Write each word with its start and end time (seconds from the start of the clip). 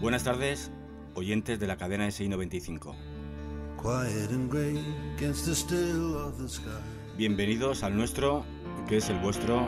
Buenas 0.00 0.24
tardes, 0.24 0.72
oyentes 1.14 1.60
de 1.60 1.68
la 1.68 1.76
cadena 1.76 2.10
SI 2.10 2.28
95. 2.28 2.96
Bienvenidos 7.16 7.84
al 7.84 7.96
nuestro, 7.96 8.44
que 8.88 8.96
es 8.96 9.08
el 9.10 9.20
vuestro 9.20 9.64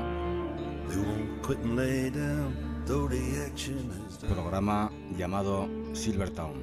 programa 4.28 4.90
llamado 5.16 5.68
Silvertown. 5.92 6.60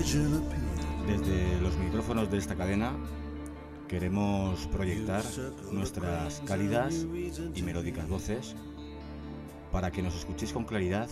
Desde 0.00 1.60
los 1.60 1.76
micrófonos 1.76 2.30
de 2.30 2.38
esta 2.38 2.56
cadena 2.56 2.94
queremos 3.86 4.66
proyectar 4.68 5.22
nuestras 5.72 6.40
cálidas 6.46 7.06
y 7.54 7.62
melódicas 7.62 8.08
voces 8.08 8.56
para 9.70 9.90
que 9.90 10.00
nos 10.00 10.14
escuchéis 10.14 10.54
con 10.54 10.64
claridad, 10.64 11.10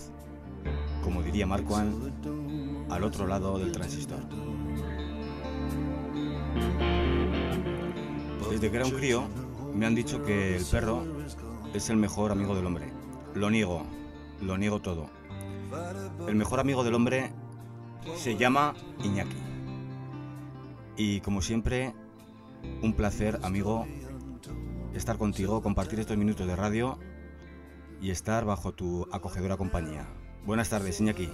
como 1.04 1.22
diría 1.22 1.46
Marquand, 1.46 2.90
al 2.90 3.04
otro 3.04 3.26
lado 3.26 3.58
del 3.58 3.72
transistor. 3.72 4.20
Desde 8.50 8.70
que 8.70 8.76
era 8.76 8.86
un 8.86 8.92
crío, 8.92 9.24
me 9.74 9.84
han 9.84 9.94
dicho 9.94 10.22
que 10.22 10.56
el 10.56 10.64
perro 10.64 11.04
es 11.74 11.90
el 11.90 11.98
mejor 11.98 12.32
amigo 12.32 12.54
del 12.54 12.64
hombre. 12.64 12.90
Lo 13.34 13.50
niego, 13.50 13.82
lo 14.40 14.56
niego 14.56 14.80
todo. 14.80 15.10
El 16.26 16.36
mejor 16.36 16.58
amigo 16.58 16.84
del 16.84 16.94
hombre 16.94 17.30
se 18.16 18.36
llama 18.36 18.74
Iñaki. 19.02 19.36
Y 20.96 21.20
como 21.20 21.42
siempre, 21.42 21.94
un 22.82 22.94
placer, 22.94 23.38
amigo, 23.42 23.86
estar 24.94 25.18
contigo, 25.18 25.62
compartir 25.62 26.00
estos 26.00 26.16
minutos 26.16 26.46
de 26.46 26.56
radio 26.56 26.98
y 28.00 28.10
estar 28.10 28.44
bajo 28.44 28.72
tu 28.72 29.06
acogedora 29.12 29.56
compañía. 29.56 30.06
Buenas 30.44 30.70
tardes, 30.70 31.00
Iñaki. 31.00 31.28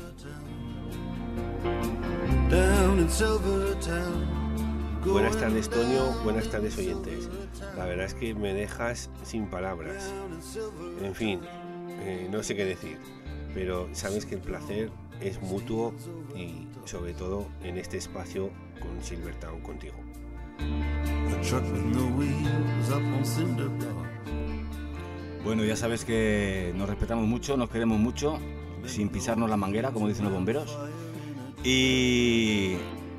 Buenas 5.05 5.37
tardes, 5.37 5.69
Toño. 5.69 6.23
Buenas 6.25 6.51
tardes, 6.51 6.79
oyentes. 6.79 7.29
La 7.77 7.85
verdad 7.85 8.07
es 8.07 8.15
que 8.15 8.35
me 8.35 8.55
dejas 8.55 9.11
sin 9.23 9.47
palabras. 9.47 10.13
En 11.03 11.15
fin, 11.15 11.41
eh, 12.01 12.29
no 12.31 12.43
sé 12.43 12.57
qué 12.57 12.65
decir, 12.65 12.99
pero 13.53 13.89
sabes 13.93 14.27
que 14.27 14.37
el 14.37 14.41
placer 14.41 14.91
es 15.21 15.41
mutuo 15.43 15.95
y 16.37 16.67
sobre 16.85 17.15
todo 17.15 17.47
en 17.63 17.79
este 17.79 17.97
espacio 17.97 18.51
con 18.81 19.03
Silvertown 19.03 19.61
contigo. 19.61 19.95
Bueno, 25.45 25.65
ya 25.65 25.77
sabes 25.77 26.05
que 26.05 26.73
nos 26.77 26.89
respetamos 26.89 27.27
mucho, 27.27 27.57
nos 27.57 27.69
queremos 27.69 27.99
mucho, 27.99 28.39
sin 28.87 29.09
pisarnos 29.09 29.51
la 29.51 29.57
manguera, 29.57 29.91
como 29.91 30.09
dicen 30.09 30.25
los 30.25 30.33
bomberos. 30.33 30.79
Y 31.63 32.77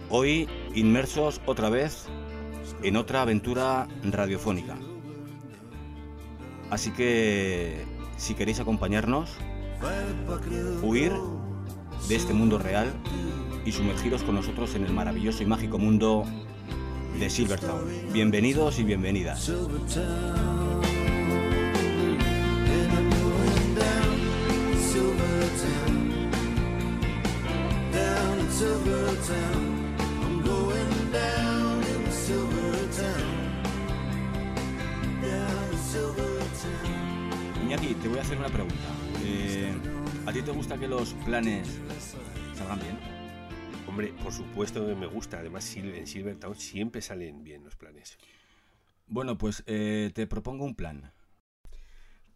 hoy 0.10 0.48
inmersos 0.74 1.42
otra 1.46 1.70
vez 1.70 2.08
en 2.84 2.96
otra 2.98 3.22
aventura 3.22 3.88
radiofónica. 4.04 4.76
Así 6.70 6.92
que, 6.92 7.86
si 8.18 8.34
queréis 8.34 8.60
acompañarnos, 8.60 9.32
huir 10.82 11.14
de 12.08 12.16
este 12.16 12.34
mundo 12.34 12.60
real 12.60 12.94
y 13.66 13.72
sumergiros 13.72 14.24
con 14.24 14.36
nosotros 14.36 14.76
en 14.76 14.86
el 14.86 14.94
maravilloso 14.94 15.42
y 15.42 15.46
mágico 15.48 15.80
mundo 15.80 16.24
de 17.20 17.30
Silvertown. 17.30 17.84
Bienvenidos 18.14 18.78
y 18.80 18.84
bienvenidas. 18.84 19.52
Iñaki, 37.64 37.96
te 37.96 38.08
voy 38.08 38.20
a 38.20 38.22
hacer 38.22 38.38
una 38.38 38.50
pregunta. 38.50 38.76
Eh, 39.24 39.74
¿A 40.28 40.34
ti 40.34 40.42
te 40.42 40.50
gusta 40.50 40.76
que 40.76 40.88
los 40.88 41.14
planes 41.24 41.80
salgan 42.56 42.80
bien? 42.80 42.98
Hombre, 43.88 44.12
por 44.24 44.34
supuesto 44.34 44.84
que 44.88 44.96
me 44.96 45.06
gusta. 45.06 45.38
Además, 45.38 45.76
en 45.76 46.08
Silvertown 46.08 46.56
siempre 46.56 47.04
salen 47.04 47.44
bien 47.44 47.64
los 47.64 47.76
planes. 47.76 48.18
Bueno, 49.06 49.38
pues 49.38 49.64
eh, 49.68 50.10
te 50.16 50.26
propongo 50.26 50.66
un 50.66 50.74
plan. 50.74 51.12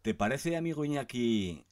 ¿Te 0.02 0.14
parece, 0.14 0.56
amigo 0.56 0.84
Iñaki, 0.84 1.64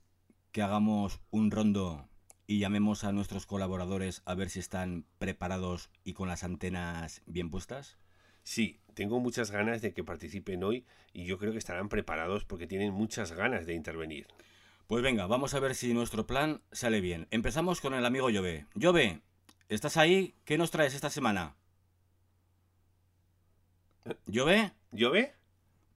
que 0.50 0.62
hagamos 0.62 1.20
un 1.30 1.52
rondo 1.52 2.08
y 2.48 2.58
llamemos 2.58 3.04
a 3.04 3.12
nuestros 3.12 3.46
colaboradores 3.46 4.22
a 4.24 4.34
ver 4.34 4.50
si 4.50 4.58
están 4.58 5.04
preparados 5.20 5.88
y 6.02 6.14
con 6.14 6.26
las 6.26 6.42
antenas 6.42 7.22
bien 7.26 7.48
puestas? 7.48 7.96
Sí, 8.42 8.80
tengo 8.94 9.20
muchas 9.20 9.52
ganas 9.52 9.82
de 9.82 9.92
que 9.94 10.02
participen 10.02 10.64
hoy 10.64 10.84
y 11.12 11.26
yo 11.26 11.38
creo 11.38 11.52
que 11.52 11.58
estarán 11.58 11.88
preparados 11.88 12.44
porque 12.44 12.66
tienen 12.66 12.92
muchas 12.92 13.30
ganas 13.32 13.66
de 13.66 13.74
intervenir. 13.74 14.26
Pues 14.88 15.02
venga, 15.02 15.26
vamos 15.26 15.52
a 15.52 15.60
ver 15.60 15.74
si 15.74 15.92
nuestro 15.92 16.26
plan 16.26 16.62
sale 16.72 17.02
bien. 17.02 17.28
Empezamos 17.30 17.82
con 17.82 17.92
el 17.92 18.06
amigo 18.06 18.30
Llove. 18.30 18.66
Llove, 18.74 19.20
¿estás 19.68 19.98
ahí? 19.98 20.34
¿Qué 20.46 20.56
nos 20.56 20.70
traes 20.70 20.94
esta 20.94 21.10
semana? 21.10 21.56
¿Llove? 24.24 24.72
¿Llove? 24.92 25.34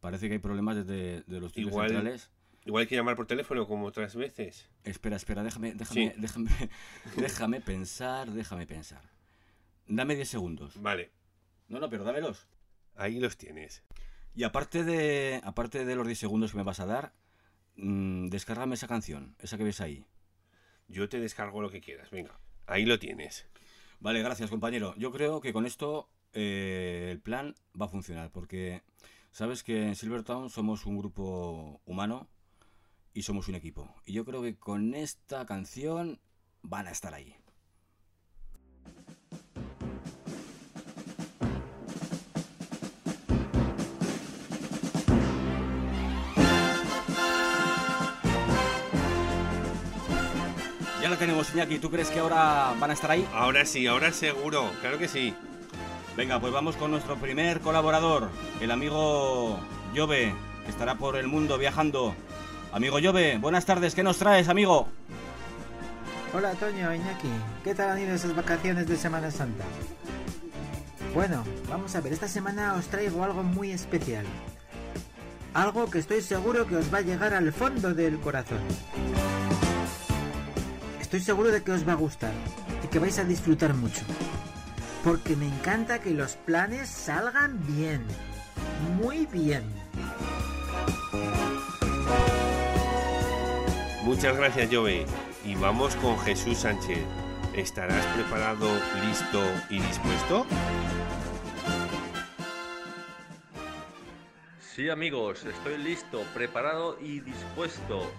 Parece 0.00 0.28
que 0.28 0.34
hay 0.34 0.40
problemas 0.40 0.76
desde 0.76 1.22
de 1.22 1.40
los 1.40 1.56
igual, 1.56 1.88
centrales. 1.88 2.30
Igual 2.66 2.82
hay 2.82 2.86
que 2.86 2.94
llamar 2.96 3.16
por 3.16 3.26
teléfono 3.26 3.66
como 3.66 3.86
otras 3.86 4.14
veces. 4.14 4.68
Espera, 4.84 5.16
espera, 5.16 5.42
déjame, 5.42 5.72
déjame, 5.72 6.14
déjame, 6.18 6.50
déjame 7.16 7.60
pensar, 7.62 8.30
déjame 8.30 8.66
pensar. 8.66 9.08
Dame 9.86 10.16
10 10.16 10.28
segundos. 10.28 10.82
Vale. 10.82 11.12
No, 11.66 11.80
no, 11.80 11.88
pero 11.88 12.04
dámelos. 12.04 12.46
Ahí 12.96 13.20
los 13.20 13.38
tienes. 13.38 13.84
Y 14.34 14.42
aparte 14.42 14.84
de, 14.84 15.40
aparte 15.44 15.86
de 15.86 15.96
los 15.96 16.06
10 16.06 16.18
segundos 16.18 16.50
que 16.50 16.58
me 16.58 16.62
vas 16.62 16.80
a 16.80 16.84
dar, 16.84 17.14
mmm, 17.76 18.28
descárgame 18.28 18.74
esa 18.74 18.88
canción, 18.88 19.36
esa 19.38 19.58
que 19.58 19.64
ves 19.64 19.80
ahí. 19.80 20.06
Yo 20.88 21.08
te 21.08 21.20
descargo 21.20 21.62
lo 21.62 21.70
que 21.70 21.80
quieras, 21.80 22.10
venga. 22.10 22.38
Ahí 22.66 22.84
lo 22.84 22.98
tienes. 22.98 23.46
Vale, 24.00 24.22
gracias 24.22 24.50
compañero. 24.50 24.94
Yo 24.96 25.12
creo 25.12 25.40
que 25.40 25.52
con 25.52 25.64
esto 25.64 26.08
eh, 26.32 27.08
el 27.10 27.20
plan 27.20 27.54
va 27.80 27.86
a 27.86 27.88
funcionar, 27.88 28.30
porque 28.30 28.82
sabes 29.30 29.62
que 29.62 29.86
en 29.86 29.94
Silvertown 29.94 30.50
somos 30.50 30.86
un 30.86 30.98
grupo 30.98 31.80
humano 31.84 32.28
y 33.14 33.22
somos 33.22 33.48
un 33.48 33.54
equipo. 33.54 33.94
Y 34.04 34.12
yo 34.12 34.24
creo 34.24 34.42
que 34.42 34.56
con 34.56 34.94
esta 34.94 35.46
canción 35.46 36.20
van 36.62 36.86
a 36.86 36.90
estar 36.90 37.14
ahí. 37.14 37.36
La 51.12 51.18
tenemos, 51.18 51.52
Iñaki. 51.52 51.78
¿Tú 51.78 51.90
crees 51.90 52.08
que 52.08 52.20
ahora 52.20 52.72
van 52.80 52.88
a 52.88 52.94
estar 52.94 53.10
ahí? 53.10 53.28
Ahora 53.34 53.66
sí, 53.66 53.86
ahora 53.86 54.10
seguro. 54.12 54.70
Claro 54.80 54.96
que 54.96 55.08
sí. 55.08 55.34
Venga, 56.16 56.40
pues 56.40 56.54
vamos 56.54 56.74
con 56.76 56.90
nuestro 56.90 57.16
primer 57.16 57.60
colaborador, 57.60 58.30
el 58.62 58.70
amigo 58.70 59.60
Jove, 59.94 60.34
que 60.64 60.70
estará 60.70 60.94
por 60.94 61.16
el 61.16 61.28
mundo 61.28 61.58
viajando. 61.58 62.14
Amigo 62.72 62.96
Jove, 63.02 63.36
buenas 63.36 63.66
tardes, 63.66 63.94
¿qué 63.94 64.02
nos 64.02 64.16
traes, 64.16 64.48
amigo? 64.48 64.88
Hola, 66.32 66.52
Toño, 66.52 66.94
Iñaki. 66.94 67.28
¿Qué 67.62 67.74
tal 67.74 67.90
han 67.90 68.00
ido 68.00 68.14
esas 68.14 68.34
vacaciones 68.34 68.88
de 68.88 68.96
Semana 68.96 69.30
Santa? 69.30 69.64
Bueno, 71.14 71.44
vamos 71.68 71.94
a 71.94 72.00
ver, 72.00 72.14
esta 72.14 72.26
semana 72.26 72.72
os 72.72 72.86
traigo 72.86 73.22
algo 73.22 73.42
muy 73.42 73.70
especial. 73.70 74.24
Algo 75.52 75.90
que 75.90 75.98
estoy 75.98 76.22
seguro 76.22 76.66
que 76.66 76.76
os 76.76 76.92
va 76.92 76.98
a 76.98 77.02
llegar 77.02 77.34
al 77.34 77.52
fondo 77.52 77.92
del 77.92 78.18
corazón. 78.18 78.60
Estoy 81.12 81.26
seguro 81.26 81.50
de 81.50 81.62
que 81.62 81.72
os 81.72 81.86
va 81.86 81.92
a 81.92 81.96
gustar 81.96 82.32
y 82.82 82.86
que 82.88 82.98
vais 82.98 83.18
a 83.18 83.24
disfrutar 83.24 83.74
mucho. 83.74 84.00
Porque 85.04 85.36
me 85.36 85.46
encanta 85.46 85.98
que 85.98 86.12
los 86.12 86.36
planes 86.36 86.88
salgan 86.88 87.60
bien. 87.66 88.02
Muy 88.96 89.26
bien. 89.26 89.62
Muchas 94.04 94.38
gracias, 94.38 94.74
Jove. 94.74 95.04
Y 95.44 95.54
vamos 95.56 95.94
con 95.96 96.18
Jesús 96.20 96.60
Sánchez. 96.60 97.04
¿Estarás 97.54 98.06
preparado, 98.14 98.70
listo 99.06 99.42
y 99.68 99.80
dispuesto? 99.80 100.46
Sí, 104.74 104.88
amigos, 104.88 105.44
estoy 105.44 105.76
listo, 105.76 106.22
preparado 106.32 106.98
y 106.98 107.20
dispuesto. 107.20 108.10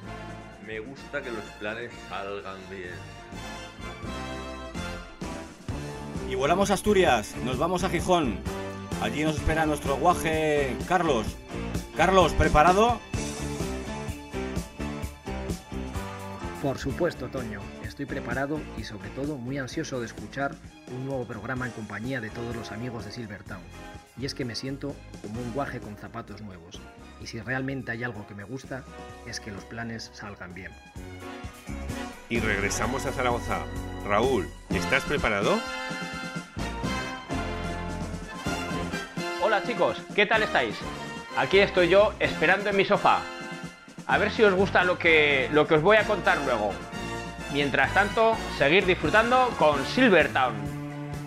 Me 0.67 0.79
gusta 0.79 1.23
que 1.23 1.31
los 1.31 1.44
planes 1.59 1.91
salgan 2.07 2.59
bien. 2.69 2.94
Y 6.29 6.35
volamos 6.35 6.69
a 6.69 6.75
Asturias, 6.75 7.35
nos 7.44 7.57
vamos 7.57 7.83
a 7.83 7.89
Gijón. 7.89 8.38
Allí 9.01 9.23
nos 9.23 9.38
espera 9.38 9.65
nuestro 9.65 9.95
guaje 9.97 10.77
Carlos. 10.88 11.25
Carlos, 11.97 12.33
¿preparado? 12.33 13.00
Por 16.61 16.77
supuesto, 16.77 17.29
Toño. 17.29 17.61
Estoy 17.83 18.05
preparado 18.05 18.59
y 18.77 18.83
sobre 18.83 19.09
todo 19.09 19.38
muy 19.38 19.57
ansioso 19.57 20.00
de 20.00 20.05
escuchar 20.05 20.53
un 20.95 21.07
nuevo 21.07 21.25
programa 21.25 21.65
en 21.65 21.71
compañía 21.71 22.21
de 22.21 22.29
todos 22.29 22.55
los 22.55 22.71
amigos 22.71 23.05
de 23.05 23.11
Silvertown. 23.11 23.63
Y 24.18 24.25
es 24.25 24.36
que 24.36 24.45
me 24.45 24.56
siento 24.56 24.95
como 25.21 25.42
un 25.42 25.54
guaje 25.54 25.80
con 25.80 25.98
zapatos 25.98 26.42
nuevos. 26.42 26.80
Y 27.21 27.27
si 27.27 27.39
realmente 27.39 27.92
hay 27.92 28.04
algo 28.04 28.27
que 28.27 28.36
me 28.36 28.44
gusta, 28.44 28.83
es 29.27 29.39
que 29.39 29.51
los 29.51 29.65
planes 29.65 30.12
salgan 30.13 30.54
bien. 30.54 30.71
Y 32.30 32.39
regresamos 32.39 33.06
a 33.06 33.12
Zaragoza. 33.12 33.60
Raúl, 34.06 34.48
¿estás 34.69 35.04
preparado? 35.04 35.57
Hola 39.42 39.63
chicos, 39.63 40.01
¿qué 40.15 40.25
tal 40.25 40.44
estáis? 40.44 40.75
Aquí 41.38 41.60
estoy 41.60 41.89
yo 41.89 42.13
esperando 42.19 42.69
en 42.69 42.77
mi 42.77 42.86
sofá. 42.86 43.21
A 44.06 44.18
ver 44.18 44.31
si 44.31 44.44
os 44.44 44.54
gusta 44.54 44.83
lo 44.83 44.98
que, 45.00 45.50
lo 45.54 45.68
que 45.68 45.75
os 45.75 45.81
voy 45.81 45.98
a 45.98 46.06
contar 46.06 46.38
luego. 46.45 46.71
Mientras 47.51 47.94
tanto, 47.94 48.36
seguir 48.57 48.86
disfrutando 48.86 49.50
con 49.57 49.83
Silvertown. 49.86 50.72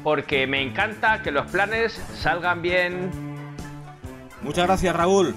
Porque 0.07 0.47
me 0.47 0.63
encanta 0.63 1.21
que 1.21 1.33
los 1.33 1.51
planes 1.51 2.01
salgan 2.15 2.63
bien. 2.63 3.11
Muchas 4.41 4.67
gracias 4.67 4.95
Raúl. 4.95 5.35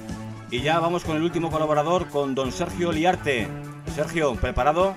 Y 0.52 0.62
ya 0.62 0.80
vamos 0.80 1.04
con 1.04 1.18
el 1.18 1.24
último 1.24 1.50
colaborador, 1.50 2.08
con 2.10 2.36
don 2.36 2.52
Sergio 2.52 2.92
Liarte. 2.92 3.48
Sergio, 3.96 4.36
¿preparado? 4.36 4.94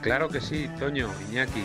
Claro 0.00 0.28
que 0.28 0.40
sí, 0.40 0.68
Toño, 0.76 1.08
Iñaki. 1.30 1.62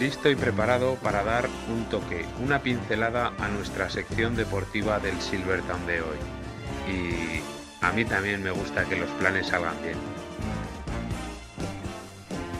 Listo 0.00 0.28
y 0.28 0.34
preparado 0.34 0.96
para 0.96 1.22
dar 1.22 1.48
un 1.72 1.84
toque, 1.84 2.26
una 2.42 2.58
pincelada 2.58 3.32
a 3.38 3.46
nuestra 3.46 3.88
sección 3.88 4.34
deportiva 4.34 4.98
del 4.98 5.20
Silvertown 5.20 5.86
de 5.86 6.00
hoy. 6.00 6.18
Y 6.92 7.84
a 7.84 7.92
mí 7.92 8.04
también 8.04 8.42
me 8.42 8.50
gusta 8.50 8.84
que 8.84 8.96
los 8.96 9.10
planes 9.10 9.46
salgan 9.46 9.80
bien. 9.80 9.98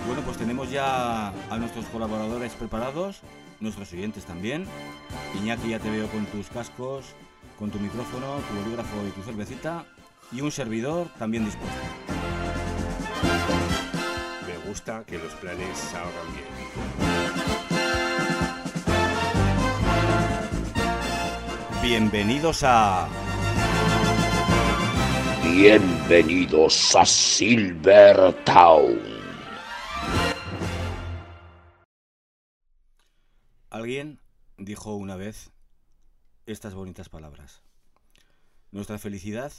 Bueno, 0.06 0.22
pues 0.22 0.36
tenemos 0.36 0.70
ya 0.70 1.30
a 1.50 1.58
nuestros 1.58 1.86
colaboradores 1.86 2.54
preparados, 2.54 3.22
nuestros 3.60 3.92
oyentes 3.92 4.24
también. 4.24 4.64
Iñaki, 5.34 5.68
ya 5.70 5.78
te 5.78 5.90
veo 5.90 6.08
con 6.08 6.24
tus 6.26 6.48
cascos, 6.48 7.14
con 7.58 7.70
tu 7.70 7.78
micrófono, 7.78 8.38
tu 8.48 8.54
bolígrafo 8.62 9.06
y 9.06 9.10
tu 9.10 9.22
cervecita. 9.22 9.84
Y 10.32 10.40
un 10.40 10.50
servidor 10.50 11.08
también 11.18 11.44
dispuesto. 11.44 11.76
Me 14.46 14.56
gusta 14.68 15.04
que 15.04 15.18
los 15.18 15.34
planes 15.34 15.78
salgan 15.78 16.32
bien. 16.32 16.46
Bienvenidos 21.82 22.62
a 22.64 23.06
Bienvenidos 25.56 26.94
a 26.96 27.06
Silvertown. 27.06 29.15
Alguien 33.76 34.20
dijo 34.56 34.96
una 34.96 35.16
vez 35.16 35.50
estas 36.46 36.72
bonitas 36.72 37.10
palabras. 37.10 37.60
Nuestra 38.70 38.96
felicidad 38.96 39.52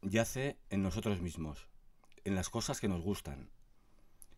yace 0.00 0.56
en 0.70 0.82
nosotros 0.82 1.20
mismos, 1.20 1.68
en 2.24 2.34
las 2.34 2.48
cosas 2.48 2.80
que 2.80 2.88
nos 2.88 3.02
gustan, 3.02 3.50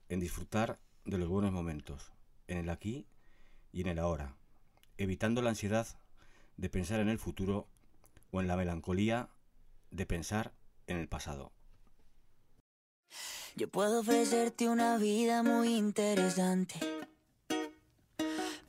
en 0.08 0.18
disfrutar 0.18 0.80
de 1.04 1.18
los 1.18 1.28
buenos 1.28 1.52
momentos, 1.52 2.10
en 2.48 2.58
el 2.58 2.68
aquí 2.68 3.06
y 3.70 3.82
en 3.82 3.86
el 3.86 4.00
ahora, 4.00 4.34
evitando 4.98 5.40
la 5.40 5.50
ansiedad 5.50 5.86
de 6.56 6.68
pensar 6.68 6.98
en 6.98 7.08
el 7.08 7.20
futuro 7.20 7.68
o 8.32 8.40
en 8.40 8.48
la 8.48 8.56
melancolía 8.56 9.28
de 9.92 10.04
pensar 10.04 10.52
en 10.88 10.96
el 10.96 11.06
pasado. 11.06 11.52
Yo 13.54 13.70
puedo 13.70 14.00
ofrecerte 14.00 14.68
una 14.68 14.96
vida 14.96 15.44
muy 15.44 15.76
interesante. 15.76 16.80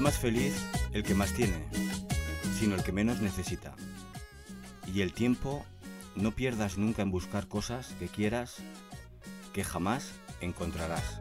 Más 0.00 0.18
feliz 0.18 0.54
el 0.92 1.02
que 1.02 1.14
más 1.14 1.32
tiene, 1.32 1.64
sino 2.58 2.74
el 2.74 2.82
que 2.82 2.92
menos 2.92 3.20
necesita. 3.20 3.74
Y 4.92 5.02
el 5.02 5.12
tiempo 5.12 5.64
no 6.14 6.32
pierdas 6.32 6.78
nunca 6.78 7.02
en 7.02 7.10
buscar 7.10 7.48
cosas 7.48 7.88
que 7.98 8.08
quieras, 8.08 8.56
que 9.52 9.64
jamás 9.64 10.12
encontrarás. 10.40 11.20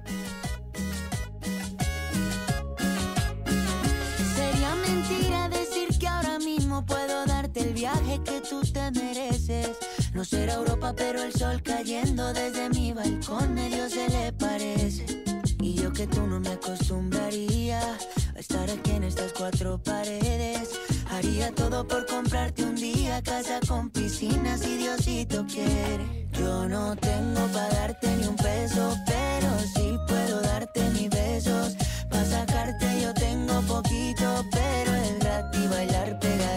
Sería 4.36 4.76
mentira 4.76 5.50
decir 5.50 5.98
que 6.00 6.08
ahora 6.08 6.40
mismo 6.40 6.86
puedo 6.86 7.26
darte 7.26 7.62
el 7.62 7.74
viaje 7.74 8.22
que 8.24 8.42
tú 8.42 8.62
te 8.62 8.92
mereces. 8.92 9.78
No 10.14 10.24
será 10.26 10.56
Europa, 10.56 10.94
pero 10.96 11.22
el 11.22 11.34
sol 11.34 11.62
cayendo 11.62 12.34
desde 12.34 12.70
mi 12.70 12.94
balcón 12.94 13.54
medio 13.54 13.90
se 13.90 14.10
le 14.10 14.34
parece. 14.34 15.27
Y 15.68 15.74
yo 15.74 15.92
que 15.92 16.08
tú 16.08 16.26
no 16.26 16.40
me 16.40 16.48
acostumbraría 16.48 17.82
a 17.82 18.40
estar 18.40 18.70
aquí 18.72 18.92
en 18.92 19.04
estas 19.04 19.34
cuatro 19.34 19.78
paredes. 19.78 20.80
Haría 21.12 21.54
todo 21.54 21.86
por 21.86 22.06
comprarte 22.06 22.64
un 22.64 22.76
día 22.76 23.22
casa 23.22 23.60
con 23.68 23.90
piscina 23.90 24.58
si 24.58 24.78
Diosito 24.78 25.46
quiere. 25.46 26.30
Yo 26.32 26.70
no 26.70 26.96
tengo 26.96 27.48
para 27.48 27.68
darte 27.82 28.08
ni 28.16 28.28
un 28.28 28.38
peso, 28.38 28.96
pero 29.06 29.50
sí 29.76 29.98
puedo 30.08 30.40
darte 30.40 30.90
mis 30.92 31.10
besos. 31.10 31.76
Para 32.10 32.26
sacarte 32.26 33.02
yo 33.02 33.14
tengo 33.14 33.62
poquito, 33.64 34.46
pero 34.50 34.96
es 34.96 35.20
gratis 35.20 35.70
bailar 35.70 36.18
pegadito. 36.18 36.57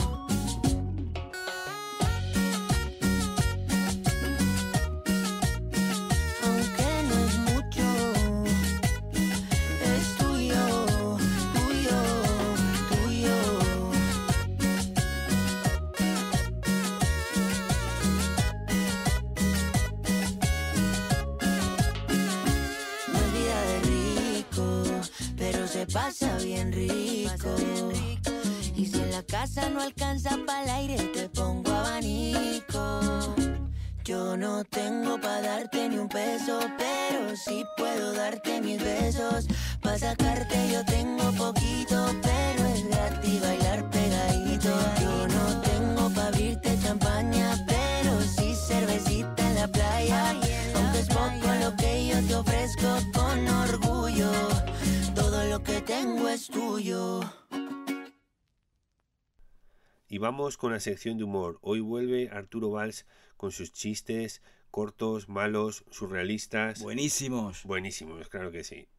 Vamos 60.51 60.57
con 60.57 60.73
la 60.73 60.81
sección 60.81 61.17
de 61.17 61.23
humor. 61.23 61.59
Hoy 61.61 61.79
vuelve 61.79 62.29
Arturo 62.29 62.71
Valls 62.71 63.05
con 63.37 63.53
sus 63.53 63.71
chistes 63.71 64.41
cortos, 64.69 65.29
malos, 65.29 65.85
surrealistas. 65.91 66.81
Buenísimos. 66.81 67.63
Buenísimos, 67.63 68.27
claro 68.27 68.51
que 68.51 68.65
sí. 68.65 68.89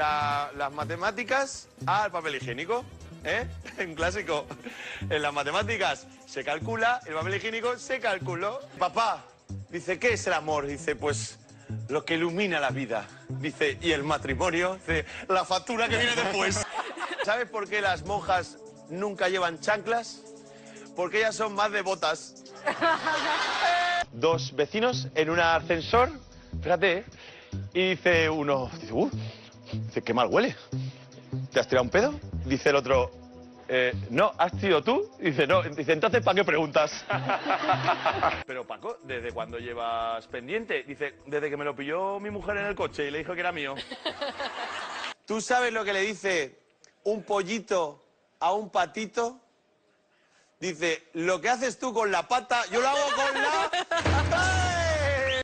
La- 0.00 0.50
las 0.56 0.72
matemáticas 0.72 1.68
al 1.86 2.10
papel 2.10 2.36
higiénico. 2.36 2.84
¿Eh? 3.22 3.46
Un 3.86 3.94
clásico. 3.94 4.46
En 5.10 5.20
las 5.20 5.32
matemáticas 5.32 6.06
se 6.26 6.42
calcula, 6.42 7.00
el 7.06 7.12
papel 7.14 7.34
higiénico 7.34 7.78
se 7.78 8.00
calculó. 8.00 8.60
Papá, 8.78 9.24
dice, 9.68 9.98
¿qué 9.98 10.14
es 10.14 10.26
el 10.26 10.32
amor? 10.32 10.66
Dice, 10.66 10.96
pues 10.96 11.38
lo 11.88 12.02
que 12.06 12.14
ilumina 12.14 12.58
la 12.60 12.70
vida. 12.70 13.06
Dice, 13.28 13.76
¿y 13.82 13.92
el 13.92 14.02
matrimonio? 14.04 14.76
Dice, 14.76 15.04
la 15.28 15.44
factura 15.44 15.86
que 15.88 15.98
viene 15.98 16.16
después. 16.16 16.66
¿Sabes 17.24 17.46
por 17.50 17.68
qué 17.68 17.82
las 17.82 18.02
monjas 18.06 18.56
nunca 18.88 19.28
llevan 19.28 19.60
chanclas? 19.60 20.22
Porque 20.96 21.18
ellas 21.18 21.36
son 21.36 21.54
más 21.54 21.70
devotas. 21.72 22.36
Dos 24.12 24.56
vecinos 24.56 25.08
en 25.14 25.28
un 25.30 25.38
ascensor, 25.40 26.10
fíjate, 26.62 27.04
y 27.74 27.90
dice 27.90 28.28
uno, 28.30 28.70
dice, 28.80 28.92
"Uh, 28.92 29.10
dice, 29.72 30.02
qué 30.02 30.14
mal 30.14 30.28
huele. 30.28 30.54
¿Te 31.52 31.60
has 31.60 31.68
tirado 31.68 31.84
un 31.84 31.90
pedo? 31.90 32.14
Dice 32.44 32.70
el 32.70 32.76
otro, 32.76 33.10
"Eh, 33.68 33.92
no, 34.10 34.32
¿has 34.36 34.52
sido 34.60 34.82
tú? 34.82 35.08
Dice, 35.20 35.46
no. 35.46 35.62
Dice, 35.62 35.92
entonces, 35.92 36.22
¿para 36.24 36.34
qué 36.36 36.44
preguntas? 36.44 37.04
Pero 38.46 38.66
Paco, 38.66 38.96
¿desde 39.04 39.30
cuándo 39.32 39.58
llevas 39.58 40.26
pendiente? 40.26 40.82
Dice, 40.82 41.14
desde 41.26 41.50
que 41.50 41.56
me 41.56 41.64
lo 41.64 41.74
pilló 41.76 42.18
mi 42.18 42.30
mujer 42.30 42.56
en 42.56 42.66
el 42.66 42.74
coche 42.74 43.06
y 43.06 43.10
le 43.10 43.18
dijo 43.18 43.34
que 43.34 43.40
era 43.40 43.52
mío. 43.52 43.74
¿Tú 45.26 45.40
sabes 45.40 45.72
lo 45.72 45.84
que 45.84 45.92
le 45.92 46.00
dice 46.00 46.58
un 47.04 47.22
pollito 47.22 48.02
a 48.40 48.52
un 48.52 48.70
patito? 48.70 49.38
Dice, 50.58 51.04
lo 51.14 51.40
que 51.40 51.48
haces 51.48 51.78
tú 51.78 51.94
con 51.94 52.10
la 52.10 52.26
pata, 52.26 52.62
yo 52.72 52.80
lo 52.80 52.88
hago 52.88 52.98
con 53.14 53.34
la... 53.40 54.66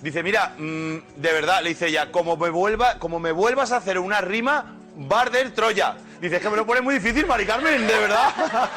Dice, 0.00 0.23
mira, 0.23 0.55
mm, 0.59 0.97
de 1.17 1.33
verdad, 1.33 1.62
le 1.62 1.71
dice 1.71 1.88
ella, 1.88 2.11
como 2.12 2.37
me, 2.37 2.50
vuelva, 2.50 2.99
como 2.99 3.19
me 3.19 3.33
vuelvas 3.33 3.73
a 3.73 3.79
hacer 3.79 3.99
una 3.99 4.21
rima, 4.21 4.76
Barder 4.97 5.53
Troya. 5.53 5.97
Dice, 6.21 6.37
es 6.37 6.43
que 6.43 6.50
me 6.50 6.57
lo 6.57 6.67
pone 6.67 6.81
muy 6.81 6.95
difícil, 6.95 7.26
Mari 7.26 7.47
Carmen, 7.47 7.87
de 7.87 7.99
verdad. 7.99 8.31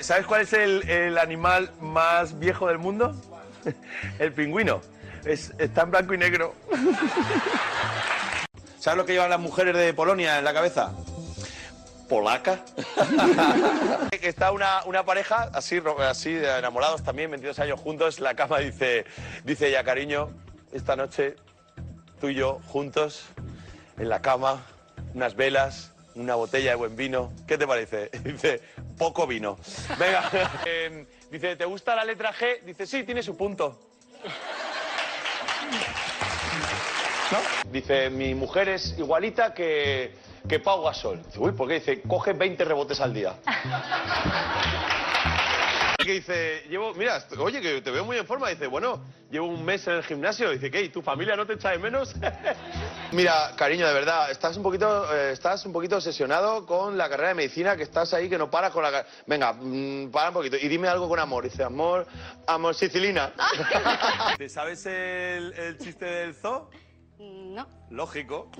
¿Sabes 0.00 0.26
cuál 0.26 0.42
es 0.42 0.52
el, 0.52 0.88
el 0.88 1.18
animal 1.18 1.70
más 1.80 2.38
viejo 2.38 2.66
del 2.68 2.78
mundo? 2.78 3.14
El 4.18 4.32
pingüino. 4.32 4.80
Es- 5.24 5.52
está 5.58 5.82
en 5.82 5.90
blanco 5.90 6.14
y 6.14 6.18
negro. 6.18 6.54
¿Sabes 8.78 8.96
lo 8.96 9.06
que 9.06 9.12
llevan 9.12 9.30
las 9.30 9.40
mujeres 9.40 9.76
de 9.76 9.94
Polonia 9.94 10.38
en 10.38 10.44
la 10.44 10.52
cabeza? 10.52 10.92
Polaca. 12.12 12.62
Está 14.10 14.52
una, 14.52 14.84
una 14.84 15.02
pareja, 15.02 15.48
así, 15.54 15.80
así 16.00 16.34
de 16.34 16.58
enamorados 16.58 17.02
también, 17.02 17.30
22 17.30 17.58
años 17.58 17.80
juntos, 17.80 18.20
la 18.20 18.34
cama 18.34 18.58
dice, 18.58 19.06
dice 19.44 19.68
ella, 19.68 19.82
cariño, 19.82 20.28
esta 20.74 20.94
noche 20.94 21.36
tú 22.20 22.28
y 22.28 22.34
yo 22.34 22.60
juntos, 22.66 23.24
en 23.96 24.10
la 24.10 24.20
cama, 24.20 24.62
unas 25.14 25.36
velas, 25.36 25.94
una 26.14 26.34
botella 26.34 26.72
de 26.72 26.76
buen 26.76 26.96
vino. 26.96 27.32
¿Qué 27.46 27.56
te 27.56 27.66
parece? 27.66 28.10
Dice, 28.22 28.60
poco 28.98 29.26
vino. 29.26 29.58
Venga. 29.98 30.30
Eh, 30.66 31.06
dice, 31.30 31.56
¿te 31.56 31.64
gusta 31.64 31.96
la 31.96 32.04
letra 32.04 32.34
G? 32.34 32.60
Dice, 32.60 32.86
sí, 32.86 33.04
tiene 33.04 33.22
su 33.22 33.38
punto. 33.38 33.80
¿No? 37.32 37.70
Dice, 37.70 38.10
mi 38.10 38.34
mujer 38.34 38.68
es 38.68 38.98
igualita 38.98 39.54
que, 39.54 40.14
que 40.48 40.58
Pau 40.58 40.82
Gasol. 40.82 41.22
Dice, 41.22 41.38
uy, 41.38 41.52
¿por 41.52 41.68
qué? 41.68 41.74
Dice, 41.74 42.02
coge 42.02 42.32
20 42.32 42.64
rebotes 42.64 43.00
al 43.00 43.14
día. 43.14 43.34
Que 46.04 46.14
dice, 46.14 46.64
llevo, 46.68 46.92
mira, 46.94 47.24
oye, 47.38 47.60
que 47.60 47.80
te 47.80 47.92
veo 47.92 48.04
muy 48.04 48.16
en 48.16 48.26
forma. 48.26 48.48
Dice, 48.48 48.66
bueno, 48.66 49.00
llevo 49.30 49.46
un 49.46 49.64
mes 49.64 49.86
en 49.86 49.94
el 49.94 50.02
gimnasio. 50.02 50.50
Dice, 50.50 50.68
¿qué? 50.68 50.82
¿Y 50.82 50.88
tu 50.88 51.00
familia 51.00 51.36
no 51.36 51.46
te 51.46 51.52
echa 51.52 51.70
de 51.70 51.78
menos? 51.78 52.16
mira, 53.12 53.52
cariño, 53.56 53.86
de 53.86 53.94
verdad, 53.94 54.28
estás 54.28 54.56
un 54.56 54.64
poquito, 54.64 55.14
eh, 55.14 55.30
estás 55.30 55.64
un 55.64 55.72
poquito 55.72 55.96
obsesionado 55.96 56.66
con 56.66 56.98
la 56.98 57.08
carrera 57.08 57.28
de 57.28 57.34
medicina, 57.36 57.76
que 57.76 57.84
estás 57.84 58.12
ahí, 58.14 58.28
que 58.28 58.36
no 58.36 58.50
paras 58.50 58.72
con 58.72 58.82
la 58.82 59.06
Venga, 59.28 59.52
mm, 59.52 60.10
para 60.10 60.30
un 60.30 60.34
poquito 60.34 60.56
y 60.56 60.66
dime 60.66 60.88
algo 60.88 61.08
con 61.08 61.20
amor. 61.20 61.44
Dice, 61.44 61.62
amor, 61.62 62.04
amor, 62.48 62.74
sicilina. 62.74 63.32
¿Sabes 64.48 64.84
el, 64.86 65.52
el 65.52 65.78
chiste 65.78 66.04
del 66.04 66.34
zoo? 66.34 66.68
No. 67.22 67.68
Lógico. 67.90 68.50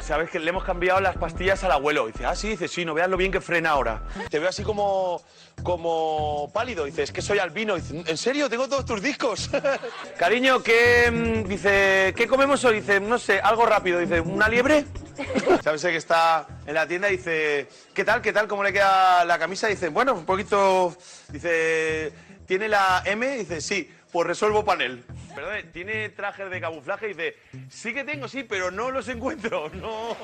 ¿Sabes 0.00 0.30
que 0.30 0.38
le 0.38 0.50
hemos 0.50 0.62
cambiado 0.62 1.00
las 1.00 1.16
pastillas 1.16 1.64
al 1.64 1.72
abuelo? 1.72 2.06
Dice, 2.06 2.26
ah, 2.26 2.36
sí, 2.36 2.50
dice, 2.50 2.68
sí, 2.68 2.84
no 2.84 2.94
veas 2.94 3.08
lo 3.08 3.16
bien 3.16 3.32
que 3.32 3.40
frena 3.40 3.70
ahora. 3.70 4.02
Te 4.30 4.38
veo 4.38 4.50
así 4.50 4.62
como, 4.62 5.22
como 5.62 6.50
pálido. 6.52 6.84
Dice, 6.84 7.02
es 7.02 7.10
que 7.10 7.22
soy 7.22 7.38
albino. 7.38 7.74
Dice, 7.76 8.04
¿en 8.06 8.16
serio? 8.18 8.48
Tengo 8.50 8.68
todos 8.68 8.84
tus 8.84 9.00
discos. 9.02 9.50
Cariño, 10.18 10.62
¿qué, 10.62 11.10
mm, 11.10 11.48
dice, 11.48 12.12
¿qué 12.14 12.26
comemos 12.28 12.62
hoy? 12.64 12.80
Dice, 12.80 13.00
no 13.00 13.18
sé, 13.18 13.40
algo 13.40 13.64
rápido. 13.64 13.98
Dice, 13.98 14.20
¿una 14.20 14.48
liebre? 14.48 14.84
¿Sabes 15.64 15.82
que 15.82 15.96
está 15.96 16.46
en 16.66 16.74
la 16.74 16.86
tienda? 16.86 17.08
Dice, 17.08 17.68
¿qué 17.94 18.04
tal? 18.04 18.20
¿Qué 18.20 18.32
tal? 18.32 18.46
¿Cómo 18.46 18.62
le 18.62 18.72
queda 18.72 19.24
la 19.24 19.38
camisa? 19.38 19.66
Dice, 19.66 19.88
bueno, 19.88 20.12
un 20.12 20.26
poquito... 20.26 20.94
Dice, 21.30 22.12
¿tiene 22.46 22.68
la 22.68 23.02
M? 23.06 23.38
Dice, 23.38 23.60
sí, 23.62 23.90
pues 24.14 24.28
resuelvo 24.28 24.64
panel. 24.64 25.02
Perdón, 25.34 25.72
¿tiene 25.72 26.08
trajes 26.10 26.48
de 26.48 26.60
camuflaje? 26.60 27.08
Dice, 27.08 27.36
sí 27.68 27.92
que 27.92 28.04
tengo, 28.04 28.28
sí, 28.28 28.44
pero 28.44 28.70
no 28.70 28.92
los 28.92 29.08
encuentro, 29.08 29.68
no. 29.74 30.16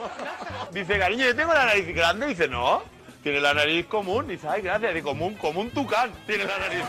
Dice, 0.70 0.96
cariño, 0.96 1.24
yo 1.24 1.34
tengo 1.34 1.52
la 1.52 1.66
nariz 1.66 1.92
grande. 1.92 2.28
Dice, 2.28 2.46
no, 2.46 2.84
tiene 3.24 3.40
la 3.40 3.52
nariz 3.52 3.86
común. 3.86 4.28
Dice, 4.28 4.46
ay, 4.46 4.62
gracias, 4.62 4.94
de 4.94 5.02
común, 5.02 5.34
como 5.34 5.60
un 5.60 5.70
tucán 5.70 6.12
tiene 6.24 6.44
la 6.44 6.56
nariz. 6.56 6.84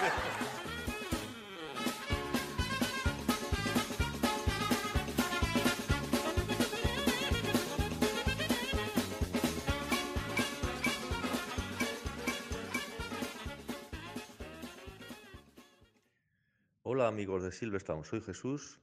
Amigos 17.08 17.44
de 17.44 17.52
Silverstone, 17.52 18.04
soy 18.04 18.22
Jesús 18.22 18.80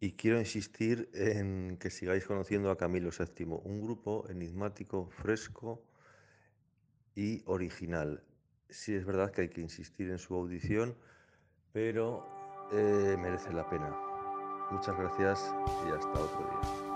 y 0.00 0.12
quiero 0.12 0.38
insistir 0.38 1.10
en 1.14 1.76
que 1.78 1.90
sigáis 1.90 2.24
conociendo 2.24 2.70
a 2.70 2.76
Camilo 2.76 3.10
VII, 3.10 3.60
un 3.64 3.80
grupo 3.80 4.26
enigmático, 4.28 5.08
fresco 5.10 5.84
y 7.14 7.42
original. 7.46 8.22
Sí 8.68 8.94
es 8.94 9.04
verdad 9.04 9.30
que 9.30 9.42
hay 9.42 9.48
que 9.48 9.60
insistir 9.60 10.10
en 10.10 10.18
su 10.18 10.34
audición, 10.34 10.96
pero 11.72 12.26
eh, 12.72 13.16
merece 13.18 13.52
la 13.52 13.68
pena. 13.68 13.96
Muchas 14.70 14.96
gracias 14.98 15.54
y 15.86 15.92
hasta 15.92 16.20
otro 16.20 16.40
día. 16.40 16.91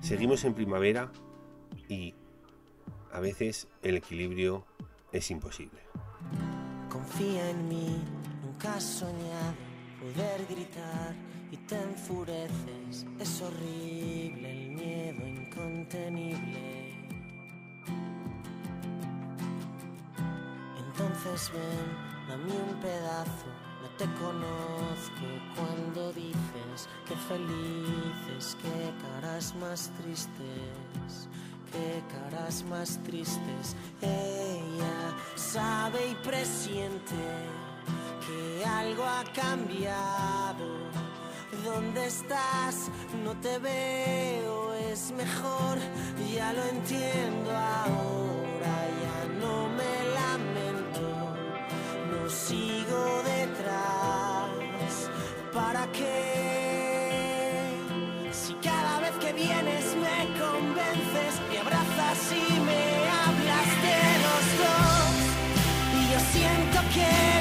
Seguimos 0.00 0.44
en 0.44 0.54
primavera 0.54 1.10
y 1.88 2.14
a 3.12 3.20
veces 3.20 3.68
el 3.82 3.96
equilibrio 3.96 4.64
es 5.12 5.30
imposible. 5.30 5.80
Confía 6.90 7.50
en 7.50 7.68
mí, 7.68 8.02
nunca 8.42 8.76
has 8.76 8.84
soñado 8.84 9.54
poder 10.00 10.46
gritar 10.48 11.14
y 11.50 11.56
te 11.56 11.76
enfureces. 11.76 13.06
Es 13.18 13.42
horrible 13.42 14.50
el 14.50 14.70
miedo 14.70 15.26
incontenible. 15.26 16.94
Entonces 20.78 21.52
ven, 21.52 22.28
dame 22.28 22.52
un 22.52 22.80
pedazo. 22.80 23.67
Te 23.98 24.04
conozco 24.14 25.26
cuando 25.56 26.12
dices 26.12 26.88
que 27.04 27.16
felices, 27.16 28.56
que 28.62 28.92
caras 29.02 29.52
más 29.56 29.90
tristes, 30.00 31.28
que 31.72 32.00
caras 32.06 32.62
más 32.70 33.02
tristes. 33.02 33.74
Ella 34.00 35.16
sabe 35.34 36.10
y 36.12 36.14
presiente 36.24 37.16
que 38.24 38.64
algo 38.64 39.02
ha 39.02 39.24
cambiado. 39.34 40.68
¿Dónde 41.64 42.06
estás? 42.06 42.92
No 43.24 43.32
te 43.40 43.58
veo, 43.58 44.74
es 44.74 45.10
mejor, 45.10 45.76
ya 46.32 46.52
lo 46.52 46.62
entiendo 46.66 47.50
ahora, 47.50 48.76
ya 49.02 49.40
no 49.40 49.68
me 49.70 49.92
lamento, 50.14 51.34
no 52.12 52.30
sigo 52.30 53.16
detrás. 53.24 53.37
¿Para 55.58 55.84
qué? 55.90 56.14
Si 58.30 58.54
cada 58.68 59.00
vez 59.00 59.14
que 59.22 59.32
vienes 59.32 59.86
me 60.04 60.18
convences, 60.42 61.32
me 61.50 61.58
abrazas 61.58 62.20
y 62.30 62.60
me 62.68 62.84
hablas 63.22 63.68
de 63.86 64.00
los 64.24 64.44
dos, 64.62 65.14
y 65.98 66.00
yo 66.12 66.20
siento 66.34 66.78
que 66.94 67.37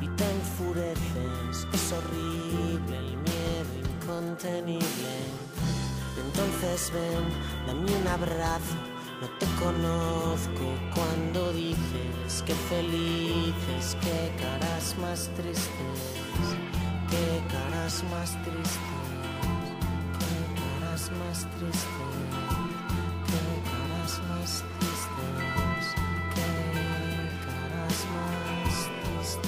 y 0.00 0.08
te 0.08 0.24
enfureces. 0.24 1.66
Es 1.72 1.92
horrible 1.92 2.98
el 2.98 3.16
miedo 3.16 3.72
incontenible. 4.00 5.14
Entonces 6.24 6.92
ven, 6.92 7.24
dame 7.66 7.96
un 7.96 8.06
abrazo. 8.08 8.74
No 9.20 9.28
te 9.38 9.46
conozco 9.62 10.64
cuando 10.94 11.52
dices 11.52 12.42
que 12.44 12.54
felices, 12.54 13.96
que 14.00 14.32
caras 14.42 14.96
más 15.00 15.30
tristes, 15.36 16.00
que 17.08 17.42
caras 17.52 18.02
más 18.10 18.30
tristes, 18.42 18.78
que 18.78 19.01
más 21.46 21.58
tristes, 21.58 21.86
que 23.26 23.70
caras 23.70 24.22
más 24.24 24.64
tristes, 24.78 25.86
que 26.34 26.48
caras 27.46 27.98
más 28.12 28.74
tristes. 29.02 29.38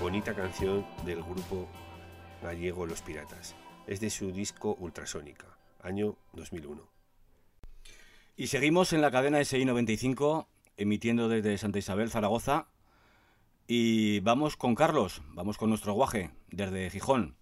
Bonita 0.00 0.32
canción 0.34 0.86
del 1.04 1.22
grupo 1.22 1.68
gallego 2.42 2.86
Los 2.86 3.02
Piratas. 3.02 3.54
Es 3.86 4.00
de 4.00 4.10
su 4.10 4.32
disco 4.32 4.74
Ultrasónica, 4.78 5.46
año 5.82 6.16
2001. 6.34 6.82
Y 8.36 8.48
seguimos 8.48 8.92
en 8.92 9.00
la 9.00 9.10
cadena 9.10 9.42
SI 9.44 9.64
95, 9.64 10.46
emitiendo 10.76 11.28
desde 11.28 11.56
Santa 11.58 11.78
Isabel, 11.78 12.10
Zaragoza. 12.10 12.66
Y 13.66 14.20
vamos 14.20 14.56
con 14.56 14.74
Carlos, 14.74 15.22
vamos 15.30 15.56
con 15.58 15.70
nuestro 15.70 15.92
guaje 15.92 16.30
desde 16.50 16.88
Gijón, 16.90 17.37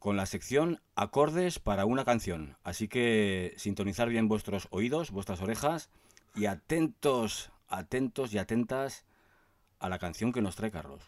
con 0.00 0.16
la 0.16 0.26
sección 0.26 0.80
Acordes 0.96 1.60
para 1.60 1.84
una 1.84 2.04
canción. 2.04 2.56
Así 2.64 2.88
que 2.88 3.52
sintonizar 3.56 4.08
bien 4.08 4.28
vuestros 4.28 4.66
oídos, 4.70 5.10
vuestras 5.12 5.42
orejas 5.42 5.90
y 6.34 6.46
atentos, 6.46 7.52
atentos 7.68 8.32
y 8.32 8.38
atentas 8.38 9.04
a 9.78 9.88
la 9.88 9.98
canción 9.98 10.32
que 10.32 10.40
nos 10.40 10.56
trae 10.56 10.70
Carlos. 10.70 11.04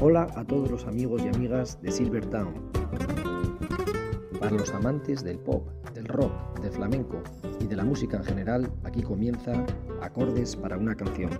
Hola 0.00 0.28
a 0.36 0.44
todos 0.44 0.70
los 0.70 0.84
amigos 0.86 1.22
y 1.22 1.28
amigas 1.28 1.82
de 1.82 1.90
Silvertown. 1.90 2.70
Para 4.38 4.52
los 4.52 4.70
amantes 4.70 5.24
del 5.24 5.40
pop, 5.40 5.68
del 5.92 6.06
rock, 6.06 6.60
del 6.60 6.72
flamenco 6.72 7.20
y 7.60 7.66
de 7.66 7.76
la 7.76 7.84
música 7.84 8.16
en 8.16 8.24
general, 8.24 8.72
aquí 8.84 9.02
comienza 9.02 9.66
Acordes 10.00 10.54
para 10.54 10.78
una 10.78 10.94
canción. 10.94 11.30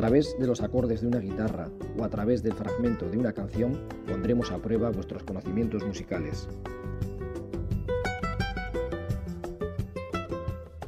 Través 0.00 0.34
de 0.38 0.46
los 0.46 0.62
acordes 0.62 1.02
de 1.02 1.08
una 1.08 1.18
guitarra 1.18 1.68
o 1.98 2.04
a 2.04 2.08
través 2.08 2.42
del 2.42 2.54
fragmento 2.54 3.06
de 3.10 3.18
una 3.18 3.34
canción 3.34 3.86
pondremos 4.06 4.50
a 4.50 4.56
prueba 4.56 4.88
vuestros 4.88 5.24
conocimientos 5.24 5.84
musicales. 5.84 6.48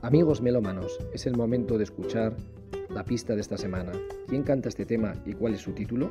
Amigos 0.00 0.40
melómanos, 0.40 0.98
es 1.12 1.26
el 1.26 1.36
momento 1.36 1.76
de 1.76 1.84
escuchar 1.84 2.34
la 2.88 3.04
pista 3.04 3.34
de 3.34 3.42
esta 3.42 3.58
semana. 3.58 3.92
¿Quién 4.28 4.44
canta 4.44 4.70
este 4.70 4.86
tema 4.86 5.12
y 5.26 5.34
cuál 5.34 5.52
es 5.52 5.60
su 5.60 5.72
título? 5.72 6.10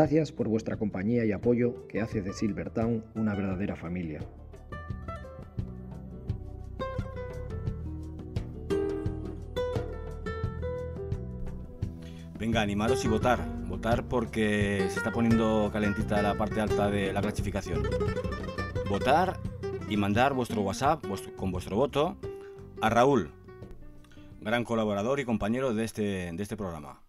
Gracias 0.00 0.32
por 0.32 0.48
vuestra 0.48 0.78
compañía 0.78 1.26
y 1.26 1.32
apoyo 1.32 1.86
que 1.86 2.00
hace 2.00 2.22
de 2.22 2.32
Silvertown 2.32 3.04
una 3.14 3.34
verdadera 3.34 3.76
familia. 3.76 4.20
Venga, 12.38 12.62
animaros 12.62 13.04
y 13.04 13.08
votar. 13.08 13.46
Votar 13.68 14.08
porque 14.08 14.86
se 14.88 14.96
está 14.96 15.12
poniendo 15.12 15.68
calentita 15.70 16.22
la 16.22 16.34
parte 16.34 16.62
alta 16.62 16.90
de 16.90 17.12
la 17.12 17.20
clasificación. 17.20 17.82
Votar 18.88 19.38
y 19.90 19.98
mandar 19.98 20.32
vuestro 20.32 20.62
WhatsApp 20.62 21.04
con 21.36 21.52
vuestro 21.52 21.76
voto 21.76 22.16
a 22.80 22.88
Raúl, 22.88 23.32
gran 24.40 24.64
colaborador 24.64 25.20
y 25.20 25.26
compañero 25.26 25.74
de 25.74 25.84
este, 25.84 26.32
de 26.32 26.42
este 26.42 26.56
programa. 26.56 27.02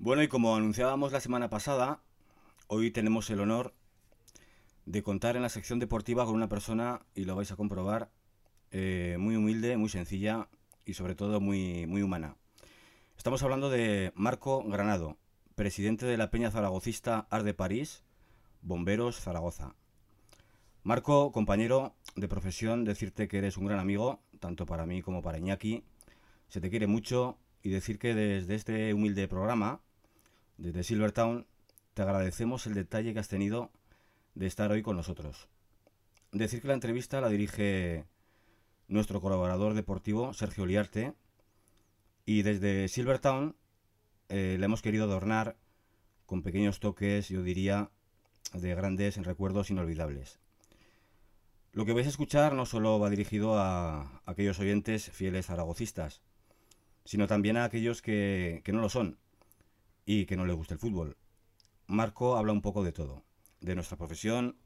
Bueno, 0.00 0.22
y 0.22 0.28
como 0.28 0.54
anunciábamos 0.54 1.10
la 1.10 1.18
semana 1.18 1.50
pasada, 1.50 2.00
hoy 2.68 2.92
tenemos 2.92 3.28
el 3.30 3.40
honor 3.40 3.74
de 4.86 5.02
contar 5.02 5.34
en 5.34 5.42
la 5.42 5.48
sección 5.48 5.80
deportiva 5.80 6.24
con 6.24 6.36
una 6.36 6.48
persona, 6.48 7.00
y 7.16 7.24
lo 7.24 7.34
vais 7.34 7.50
a 7.50 7.56
comprobar, 7.56 8.08
eh, 8.70 9.16
muy 9.18 9.34
humilde, 9.34 9.76
muy 9.76 9.88
sencilla 9.88 10.48
y 10.84 10.94
sobre 10.94 11.16
todo 11.16 11.40
muy, 11.40 11.88
muy 11.88 12.02
humana. 12.02 12.36
Estamos 13.16 13.42
hablando 13.42 13.70
de 13.70 14.12
Marco 14.14 14.62
Granado, 14.62 15.16
presidente 15.56 16.06
de 16.06 16.16
la 16.16 16.30
Peña 16.30 16.52
Zaragocista 16.52 17.26
Ar 17.28 17.42
de 17.42 17.54
París, 17.54 18.04
Bomberos 18.62 19.18
Zaragoza. 19.18 19.74
Marco, 20.84 21.32
compañero 21.32 21.96
de 22.14 22.28
profesión, 22.28 22.84
decirte 22.84 23.26
que 23.26 23.38
eres 23.38 23.56
un 23.56 23.66
gran 23.66 23.80
amigo, 23.80 24.20
tanto 24.38 24.64
para 24.64 24.86
mí 24.86 25.02
como 25.02 25.22
para 25.22 25.38
Iñaki. 25.38 25.82
Se 26.46 26.60
te 26.60 26.70
quiere 26.70 26.86
mucho 26.86 27.36
y 27.64 27.70
decir 27.70 27.98
que 27.98 28.14
desde 28.14 28.54
este 28.54 28.94
humilde 28.94 29.26
programa, 29.26 29.80
desde 30.58 30.82
Silvertown, 30.82 31.46
te 31.94 32.02
agradecemos 32.02 32.66
el 32.66 32.74
detalle 32.74 33.14
que 33.14 33.20
has 33.20 33.28
tenido 33.28 33.70
de 34.34 34.46
estar 34.46 34.70
hoy 34.70 34.82
con 34.82 34.96
nosotros. 34.96 35.48
Decir 36.32 36.60
que 36.60 36.68
la 36.68 36.74
entrevista 36.74 37.20
la 37.20 37.28
dirige 37.28 38.04
nuestro 38.88 39.20
colaborador 39.20 39.74
deportivo, 39.74 40.34
Sergio 40.34 40.66
Liarte, 40.66 41.14
y 42.26 42.42
desde 42.42 42.88
Silvertown 42.88 43.56
eh, 44.28 44.56
le 44.58 44.64
hemos 44.64 44.82
querido 44.82 45.04
adornar 45.04 45.56
con 46.26 46.42
pequeños 46.42 46.80
toques, 46.80 47.28
yo 47.28 47.42
diría, 47.42 47.90
de 48.52 48.74
grandes 48.74 49.16
recuerdos 49.24 49.70
inolvidables. 49.70 50.38
Lo 51.72 51.86
que 51.86 51.92
vais 51.92 52.06
a 52.06 52.10
escuchar 52.10 52.54
no 52.54 52.66
solo 52.66 52.98
va 52.98 53.10
dirigido 53.10 53.58
a 53.58 54.20
aquellos 54.26 54.58
oyentes 54.58 55.10
fieles 55.10 55.46
zaragocistas, 55.46 56.20
sino 57.04 57.26
también 57.26 57.56
a 57.56 57.64
aquellos 57.64 58.02
que, 58.02 58.60
que 58.64 58.72
no 58.72 58.80
lo 58.80 58.88
son 58.88 59.18
y 60.08 60.24
que 60.24 60.38
no 60.38 60.46
les 60.46 60.56
gusta 60.56 60.72
el 60.72 60.80
fútbol. 60.80 61.18
Marco 61.86 62.38
habla 62.38 62.52
un 62.52 62.62
poco 62.62 62.82
de 62.82 62.92
todo, 62.92 63.24
de 63.60 63.74
nuestra 63.74 63.98
profesión, 63.98 64.56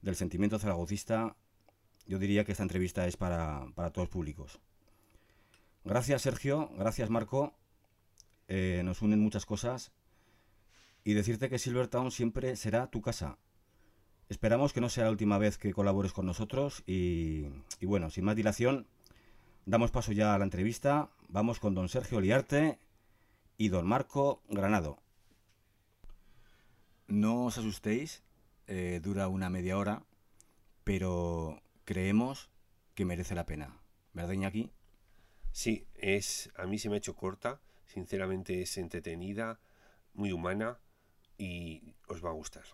del 0.00 0.16
sentimiento 0.16 0.58
zaragocista. 0.58 1.36
Yo 2.04 2.18
diría 2.18 2.44
que 2.44 2.50
esta 2.50 2.64
entrevista 2.64 3.06
es 3.06 3.16
para, 3.16 3.64
para 3.76 3.92
todos 3.92 4.08
públicos. 4.08 4.58
Gracias 5.84 6.22
Sergio, 6.22 6.68
gracias 6.76 7.10
Marco. 7.10 7.54
Eh, 8.48 8.82
nos 8.84 9.02
unen 9.02 9.20
muchas 9.20 9.46
cosas. 9.46 9.92
Y 11.04 11.12
decirte 11.12 11.48
que 11.48 11.60
Silvertown 11.60 12.10
siempre 12.10 12.56
será 12.56 12.90
tu 12.90 13.02
casa. 13.02 13.38
Esperamos 14.28 14.72
que 14.72 14.80
no 14.80 14.88
sea 14.88 15.04
la 15.04 15.10
última 15.12 15.38
vez 15.38 15.58
que 15.58 15.72
colabores 15.72 16.12
con 16.12 16.26
nosotros. 16.26 16.82
Y, 16.88 17.46
y 17.78 17.86
bueno, 17.86 18.10
sin 18.10 18.24
más 18.24 18.34
dilación, 18.34 18.88
damos 19.64 19.92
paso 19.92 20.10
ya 20.10 20.34
a 20.34 20.38
la 20.38 20.44
entrevista. 20.44 21.08
Vamos 21.28 21.60
con 21.60 21.72
don 21.72 21.88
Sergio 21.88 22.20
Liarte 22.20 22.80
y 23.62 23.68
don 23.68 23.86
Marco 23.86 24.42
Granado. 24.48 24.98
No 27.06 27.44
os 27.44 27.58
asustéis, 27.58 28.24
eh, 28.66 28.98
dura 29.00 29.28
una 29.28 29.50
media 29.50 29.78
hora, 29.78 30.02
pero 30.82 31.62
creemos 31.84 32.50
que 32.96 33.04
merece 33.04 33.36
la 33.36 33.46
pena. 33.46 33.80
¿Verdad, 34.14 34.32
Iñaki? 34.32 34.72
Sí, 35.52 35.86
es, 35.94 36.50
a 36.56 36.66
mí 36.66 36.76
se 36.80 36.88
me 36.88 36.96
ha 36.96 36.98
hecho 36.98 37.14
corta, 37.14 37.60
sinceramente 37.86 38.62
es 38.62 38.76
entretenida, 38.78 39.60
muy 40.12 40.32
humana 40.32 40.80
y 41.38 41.94
os 42.08 42.24
va 42.24 42.30
a 42.30 42.32
gustar. 42.32 42.64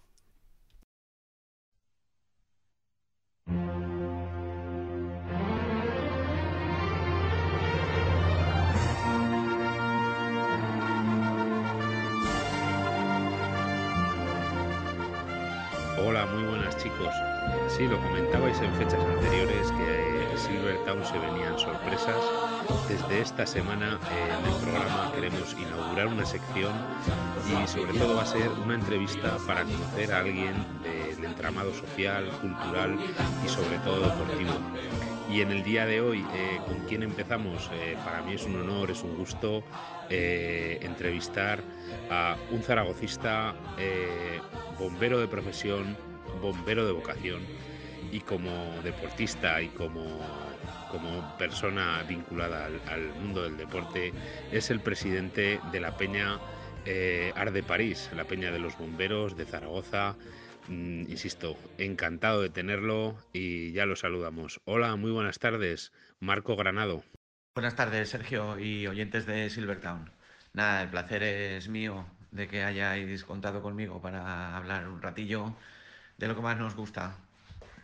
Muy 16.27 16.43
buenas 16.45 16.77
chicos. 16.77 17.15
Sí, 17.69 17.87
lo 17.87 17.97
comentabais 18.01 18.61
en 18.61 18.73
fechas 18.75 19.01
anteriores 19.05 19.71
que 19.71 20.31
en 20.33 20.39
Silvertown 20.39 21.05
se 21.05 21.19
venían 21.19 21.57
sorpresas. 21.59 22.17
Desde 22.89 23.21
esta 23.21 23.47
semana 23.47 24.01
eh, 24.11 24.33
en 24.39 24.53
el 24.53 24.61
programa 24.61 25.13
queremos 25.15 25.53
inaugurar 25.53 26.09
una 26.09 26.27
sección 26.27 26.73
y 27.47 27.69
sobre 27.69 27.97
todo 27.99 28.17
va 28.17 28.23
a 28.23 28.27
ser 28.27 28.51
una 28.65 28.75
entrevista 28.75 29.37
para 29.47 29.63
conocer 29.63 30.13
a 30.13 30.19
alguien 30.19 30.55
del 30.83 31.25
entramado 31.25 31.73
social, 31.73 32.27
cultural 32.41 32.99
y 33.45 33.49
sobre 33.49 33.79
todo 33.79 34.01
deportivo. 34.01 34.55
Y 35.31 35.43
en 35.43 35.53
el 35.53 35.63
día 35.63 35.87
de 35.87 36.01
hoy, 36.01 36.27
eh, 36.35 36.59
¿con 36.67 36.79
quién 36.89 37.03
empezamos? 37.03 37.71
Eh, 37.75 37.97
para 38.05 38.23
mí 38.23 38.35
es 38.35 38.45
un 38.45 38.57
honor, 38.57 38.91
es 38.91 39.03
un 39.03 39.17
gusto 39.17 39.63
eh, 40.11 40.79
entrevistar 40.81 41.61
a 42.11 42.37
un 42.51 42.63
zaragocista, 42.63 43.55
eh, 43.77 44.41
bombero 44.79 45.21
de 45.21 45.29
profesión, 45.29 45.97
bombero 46.39 46.87
de 46.87 46.93
vocación 46.93 47.43
y 48.11 48.21
como 48.21 48.51
deportista 48.83 49.61
y 49.61 49.69
como, 49.69 50.21
como 50.91 51.37
persona 51.37 52.03
vinculada 52.09 52.67
al, 52.67 53.09
mundo 53.21 53.43
del 53.43 53.57
deporte, 53.57 54.13
es 54.53 54.71
el 54.71 54.81
presidente 54.81 55.61
de 55.73 55.81
la 55.81 55.97
Peña 55.97 56.39
eh, 56.87 57.33
Ar 57.37 57.53
de 57.53 57.63
París, 57.63 58.11
la 58.15 58.25
Peña 58.25 58.51
de 58.51 58.59
los 58.59 58.79
Bomberos 58.79 59.37
de 59.37 59.45
Zaragoza. 59.45 60.17
Mm, 60.69 61.11
insisto, 61.11 61.57
encantado 61.79 62.43
de 62.43 62.51
tenerlo 62.51 63.17
y 63.33 63.73
ya 63.73 63.87
lo 63.87 63.97
saludamos. 63.97 64.61
Hola, 64.65 64.97
muy 64.97 65.11
buenas 65.11 65.39
tardes, 65.39 65.93
Marco 66.21 66.57
Granado. 66.57 67.03
Buenas 67.55 67.75
tardes, 67.75 68.11
Sergio 68.11 68.59
y 68.59 68.87
oyentes 68.87 69.27
de 69.27 69.51
Silvertown. 69.51 70.11
Nada, 70.53 70.83
el 70.83 70.91
placer 70.91 71.23
es 71.23 71.69
mío 71.69 72.07
de 72.31 72.47
que 72.47 72.63
hayáis 72.63 73.25
contado 73.25 73.63
conmigo 73.63 74.01
para 74.01 74.57
hablar 74.57 74.89
un 74.89 75.03
ratillo 75.03 75.57
de 76.19 76.29
lo 76.29 76.37
que 76.37 76.43
más 76.43 76.59
nos 76.59 76.75
gusta. 76.75 77.17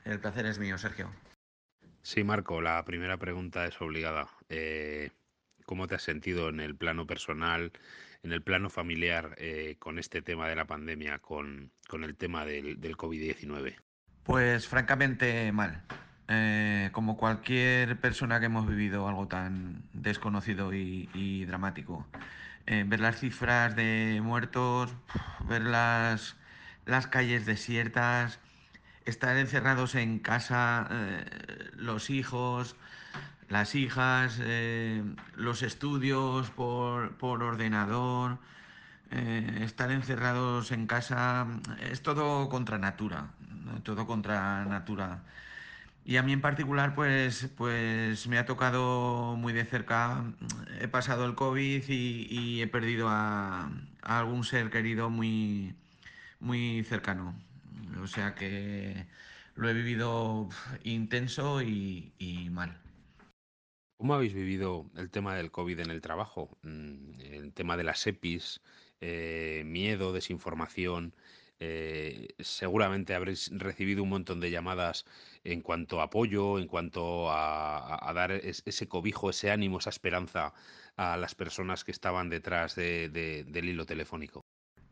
El 0.05 0.21
placer 0.21 0.45
es 0.47 0.59
mío, 0.59 0.77
Sergio. 0.77 1.11
Sí, 2.03 2.23
Marco, 2.23 2.61
la 2.61 2.85
primera 2.85 3.17
pregunta 3.17 3.65
es 3.65 3.81
obligada. 3.81 4.29
Eh, 4.51 5.11
¿Cómo 5.65 5.87
te 5.87 5.95
has 5.95 6.03
sentido 6.03 6.51
en 6.51 6.61
el 6.61 6.77
plano 6.77 7.07
personal, 7.07 7.73
en 8.23 8.33
el 8.33 8.43
plano 8.43 8.69
familiar, 8.69 9.35
eh, 9.39 9.77
con 9.79 9.99
este 9.99 10.21
tema 10.21 10.49
de 10.49 10.57
la 10.57 10.67
pandemia, 10.67 11.21
con, 11.21 11.73
con 11.89 12.05
el 12.05 12.17
tema 12.17 12.45
del, 12.45 12.81
del 12.81 12.97
COVID-19? 12.99 13.77
Pues 14.25 14.69
francamente 14.69 15.51
mal. 15.53 15.83
Eh, 16.29 16.89
como 16.93 17.17
cualquier 17.17 17.99
persona 18.01 18.41
que 18.41 18.47
hemos 18.47 18.67
vivido 18.67 19.07
algo 19.09 19.29
tan 19.29 19.83
desconocido 19.93 20.75
y, 20.75 21.09
y 21.15 21.45
dramático. 21.45 22.07
Eh, 22.67 22.85
ver 22.87 23.01
las 23.01 23.21
cifras 23.21 23.77
de 23.77 24.21
muertos, 24.23 24.95
ver 25.47 25.63
las, 25.63 26.37
las 26.87 27.07
calles 27.07 27.47
desiertas, 27.47 28.39
estar 29.05 29.37
encerrados 29.37 29.95
en 29.95 30.19
casa, 30.19 30.89
eh, 30.91 31.25
los 31.77 32.11
hijos, 32.11 32.77
las 33.49 33.75
hijas, 33.75 34.39
eh, 34.43 35.03
los 35.35 35.63
estudios 35.63 36.51
por, 36.51 37.17
por 37.17 37.43
ordenador, 37.43 38.39
eh, 39.11 39.61
estar 39.63 39.91
encerrados 39.91 40.73
en 40.73 40.87
casa, 40.87 41.47
es 41.91 42.03
todo 42.03 42.49
contra 42.49 42.79
natura, 42.79 43.29
todo 43.83 44.07
contra 44.07 44.65
natura. 44.65 45.23
Y 46.07 46.19
a 46.19 46.23
mí 46.23 46.33
en 46.33 46.43
particular, 46.43 46.95
pues, 46.95 47.51
pues 47.57 48.27
me 48.27 48.39
ha 48.39 48.45
tocado 48.45 49.37
muy 49.37 49.55
de 49.55 49.65
cerca, 49.65 50.25
he 50.81 50.89
pasado 50.89 51.25
el 51.25 51.35
COVID 51.35 51.85
y, 51.89 52.61
he 52.61 52.67
perdido 52.67 53.09
a 53.09 53.71
algún 54.03 54.45
ser 54.45 54.71
querido 54.71 55.09
muy, 55.09 55.75
muy 56.45 56.85
cercano. 56.85 57.35
O 58.03 58.07
sea 58.07 58.35
que 58.35 59.07
lo 59.57 59.69
he 59.69 59.73
vivido 59.75 60.49
intenso 60.85 61.63
y, 61.63 62.13
y 62.19 62.51
mal. 62.51 62.81
¿Cómo 63.97 64.15
habéis 64.15 64.35
vivido 64.35 64.91
el 64.97 65.11
tema 65.11 65.35
del 65.37 65.51
COVID 65.51 65.81
en 65.81 65.91
el 65.91 66.01
trabajo? 66.01 66.59
Mm, 66.63 67.21
El 67.21 67.53
tema 67.55 67.77
de 67.77 67.85
las 67.85 68.07
EPIs, 68.07 68.61
eh, 69.01 69.63
miedo, 69.67 70.13
desinformación. 70.13 71.15
eh, 71.61 72.29
seguramente 72.41 73.15
habréis 73.15 73.49
recibido 73.57 74.03
un 74.03 74.09
montón 74.11 74.41
de 74.41 74.51
llamadas 74.51 75.07
en 75.45 75.63
cuanto 75.63 76.01
a 76.01 76.05
apoyo, 76.05 76.59
en 76.59 76.67
cuanto 76.67 77.31
a, 77.31 78.09
a- 78.11 78.13
dar 78.13 78.33
es- 78.33 78.63
ese 78.67 78.89
cobijo, 78.89 79.31
ese 79.31 79.51
ánimo, 79.53 79.79
esa 79.79 79.91
esperanza 79.91 80.53
a 80.97 81.17
las 81.17 81.35
personas 81.37 81.85
que 81.85 81.93
estaban 81.93 82.29
detrás 82.29 82.75
de- 82.75 83.09
de- 83.09 83.45
del 83.45 83.69
hilo 83.69 83.87
telefónico. 83.87 84.43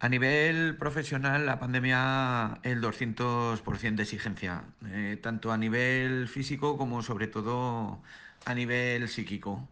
A 0.02 0.08
nivel 0.08 0.76
profesional, 0.76 1.46
la 1.46 1.60
pandemia, 1.60 2.58
el 2.64 2.80
200% 2.80 3.94
de 3.94 4.02
exigencia, 4.02 4.64
eh, 4.86 5.16
tanto 5.22 5.52
a 5.52 5.56
nivel 5.56 6.26
físico 6.26 6.76
como 6.76 7.02
sobre 7.02 7.28
todo 7.28 8.02
a 8.44 8.52
nivel 8.54 9.08
psíquico 9.08 9.68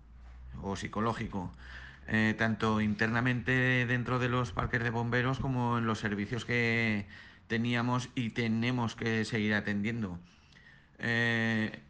o 0.62 0.76
psicológico, 0.76 1.50
eh, 2.06 2.36
tanto 2.38 2.80
internamente 2.80 3.86
dentro 3.86 4.20
de 4.20 4.28
los 4.28 4.52
parques 4.52 4.84
de 4.84 4.90
bomberos 4.90 5.40
como 5.40 5.78
en 5.78 5.86
los 5.86 5.98
servicios 5.98 6.44
que 6.44 7.06
teníamos 7.48 8.08
y 8.14 8.30
tenemos 8.30 8.94
que 8.94 9.24
seguir 9.24 9.54
atendiendo. 9.54 10.20
eh, 11.00 11.80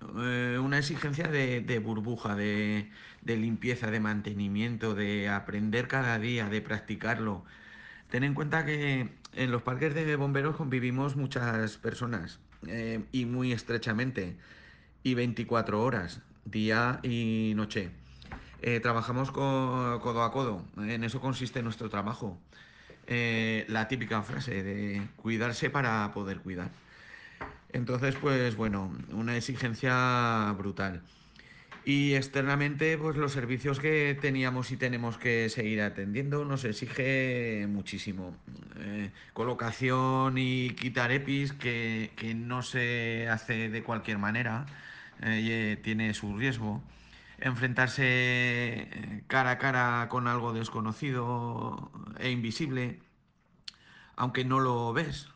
una 0.62 0.78
exigencia 0.78 1.28
de, 1.28 1.78
burbuja, 1.80 2.36
de, 2.36 2.88
limpieza, 3.26 3.90
de 3.90 4.00
mantenimiento, 4.00 4.94
de 4.94 5.28
aprender 5.28 5.88
cada 5.88 6.18
día, 6.18 6.48
de 6.48 6.62
practicarlo. 6.62 7.44
Ten 8.10 8.24
en 8.24 8.34
cuenta 8.34 8.64
que 8.64 9.08
en 9.34 9.50
los 9.50 9.62
parques 9.62 9.94
de 9.94 10.16
bomberos 10.16 10.56
convivimos 10.56 11.16
muchas 11.16 11.76
personas 11.76 12.40
eh, 12.66 13.04
y 13.12 13.24
muy 13.24 13.52
estrechamente 13.52 14.36
y 15.02 15.14
24 15.14 15.82
horas, 15.82 16.20
día 16.44 17.00
y 17.02 17.52
noche. 17.54 17.90
trabajamos 18.82 19.30
codo 19.30 20.22
a 20.22 20.32
codo, 20.32 20.64
en 20.76 21.04
eso 21.04 21.20
consiste 21.20 21.62
nuestro 21.62 21.88
trabajo. 21.88 22.38
la 23.06 23.88
típica 23.88 24.22
frase 24.22 24.62
de 24.62 25.08
cuidarse 25.16 25.70
para 25.70 26.12
poder 26.12 26.40
cuidar. 26.40 26.70
Entonces, 27.72 28.16
pues 28.16 28.56
bueno, 28.56 28.92
una 29.12 29.36
exigencia 29.36 30.52
brutal. 30.58 31.02
Y 31.84 32.14
externamente, 32.14 32.98
pues 32.98 33.16
los 33.16 33.32
servicios 33.32 33.80
que 33.80 34.16
teníamos 34.20 34.70
y 34.70 34.76
tenemos 34.76 35.16
que 35.16 35.48
seguir 35.48 35.80
atendiendo 35.80 36.44
nos 36.44 36.64
exige 36.64 37.66
muchísimo. 37.68 38.36
Eh, 38.80 39.10
colocación 39.32 40.36
y 40.36 40.70
quitar 40.70 41.10
EPIs 41.10 41.52
que, 41.54 42.10
no 42.36 42.62
se 42.62 43.28
hace 43.28 43.70
de 43.70 43.82
cualquier 43.82 44.18
manera, 44.18 44.66
eh, 45.22 45.78
tiene 45.82 46.12
su 46.12 46.36
riesgo. 46.36 46.82
Enfrentarse 47.38 48.02
eh, 48.04 49.24
cara 49.26 49.52
a 49.52 49.58
cara 49.58 50.08
con 50.10 50.28
algo 50.28 50.52
desconocido 50.52 51.90
e 52.18 52.30
invisible, 52.30 53.00
aunque 54.16 54.44
no 54.44 54.60
lo 54.60 54.92
ves, 54.92 55.28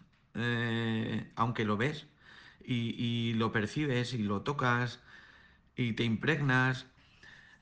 aunque 1.36 1.64
lo 1.64 1.76
ves 1.76 2.06
y, 2.64 3.34
lo 3.34 3.52
percibes 3.52 4.14
y 4.14 4.18
lo 4.18 4.42
tocas 4.42 5.00
y 5.76 5.92
te 5.94 6.04
impregnas, 6.04 6.86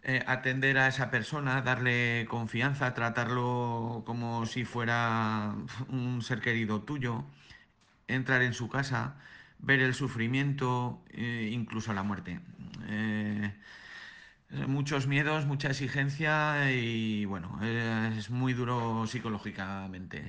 eh, 0.04 0.22
atender 0.26 0.78
a 0.78 0.88
esa 0.88 1.10
persona, 1.10 1.62
darle 1.62 2.26
confianza, 2.28 2.92
tratarlo 2.92 4.02
como 4.04 4.46
si 4.46 4.64
fuera 4.64 5.54
un 5.88 6.22
ser 6.22 6.40
querido 6.40 6.82
tuyo, 6.82 7.24
entrar 8.08 8.42
en 8.42 8.52
su 8.52 8.68
casa, 8.68 9.16
ver 9.58 9.80
el 9.80 9.94
sufrimiento, 9.94 11.04
eh, 11.10 11.50
incluso 11.52 11.92
la 11.92 12.02
muerte. 12.02 12.40
Eh, 12.88 13.54
muchos 14.66 15.06
miedos, 15.06 15.46
mucha 15.46 15.68
exigencia 15.68 16.70
y 16.72 17.24
bueno, 17.24 17.60
es 17.62 18.28
muy 18.28 18.54
duro 18.54 19.06
psicológicamente. 19.06 20.22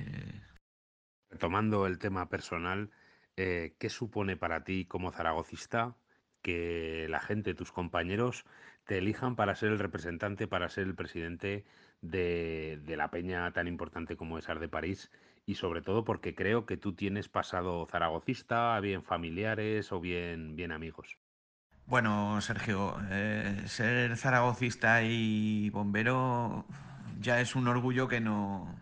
Retomando 1.30 1.86
el 1.86 1.98
tema 1.98 2.28
personal, 2.28 2.90
¿qué 3.34 3.88
supone 3.88 4.36
para 4.36 4.62
ti 4.62 4.86
como 4.86 5.10
zaragocista 5.10 5.96
que 6.44 7.06
la 7.08 7.20
gente, 7.20 7.54
tus 7.54 7.72
compañeros, 7.72 8.44
te 8.84 8.98
elijan 8.98 9.34
para 9.34 9.56
ser 9.56 9.70
el 9.72 9.78
representante, 9.78 10.46
para 10.46 10.68
ser 10.68 10.84
el 10.86 10.94
presidente 10.94 11.64
de, 12.02 12.80
la 12.86 13.10
peña 13.10 13.50
tan 13.52 13.66
importante 13.66 14.16
como 14.16 14.38
es 14.38 14.46
de 14.46 14.68
París? 14.68 15.10
Y 15.46 15.56
sobre 15.56 15.80
todo 15.82 16.04
porque 16.04 16.34
creo 16.34 16.66
que 16.66 16.76
tú 16.76 16.92
tienes 16.92 17.28
pasado 17.28 17.86
zaragocista, 17.90 18.78
bien 18.80 19.02
familiares 19.02 19.90
o 19.90 20.00
bien, 20.00 20.54
bien 20.54 20.70
amigos. 20.70 21.18
Bueno, 21.86 22.40
Sergio, 22.40 22.96
eh, 23.10 23.62
ser 23.66 24.16
zaragocista 24.16 25.02
y 25.02 25.70
bombero 25.70 26.66
ya 27.20 27.40
es 27.40 27.56
un 27.56 27.68
orgullo 27.68 28.08
que 28.08 28.20
no, 28.20 28.74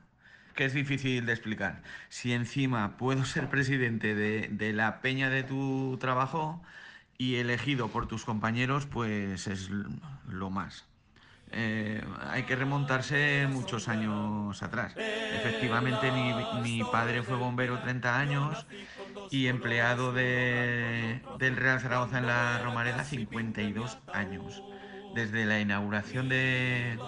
que 0.54 0.64
es 0.64 0.74
difícil 0.74 1.26
de 1.26 1.32
explicar. 1.32 1.82
Si 2.08 2.32
encima 2.32 2.96
puedo 2.96 3.24
ser 3.24 3.48
presidente 3.48 4.14
de, 4.14 4.72
la 4.72 5.00
peña 5.00 5.30
de 5.30 5.42
tu 5.42 5.96
trabajo 6.00 6.62
y 7.22 7.36
elegido 7.36 7.86
por 7.86 8.08
tus 8.08 8.24
compañeros, 8.24 8.86
pues 8.86 9.46
es 9.46 9.70
lo 10.28 10.50
más. 10.50 10.86
Eh, 11.52 12.02
hay 12.28 12.42
que 12.42 12.56
remontarse 12.56 13.46
muchos 13.48 13.86
años 13.86 14.60
atrás. 14.60 14.94
Efectivamente, 14.96 16.10
mi, 16.10 16.82
padre 16.90 17.22
fue 17.22 17.36
bombero 17.36 17.78
30 17.78 18.18
años 18.18 18.66
y 19.30 19.46
empleado 19.46 20.12
del 20.12 21.56
Real 21.56 21.78
Zaragoza 21.78 22.18
en 22.18 22.26
la 22.26 22.58
Romareda 22.58 23.04
52 23.04 23.98
años, 24.12 24.60
desde 25.14 25.44
la 25.44 25.60
inauguración 25.60 26.28
de, 26.28 26.98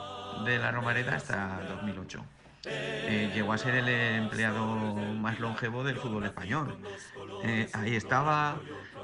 de 0.44 0.59
la 0.61 0.70
Romareda 0.70 1.16
hasta 1.16 1.61
2008. 1.70 2.24
Eh, 2.66 3.31
llegó 3.35 3.53
a 3.53 3.59
ser 3.59 3.74
el 3.74 3.88
empleado 3.88 4.64
más 4.64 5.38
longevo 5.38 5.85
del 5.85 5.96
fútbol 5.96 6.24
español. 6.24 6.79
Eh, 7.42 7.68
ahí 7.72 7.94
estaba, 7.94 8.57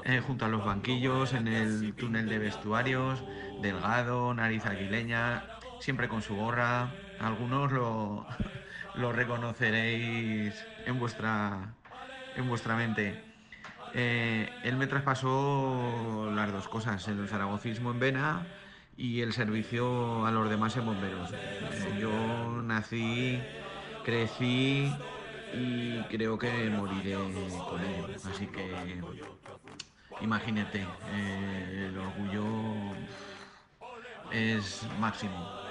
eh, 0.05 0.21
junto 0.25 0.45
a 0.45 0.49
los 0.49 0.65
banquillos, 0.65 1.33
en 1.33 1.47
el 1.47 1.93
túnel 1.93 2.27
de 2.29 2.39
vestuarios, 2.39 3.23
delgado, 3.61 4.33
nariz 4.33 4.65
aguileña, 4.65 5.43
siempre 5.79 6.07
con 6.07 6.21
su 6.21 6.35
gorra. 6.35 6.91
Algunos 7.19 7.71
lo, 7.71 8.25
lo 8.95 9.11
reconoceréis 9.11 10.53
en 10.85 10.99
vuestra, 10.99 11.73
en 12.35 12.47
vuestra 12.47 12.75
mente. 12.75 13.23
él 13.93 14.75
me 14.77 14.87
traspasó 14.87 16.31
las 16.33 16.51
dos 16.51 16.67
cosas, 16.67 17.07
el 17.07 17.27
zaragocismo 17.27 17.91
en 17.91 17.99
vena 17.99 18.47
y 18.97 19.21
el 19.21 19.33
servicio 19.33 20.25
a 20.25 20.31
los 20.31 20.49
demás 20.49 20.77
en 20.77 20.85
bomberos. 20.85 21.31
Eh, 21.33 21.97
yo 21.99 22.61
nací, 22.61 23.41
crecí 24.03 24.93
y 25.53 26.01
creo 26.03 26.37
que 26.37 26.69
moriré 26.69 27.15
con 27.15 27.81
ello. 27.81 28.07
Así 28.29 28.47
que 28.47 29.01
imagínate, 30.21 30.85
eh, 31.13 31.87
el 31.89 31.97
orgullo 31.97 32.45
es 34.31 34.87
máximo. 34.99 35.61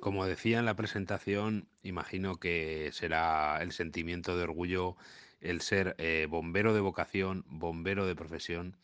Como 0.00 0.26
decía 0.26 0.58
en 0.58 0.66
la 0.66 0.74
presentación, 0.76 1.68
imagino 1.82 2.36
que 2.36 2.90
será 2.92 3.62
el 3.62 3.72
sentimiento 3.72 4.36
de 4.36 4.44
orgullo 4.44 4.96
el 5.44 5.60
ser 5.60 5.94
eh, 5.98 6.26
bombero 6.28 6.74
de 6.74 6.80
vocación, 6.80 7.44
bombero 7.46 8.06
de 8.06 8.16
profesión, 8.16 8.76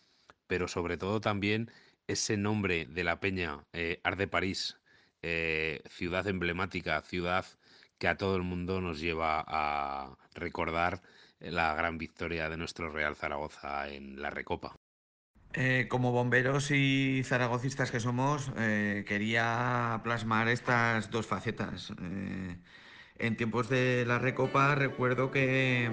pero 0.47 0.69
sobre 0.69 0.97
todo 0.97 1.21
también 1.21 1.71
ese 2.11 2.37
nombre 2.37 2.87
de 2.87 3.05
la 3.05 3.21
peña, 3.21 3.65
eh, 3.73 4.01
Arde 4.03 4.27
París, 4.27 4.77
eh, 5.23 5.83
ciudad 5.89 6.27
emblemática, 6.27 7.01
ciudad 7.03 7.47
que 7.99 8.09
a 8.09 8.17
todo 8.17 8.37
el 8.37 8.43
mundo 8.43 8.81
nos 8.81 9.01
lleva 9.01 9.45
a 9.47 10.17
recordar 10.35 11.03
la 11.39 11.75
gran 11.75 11.99
victoria 11.99 12.49
de 12.49 12.57
nuestro 12.57 12.91
Real 12.91 13.15
Zaragoza 13.15 13.89
en 13.89 14.21
la 14.21 14.31
Recopa. 14.31 14.77
Eh, 15.53 15.87
como 15.89 16.13
bomberos 16.13 16.71
y 16.71 17.23
zaragocistas 17.25 17.91
que 17.91 18.01
somos, 18.01 18.51
quería 18.51 20.01
plasmar 20.05 20.49
estas 20.49 21.11
dos 21.11 21.27
facetas. 21.27 21.93
En 23.21 23.37
tiempos 23.37 23.69
de 23.69 24.05
la 24.07 24.19
Recopa 24.19 24.75
recuerdo 24.75 25.31
que 25.31 25.91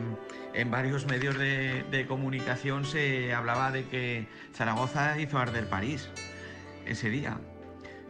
en 0.53 0.71
varios 0.71 1.05
medios 1.05 1.37
de, 1.37 2.05
comunicación 2.07 2.85
se 2.85 3.33
hablaba 3.33 3.71
de 3.71 3.85
que 3.85 4.27
Zaragoza 4.53 5.19
hizo 5.19 5.37
arder 5.37 5.69
París 5.69 6.09
ese 6.85 7.09
día. 7.09 7.39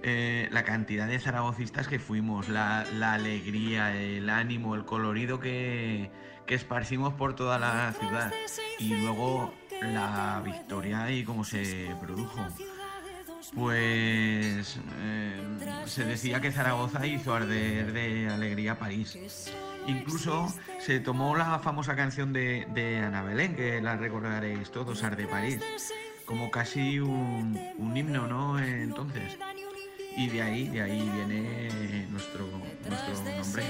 la 0.04 0.64
cantidad 0.64 1.08
de 1.08 1.20
zaragocistas 1.20 1.88
que 1.88 2.00
fuimos, 2.00 2.48
la, 2.48 2.86
alegría, 3.14 3.96
el 4.00 4.30
ánimo, 4.30 4.76
el 4.76 4.86
colorido 4.86 5.40
que, 5.40 6.12
que 6.46 6.56
esparcimos 6.56 7.14
por 7.14 7.36
toda 7.36 7.60
la 7.60 7.94
ciudad. 7.94 8.32
Y 8.80 8.96
luego 8.96 9.54
la 9.82 10.42
victoria 10.44 11.12
y 11.12 11.24
cómo 11.24 11.44
se 11.44 11.94
produjo. 12.02 12.48
Pues 13.56 14.80
eh, 15.00 15.42
se 15.86 16.04
decía 16.04 16.42
que 16.42 16.52
Zaragoza 16.52 17.06
hizo 17.06 17.34
arder 17.34 17.94
de 17.94 18.30
alegría 18.30 18.78
París. 18.78 19.18
Incluso 19.88 20.54
se 20.80 21.00
tomó 21.00 21.36
la 21.36 21.60
famosa 21.60 21.96
canción 21.96 22.34
de, 22.34 22.68
de 22.74 23.00
Ana 23.00 23.24
Belén, 23.24 23.56
que 23.56 23.82
la 23.82 23.96
recordaréis 23.96 24.70
todos, 24.72 25.04
Arde 25.04 25.28
París, 25.28 25.60
como 26.26 26.52
casi 26.52 27.00
un, 27.00 27.60
un 27.78 27.96
himno, 27.96 28.28
¿no? 28.28 28.60
Entonces. 28.60 29.38
Y 30.18 30.30
de 30.30 30.42
ahí, 30.42 30.68
de 30.68 30.82
ahí 30.82 31.10
viene 31.14 32.08
nuestro, 32.10 32.48
nuestro 32.88 33.14
nombre 33.38 33.64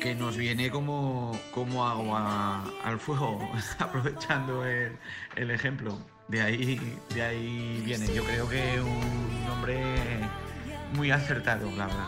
que 0.00 0.14
nos 0.14 0.36
viene 0.36 0.70
como, 0.70 1.38
como 1.52 1.86
agua 1.86 2.64
al 2.82 2.98
fuego, 2.98 3.38
aprovechando 3.78 4.64
el, 4.64 4.98
el, 5.36 5.50
ejemplo. 5.50 5.98
De 6.30 6.40
ahí, 6.40 6.96
de 7.12 7.22
ahí 7.22 7.82
viene. 7.84 8.06
Yo 8.14 8.22
creo 8.22 8.48
que 8.48 8.80
un 8.80 9.46
nombre 9.48 9.82
muy 10.92 11.10
acertado, 11.10 11.68
la 11.72 11.86
verdad. 11.86 12.06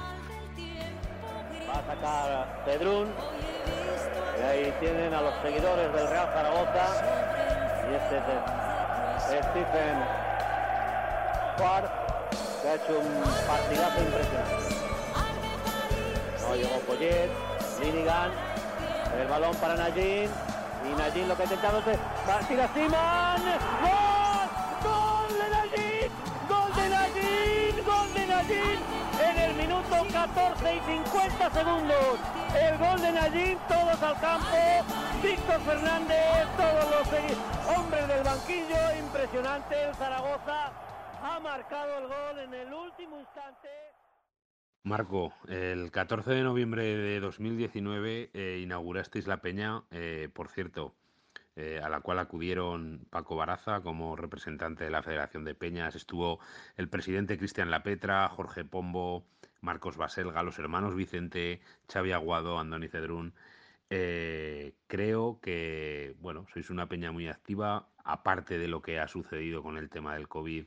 Va 1.69 1.73
a 1.73 1.87
sacar 1.87 2.65
Pedrún. 2.65 3.09
Y 4.39 4.43
ahí 4.45 4.75
tienen 4.79 5.13
a 5.13 5.23
los 5.23 5.35
seguidores 5.43 5.93
del 5.93 6.09
Real 6.09 6.29
Zaragoza. 6.33 6.87
Y 7.91 7.95
este 7.97 8.17
es 8.19 9.45
Stephen 9.47 9.99
Schwartz, 11.57 11.91
que 12.63 12.69
ha 12.69 12.75
hecho 12.77 13.01
un 13.01 13.25
partidazo 13.49 14.03
impresionante. 14.03 14.77
No 16.49 16.55
llegó 16.55 16.79
Poyet, 16.87 17.31
Linigan, 17.81 18.31
el 19.21 19.27
balón 19.27 19.57
para 19.57 19.75
Najin, 19.75 20.31
y 20.91 20.95
Najin 20.97 21.29
lo 21.29 21.37
que 21.37 21.43
ha 21.43 21.45
intentado 21.45 21.79
es 21.79 21.99
Bastida 22.27 22.69
Siman, 22.75 23.43
¡Gol! 23.83 24.49
¡Gol 24.83 25.39
de 25.39 25.51
Najin! 25.51 26.11
¡Gol 26.49 26.75
de 26.75 26.89
Najin! 26.89 27.85
¡Gol 27.85 28.15
de 28.15 28.27
Najin! 28.27 29.03
En 29.23 29.39
el 29.39 29.55
minuto 29.55 29.93
14 30.13 30.77
y 30.77 30.81
50 30.81 31.51
segundos. 31.51 32.19
El 32.55 32.79
gol 32.79 33.01
de 33.01 33.13
Najin, 33.13 33.59
todos 33.69 34.03
al 34.03 34.21
campo. 34.21 34.57
Víctor 35.23 35.61
Fernández, 35.61 36.47
todos 36.57 36.85
los 36.91 37.77
hombres 37.77 38.09
del 38.09 38.23
banquillo. 38.23 38.97
Impresionante. 38.99 39.85
El 39.85 39.95
Zaragoza 39.95 40.73
ha 41.23 41.41
marcado 41.41 41.99
el 41.99 42.07
gol 42.09 42.39
en 42.39 42.55
el 42.55 42.75
último 42.75 43.19
instante. 43.19 43.92
Marco, 44.85 45.33
el 45.49 45.93
14 45.93 46.33
de 46.33 46.43
noviembre 46.43 46.83
de 46.83 47.21
2019 47.21 48.31
eh, 48.35 48.61
inaugurasteis 48.63 49.29
la 49.29 49.41
peña, 49.41 49.85
eh, 49.93 50.29
por 50.33 50.49
cierto, 50.49 50.95
eh, 51.55 51.81
a 51.83 51.89
la 51.89 52.01
cual 52.01 52.19
acudieron 52.19 53.07
Paco 53.11 53.37
Baraza 53.37 53.81
como 53.83 54.17
representante 54.17 54.83
de 54.83 54.91
la 54.91 55.03
Federación 55.05 55.45
de 55.45 55.55
Peñas, 55.55 55.95
estuvo 55.95 56.41
el 56.77 56.89
presidente 56.89 57.39
Cristian 57.39 57.71
Lapetra, 57.71 58.29
Jorge 58.29 58.65
Pombo, 58.65 59.25
Marcos 59.61 59.97
Baselga, 59.97 60.43
los 60.43 60.59
hermanos 60.59 60.97
Vicente, 60.97 61.61
Xavi 61.93 62.11
Aguado, 62.11 62.59
Andoni 62.59 62.89
Cedrún. 62.89 63.35
Eh, 63.91 64.75
creo 64.89 65.39
que, 65.41 66.17
bueno, 66.21 66.47
sois 66.53 66.71
una 66.71 66.89
peña 66.89 67.13
muy 67.13 67.29
activa, 67.29 67.89
aparte 68.05 68.59
de 68.59 68.67
lo 68.67 68.83
que 68.83 68.99
ha 68.99 69.07
sucedido 69.07 69.63
con 69.63 69.77
el 69.77 69.91
tema 69.91 70.15
del 70.15 70.29
COVID. 70.29 70.67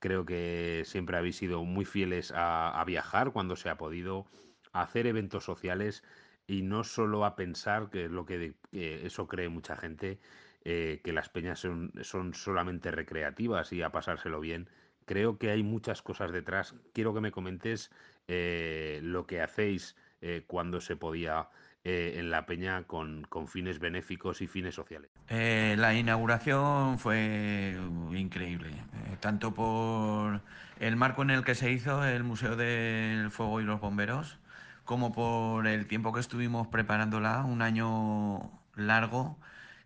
Creo 0.00 0.24
que 0.24 0.82
siempre 0.86 1.16
habéis 1.16 1.36
sido 1.36 1.62
muy 1.64 1.84
fieles 1.84 2.32
a, 2.34 2.82
viajar 2.86 3.32
cuando 3.32 3.54
se 3.54 3.68
ha 3.68 3.76
podido, 3.76 4.26
a 4.72 4.82
hacer 4.82 5.06
eventos 5.06 5.44
sociales 5.44 6.02
y 6.46 6.62
no 6.62 6.84
solo 6.84 7.24
a 7.24 7.36
pensar, 7.36 7.90
que 7.90 8.06
es 8.06 8.10
lo 8.10 8.24
que 8.24 8.54
eh, 8.72 9.02
eso 9.04 9.28
cree 9.28 9.48
mucha 9.50 9.76
gente, 9.76 10.18
eh, 10.64 11.00
que 11.04 11.12
las 11.12 11.28
peñas 11.28 11.60
son, 11.60 11.92
son 12.02 12.34
solamente 12.34 12.90
recreativas 12.90 13.72
y 13.72 13.82
a 13.82 13.92
pasárselo 13.92 14.40
bien. 14.40 14.68
Creo 15.04 15.38
que 15.38 15.50
hay 15.50 15.62
muchas 15.62 16.02
cosas 16.02 16.32
detrás. 16.32 16.74
Quiero 16.94 17.12
que 17.12 17.20
me 17.20 17.32
comentes 17.32 17.90
eh, 18.26 19.00
lo 19.02 19.26
que 19.26 19.42
hacéis 19.42 19.96
eh, 20.20 20.44
cuando 20.46 20.80
se 20.80 20.96
podía 20.96 21.48
eh, 21.82 22.16
en 22.18 22.30
la 22.30 22.44
peña 22.44 22.82
con, 22.82 23.26
fines 23.48 23.78
benéficos 23.78 24.42
y 24.42 24.46
fines 24.46 24.74
sociales. 24.74 25.10
Eh, 25.28 25.76
la 25.78 25.94
inauguración 25.94 26.98
fue 26.98 27.74
increíble, 28.12 28.68
eh, 28.68 29.16
tanto 29.18 29.54
por 29.54 30.42
el 30.78 30.96
marco 30.96 31.22
en 31.22 31.30
el 31.30 31.42
que 31.42 31.54
se 31.54 31.72
hizo 31.72 32.04
el 32.04 32.22
Museo 32.22 32.54
del 32.54 33.30
Fuego 33.30 33.62
y 33.62 33.64
los 33.64 33.80
Bomberos, 33.80 34.36
como 34.84 35.10
por 35.14 35.66
el 35.66 35.86
tiempo 35.86 36.12
que 36.12 36.20
estuvimos 36.20 36.66
preparándola, 36.66 37.46
un 37.46 37.62
año 37.62 38.50
largo, 38.74 39.38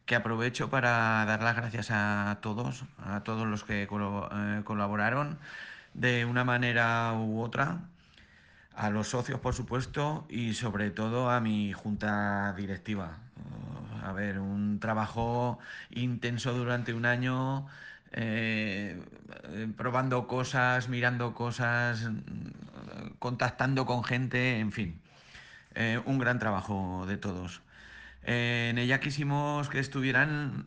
que 0.05 0.17
aprovecho 0.17 0.71
para 0.71 1.25
dar 1.27 1.45
las 1.45 1.55
gracias 1.55 1.93
a 1.93 2.39
todos, 2.43 2.85
a 2.99 3.23
todos 3.23 3.47
los 3.47 3.63
que 3.63 3.87
colaboraron 3.87 5.39
de 5.93 6.25
una 6.25 6.43
manera 6.43 7.13
u 7.13 7.41
otra, 7.41 7.83
a 8.77 8.91
los 8.91 9.09
socios, 9.09 9.41
por 9.41 9.55
supuesto, 9.55 10.27
y 10.29 10.55
sobre 10.55 10.91
todo 10.91 11.31
a 11.31 11.41
mi 11.41 11.73
junta 11.73 12.53
directiva. 12.57 13.19
A 14.03 14.13
ver, 14.13 14.39
un 14.39 14.81
trabajo 14.81 15.59
intenso 15.91 16.53
durante 16.53 16.93
un 16.93 17.07
año, 17.07 17.67
eh, 18.13 19.01
probando 19.77 20.27
cosas, 20.27 20.89
mirando 20.89 21.35
cosas, 21.35 22.11
contactando 23.19 23.87
con 23.87 24.05
gente, 24.05 24.59
en 24.59 24.73
fin. 24.73 25.01
Eh, 25.75 26.01
un 26.05 26.19
gran 26.19 26.39
trabajo 26.39 27.07
de 27.07 27.17
todos. 27.17 27.63
Eh, 28.25 28.69
en 28.71 28.79
ella 28.79 29.01
quisimos 29.01 29.69
que 29.69 29.79
estuvieran 29.79 30.67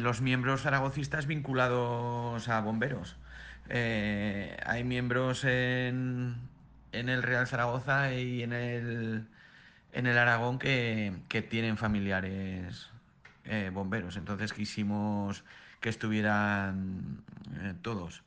los 0.00 0.20
miembros 0.20 0.62
zaragocistas 0.62 1.26
vinculados 1.26 2.48
a 2.48 2.60
bomberos. 2.60 3.16
Hay 3.68 4.82
miembros 4.84 5.44
en, 5.44 6.49
en 6.92 7.08
el 7.08 7.22
Real 7.22 7.46
Zaragoza 7.46 8.12
y 8.14 8.42
en 8.42 8.52
el, 8.52 9.26
en 9.92 10.06
el 10.06 10.18
Aragón 10.18 10.58
que, 10.58 11.12
que 11.28 11.42
tienen 11.42 11.76
familiares 11.76 12.90
eh, 13.44 13.70
bomberos. 13.72 14.16
Entonces 14.16 14.52
quisimos 14.52 15.44
que 15.80 15.88
estuvieran 15.88 17.22
eh, 17.62 17.74
todos. 17.82 18.22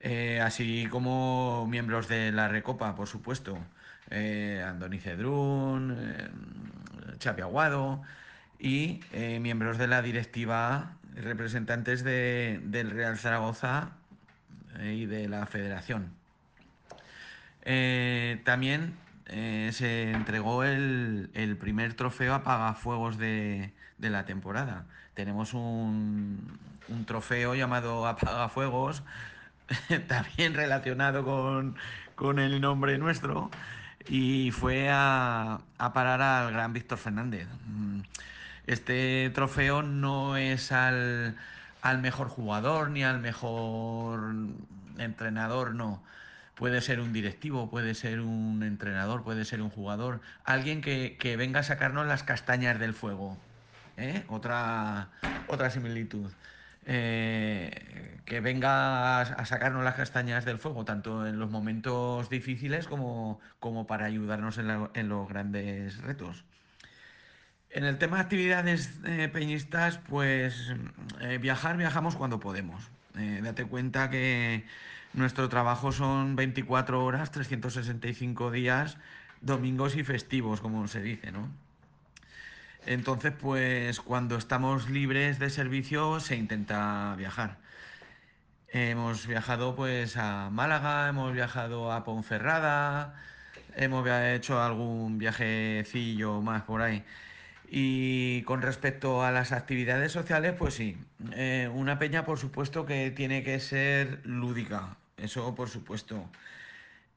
Eh, 0.00 0.40
así 0.40 0.86
como 0.90 1.66
miembros 1.68 2.08
de 2.08 2.32
la 2.32 2.48
Recopa, 2.48 2.94
por 2.94 3.08
supuesto. 3.08 3.58
Andoni 4.10 4.98
Cedrún, 5.00 5.94
Xavi 7.22 7.42
Aguado 7.42 8.00
y 8.58 9.00
miembros 9.12 9.76
de 9.76 9.86
la 9.86 10.00
directiva, 10.00 10.92
representantes 11.14 12.04
de- 12.04 12.58
del 12.64 12.90
Real 12.90 13.18
Zaragoza 13.18 13.90
y 14.82 15.04
de 15.04 15.28
la 15.28 15.44
Federación. 15.44 16.17
Eh, 17.62 18.40
también 18.44 18.94
eh, 19.26 19.70
se 19.72 20.12
entregó 20.12 20.64
el, 20.64 21.56
primer 21.60 21.94
trofeo 21.94 22.34
Apagafuegos 22.34 23.18
de, 23.18 23.72
de 23.98 24.10
la 24.10 24.24
temporada. 24.24 24.86
Tenemos 25.14 25.54
un, 25.54 26.58
trofeo 27.06 27.54
llamado 27.54 28.06
Apagafuegos, 28.06 29.02
también 30.08 30.54
relacionado 30.54 31.24
con, 31.24 31.76
con 32.14 32.38
el 32.38 32.60
nombre 32.60 32.96
nuestro, 32.98 33.50
y 34.08 34.50
fue 34.52 34.88
a, 34.90 35.60
a 35.78 35.92
parar 35.92 36.22
al 36.22 36.52
gran 36.52 36.72
Víctor 36.72 36.98
Fernández. 36.98 37.48
Mm, 37.66 38.00
Este 38.66 39.30
trofeo 39.34 39.82
no 39.82 40.36
es 40.36 40.72
al, 40.72 41.36
al 41.82 41.98
mejor 42.00 42.28
jugador 42.28 42.90
ni 42.90 43.04
al 43.04 43.20
mejor 43.20 44.34
entrenador, 44.98 45.74
no. 45.74 46.02
Puede 46.58 46.80
ser 46.80 46.98
un 47.00 47.12
directivo, 47.12 47.70
puede 47.70 47.94
ser 47.94 48.20
un 48.20 48.64
entrenador, 48.64 49.22
puede 49.22 49.44
ser 49.44 49.62
un 49.62 49.70
jugador, 49.70 50.20
alguien 50.44 50.80
que, 50.80 51.16
que 51.18 51.36
venga 51.36 51.60
a 51.60 51.62
sacarnos 51.62 52.06
las 52.06 52.24
castañas 52.24 52.80
del 52.80 52.94
fuego. 52.94 53.38
¿eh? 53.96 54.24
Otra, 54.28 55.10
otra 55.46 55.70
similitud. 55.70 56.30
Eh, 56.90 58.18
que 58.24 58.40
venga 58.40 59.20
a, 59.20 59.44
sacarnos 59.44 59.84
las 59.84 59.94
castañas 59.94 60.46
del 60.46 60.58
fuego, 60.58 60.86
tanto 60.86 61.26
en 61.26 61.38
los 61.38 61.50
momentos 61.50 62.30
difíciles 62.30 62.86
como, 62.86 63.40
como 63.60 63.86
para 63.86 64.06
ayudarnos 64.06 64.56
en, 64.56 65.08
los 65.08 65.28
grandes 65.28 65.98
retos. 65.98 66.44
En 67.68 67.84
el 67.84 67.98
tema 67.98 68.16
de 68.16 68.22
actividades 68.22 68.98
eh, 69.04 69.28
peñistas, 69.30 69.98
pues 70.08 70.72
eh, 71.20 71.36
viajar, 71.36 71.76
viajamos 71.76 72.16
cuando 72.16 72.40
podemos. 72.40 72.90
Date 73.42 73.64
cuenta 73.64 74.10
que 74.10 74.64
nuestro 75.18 75.48
trabajo 75.48 75.92
son 75.92 76.36
24 76.36 77.04
horas, 77.04 77.30
365 77.30 78.50
días, 78.50 78.98
domingos 79.40 79.96
y 79.96 80.04
festivos, 80.04 80.60
como 80.60 80.88
se 80.88 81.02
dice, 81.02 81.32
¿no? 81.32 81.48
Entonces, 82.86 83.32
pues 83.38 84.00
cuando 84.00 84.36
estamos 84.36 84.88
libres 84.88 85.38
de 85.38 85.50
servicio 85.50 86.20
se 86.20 86.36
intenta 86.36 87.14
viajar. 87.16 87.58
Hemos 88.68 89.26
viajado 89.26 89.74
pues 89.76 90.16
a 90.16 90.50
Málaga, 90.50 91.08
hemos 91.08 91.32
viajado 91.32 91.92
a 91.92 92.04
Ponferrada, 92.04 93.14
hemos 93.76 94.06
hecho 94.08 94.62
algún 94.62 95.18
viajecillo 95.18 96.40
más 96.42 96.62
por 96.62 96.82
ahí. 96.82 97.04
Y 97.70 98.42
con 98.42 98.62
respecto 98.62 99.22
a 99.22 99.30
las 99.32 99.52
actividades 99.52 100.12
sociales, 100.12 100.54
pues 100.58 100.74
sí, 100.74 100.96
eh, 101.32 101.70
una 101.74 101.98
peña 101.98 102.24
por 102.24 102.38
supuesto 102.38 102.86
que 102.86 103.10
tiene 103.10 103.42
que 103.42 103.60
ser 103.60 104.20
lúdica, 104.24 104.96
eso 105.18 105.54
por 105.54 105.68
supuesto, 105.68 106.28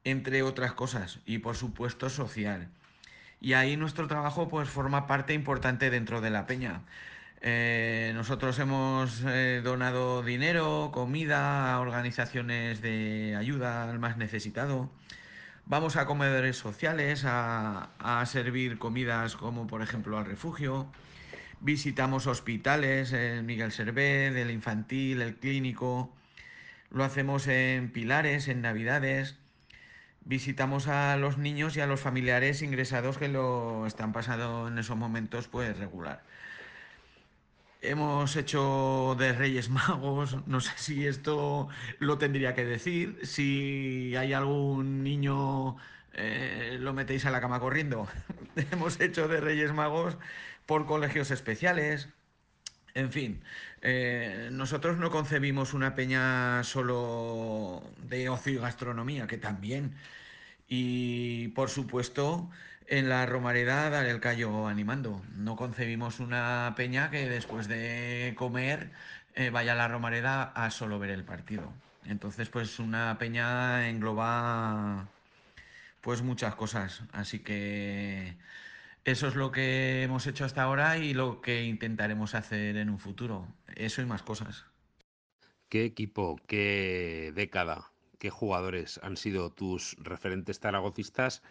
entre 0.04 0.42
otras 0.42 0.72
cosas, 0.72 1.20
y 1.26 1.38
por 1.38 1.56
supuesto 1.56 2.10
social. 2.10 2.68
Y 3.40 3.54
ahí 3.54 3.76
nuestro 3.76 4.06
trabajo 4.06 4.48
pues 4.48 4.68
forma 4.68 5.06
parte 5.06 5.34
importante 5.34 5.90
dentro 5.90 6.20
de 6.20 6.30
la 6.30 6.46
peña. 6.46 6.82
Eh, 7.40 8.12
nosotros 8.14 8.56
hemos 8.60 9.24
eh, 9.26 9.62
donado 9.64 10.22
dinero, 10.22 10.90
comida 10.92 11.74
a 11.74 11.80
organizaciones 11.80 12.80
de 12.80 13.34
ayuda 13.36 13.90
al 13.90 13.98
más 13.98 14.16
necesitado. 14.16 14.90
Vamos 15.66 15.96
a 15.96 16.06
comedores 16.06 16.56
sociales 16.56 17.24
a, 17.24 17.90
a 17.98 18.24
servir 18.26 18.78
comidas 18.78 19.34
como 19.34 19.66
por 19.66 19.82
ejemplo 19.82 20.18
al 20.18 20.24
refugio. 20.24 20.86
Visitamos 21.60 22.28
hospitales, 22.28 23.12
el 23.12 23.42
Miguel 23.42 23.72
Servet, 23.72 24.36
el 24.36 24.50
infantil, 24.50 25.22
el 25.22 25.36
clínico. 25.36 26.12
Lo 26.92 27.04
hacemos 27.04 27.46
en 27.48 27.90
Pilares, 27.90 28.48
en 28.48 28.60
Navidades. 28.60 29.36
Visitamos 30.24 30.88
a 30.88 31.16
los 31.16 31.38
niños 31.38 31.76
y 31.76 31.80
a 31.80 31.86
los 31.86 32.00
familiares 32.00 32.60
ingresados 32.62 33.16
que 33.16 33.28
lo 33.28 33.86
están 33.86 34.12
pasando 34.12 34.68
en 34.68 34.78
esos 34.78 34.96
momentos 34.96 35.48
pues 35.48 35.76
regular. 35.78 36.22
hemos 37.80 38.36
hecho 38.36 39.16
de 39.18 39.32
Reyes 39.32 39.70
Magos, 39.70 40.36
no 40.46 40.60
sé 40.60 40.72
si 40.76 41.06
esto 41.06 41.68
lo 41.98 42.18
tendría 42.18 42.54
que 42.54 42.64
decir, 42.64 43.18
si 43.24 44.14
hay 44.16 44.32
algún 44.34 45.02
niño 45.02 45.76
eh, 46.12 46.76
lo 46.80 46.92
metéis 46.92 47.24
a 47.26 47.30
la 47.30 47.40
cama 47.40 47.60
corriendo. 47.60 48.06
hemos 48.72 49.00
hecho 49.00 49.28
de 49.28 49.40
Reyes 49.40 49.72
Magos 49.72 50.18
por 50.66 50.86
colegios 50.86 51.30
especiales. 51.30 52.08
En 52.94 53.10
fin, 53.10 53.42
eh, 53.80 54.50
nosotros 54.52 54.98
no 54.98 55.10
concebimos 55.10 55.72
una 55.72 55.94
peña 55.94 56.62
solo 56.64 57.82
de 58.02 58.28
ocio 58.28 58.52
y 58.52 58.56
gastronomía, 58.58 59.26
que 59.26 59.38
también. 59.38 59.94
Y 60.68 61.48
por 61.48 61.70
supuesto, 61.70 62.50
en 62.86 63.08
la 63.08 63.26
Romareda 63.26 63.88
dar 63.90 64.06
el 64.06 64.20
callo 64.20 64.68
animando. 64.68 65.22
No 65.36 65.56
concebimos 65.56 66.20
una 66.20 66.74
peña 66.76 67.10
que 67.10 67.28
después 67.28 67.68
de 67.68 68.34
comer 68.36 68.90
eh, 69.34 69.50
vaya 69.50 69.72
a 69.72 69.76
la 69.76 69.88
Romareda 69.88 70.44
a 70.44 70.70
solo 70.70 70.98
ver 70.98 71.10
el 71.10 71.24
partido. 71.24 71.72
Entonces, 72.04 72.48
pues 72.50 72.78
una 72.78 73.16
peña 73.18 73.88
engloba 73.88 75.08
pues 76.02 76.22
muchas 76.22 76.54
cosas. 76.54 77.02
Así 77.12 77.38
que 77.40 78.36
eso 79.04 79.26
es 79.26 79.34
lo 79.34 79.50
que 79.50 80.02
hemos 80.04 80.26
hecho 80.26 80.44
hasta 80.44 80.62
ahora 80.62 80.98
y 80.98 81.12
lo 81.12 81.40
que 81.40 81.64
intentaremos 81.64 82.34
hacer 82.34 82.76
en 82.76 82.88
un 82.88 82.98
futuro. 82.98 83.48
Eso 83.74 84.00
y 84.00 84.06
más 84.06 84.22
cosas. 84.22 84.66
¿Qué 85.68 85.84
equipo, 85.84 86.38
qué 86.46 87.32
década, 87.34 87.90
qué 88.18 88.30
jugadores 88.30 89.00
han 89.02 89.16
sido 89.16 89.50
tus 89.50 89.96
referentes 89.98 90.60
zaragocistas 90.60 91.42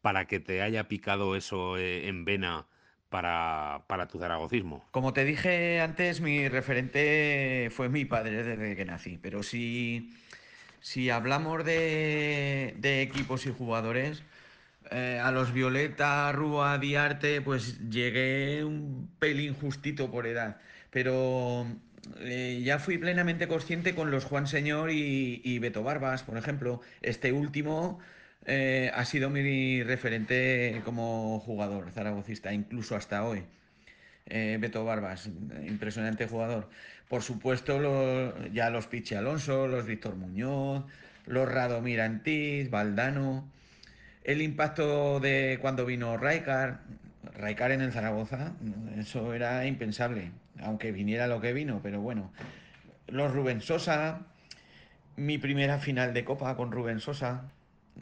para 0.00 0.26
que 0.26 0.40
te 0.40 0.62
haya 0.62 0.88
picado 0.88 1.36
eso 1.36 1.76
eh, 1.76 2.08
en 2.08 2.24
vena 2.24 2.66
para, 3.10 3.84
para, 3.86 4.06
tu 4.06 4.18
zaragocismo? 4.18 4.86
Como 4.90 5.12
te 5.12 5.24
dije 5.24 5.80
antes, 5.80 6.20
mi 6.20 6.48
referente 6.48 7.68
fue 7.70 7.88
mi 7.88 8.04
padre 8.04 8.42
desde 8.42 8.76
que 8.76 8.84
nací, 8.84 9.18
pero 9.18 9.42
si, 9.42 10.14
si 10.80 11.10
hablamos 11.10 11.64
de, 11.64 12.76
de 12.78 13.02
equipos 13.02 13.44
y 13.46 13.52
jugadores, 13.52 14.22
eh, 14.90 15.18
a 15.22 15.30
los 15.30 15.52
Violeta, 15.52 16.30
Rúa, 16.32 16.78
Diarte, 16.78 17.40
pues 17.40 17.78
llegué 17.90 18.64
un 18.64 19.10
pelín 19.18 19.54
justito 19.54 20.10
por 20.10 20.26
edad. 20.26 20.58
Pero 20.90 21.66
eh, 22.20 22.60
ya 22.64 22.78
fui 22.78 22.98
plenamente 22.98 23.48
consciente 23.48 23.94
con 23.94 24.10
los 24.10 24.24
Juan 24.24 24.46
Señor 24.46 24.90
y, 24.90 25.58
Beto 25.58 25.82
Barbas, 25.82 26.22
por 26.22 26.36
ejemplo. 26.36 26.80
Este 27.02 27.32
último 27.32 27.98
eh, 28.46 28.90
ha 28.94 29.04
sido 29.04 29.30
mi 29.30 29.82
referente 29.82 30.82
como 30.84 31.40
jugador 31.40 31.90
zaragocista, 31.92 32.52
incluso 32.52 32.96
hasta 32.96 33.24
hoy. 33.24 33.44
Beto 34.26 34.84
Barbas, 34.84 35.26
impresionante 35.66 36.26
jugador. 36.26 36.68
Por 37.08 37.22
supuesto, 37.22 38.34
ya 38.52 38.70
los 38.70 38.86
Pichi 38.86 39.14
Alonso, 39.14 39.66
los 39.66 39.86
Víctor 39.86 40.16
Muñoz, 40.16 40.84
los 41.26 41.46
Radomir 41.50 42.00
Antís, 42.00 42.70
Valdano 42.70 43.53
el 44.24 44.40
impacto 44.40 45.20
de 45.20 45.58
cuando 45.60 45.84
vino 45.84 46.16
Raikar, 46.16 46.80
Raikar 47.36 47.72
en 47.72 47.82
el 47.82 47.92
Zaragoza, 47.92 48.52
eso 48.98 49.34
era 49.34 49.66
impensable, 49.66 50.32
aunque 50.62 50.92
viniera 50.92 51.26
lo 51.26 51.40
que 51.40 51.52
vino, 51.52 51.80
pero 51.82 52.00
bueno. 52.00 52.32
Los 53.06 53.32
Rubén 53.32 53.60
Sosa, 53.60 54.20
mi 55.16 55.36
primera 55.36 55.78
final 55.78 56.14
de 56.14 56.24
Copa 56.24 56.56
con 56.56 56.72
Rubén 56.72 57.00
Sosa, 57.00 57.42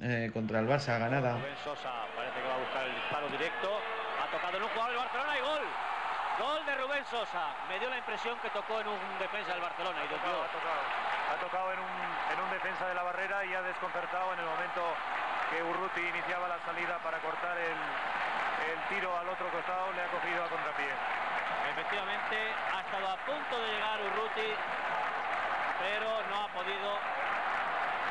eh, 0.00 0.30
contra 0.32 0.60
el 0.60 0.68
Barça 0.68 0.98
ganada. 0.98 1.38
Rubén 1.38 1.58
Sosa 1.64 2.06
parece 2.14 2.38
que 2.38 2.46
va 2.46 2.54
a 2.54 2.58
buscar 2.58 2.86
el 2.86 2.94
disparo 2.94 3.28
directo, 3.28 3.68
ha 4.22 4.30
tocado 4.30 4.56
en 4.56 4.62
un 4.62 4.68
jugador 4.70 4.90
del 4.94 5.02
Barcelona 5.02 5.32
y 5.36 5.42
gol. 5.42 5.64
Gol 6.38 6.64
de 6.64 6.74
Rubén 6.80 7.04
Sosa. 7.10 7.44
Me 7.68 7.78
dio 7.78 7.90
la 7.90 7.98
impresión 7.98 8.38
que 8.40 8.48
tocó 8.50 8.80
en 8.80 8.86
un 8.86 9.02
defensa 9.18 9.52
del 9.52 9.60
Barcelona 9.60 9.98
y 10.00 10.06
ha 10.06 10.10
tocado, 10.16 10.38
ha 10.38 10.50
tocado, 10.54 10.80
ha 11.28 11.36
tocado 11.42 11.66
en, 11.74 11.80
un, 11.82 11.94
en 12.30 12.38
un 12.46 12.50
defensa 12.54 12.88
de 12.88 12.94
la 12.94 13.02
barrera 13.02 13.44
y 13.44 13.52
ha 13.52 13.62
desconcertado 13.62 14.32
en 14.32 14.38
el 14.38 14.46
momento 14.46 14.80
que 15.52 15.62
Urruti 15.62 16.00
iniciaba 16.00 16.48
la 16.48 16.58
salida 16.64 16.96
para 17.04 17.18
cortar 17.20 17.58
el, 17.58 17.76
tiro 18.88 19.12
al 19.16 19.28
otro 19.28 19.48
costado, 19.52 19.92
le 19.92 20.00
ha 20.00 20.08
cogido 20.08 20.44
a 20.44 20.48
contrapié. 20.48 20.92
Efectivamente, 21.72 22.36
ha 22.72 22.80
estado 22.80 23.06
a 23.08 23.16
punto 23.28 23.60
de 23.60 23.68
llegar 23.68 24.00
Urruti, 24.00 24.48
pero 25.76 26.08
no 26.32 26.36
ha 26.40 26.48
podido 26.56 26.88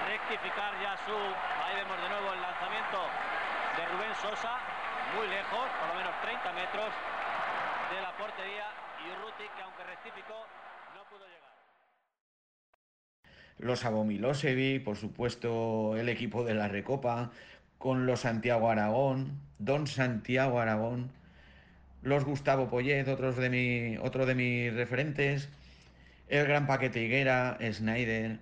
rectificar 0.06 0.70
ya 0.82 0.94
su... 1.06 1.18
Ahí 1.18 1.76
vemos 1.82 1.98
de 1.98 2.10
nuevo 2.10 2.34
el 2.34 2.42
lanzamiento 2.42 3.00
de 3.78 3.86
Rubén 3.90 4.16
Sosa, 4.22 4.62
muy 5.18 5.28
lejos, 5.28 5.66
por 5.82 5.88
lo 5.90 5.96
menos 5.96 6.14
30 6.22 6.54
metros 6.54 6.94
de 7.90 8.02
la 8.02 8.12
portería, 8.22 8.70
y 9.02 9.18
Urruti 9.18 9.50
que 9.58 9.62
aunque 9.64 9.84
rectificó, 9.84 10.46
no 10.94 11.04
pudo 11.10 11.26
llegar 11.26 11.52
los 13.62 13.86
Abomilosevic, 13.86 14.84
por 14.84 14.98
supuesto 14.98 15.96
el 15.98 16.10
equipo 16.10 16.44
de 16.44 16.56
la 16.56 16.68
Recopa, 16.68 17.32
con 17.78 18.06
los 18.06 18.22
Santiago 18.22 18.70
Aragón, 18.70 19.40
Don 19.60 19.88
Santiago 19.88 20.60
Aragón, 20.60 21.12
los 22.02 22.26
Gustavo 22.26 22.70
Poyet, 22.70 23.08
otros 23.08 23.38
de 23.38 23.50
mi, 23.50 23.98
otro 23.98 24.26
de 24.26 24.36
mis 24.36 24.74
referentes, 24.74 25.50
el 26.28 26.48
Gran 26.48 26.66
Paquete 26.68 27.04
Higuera, 27.04 27.58
Snyder, 27.72 28.40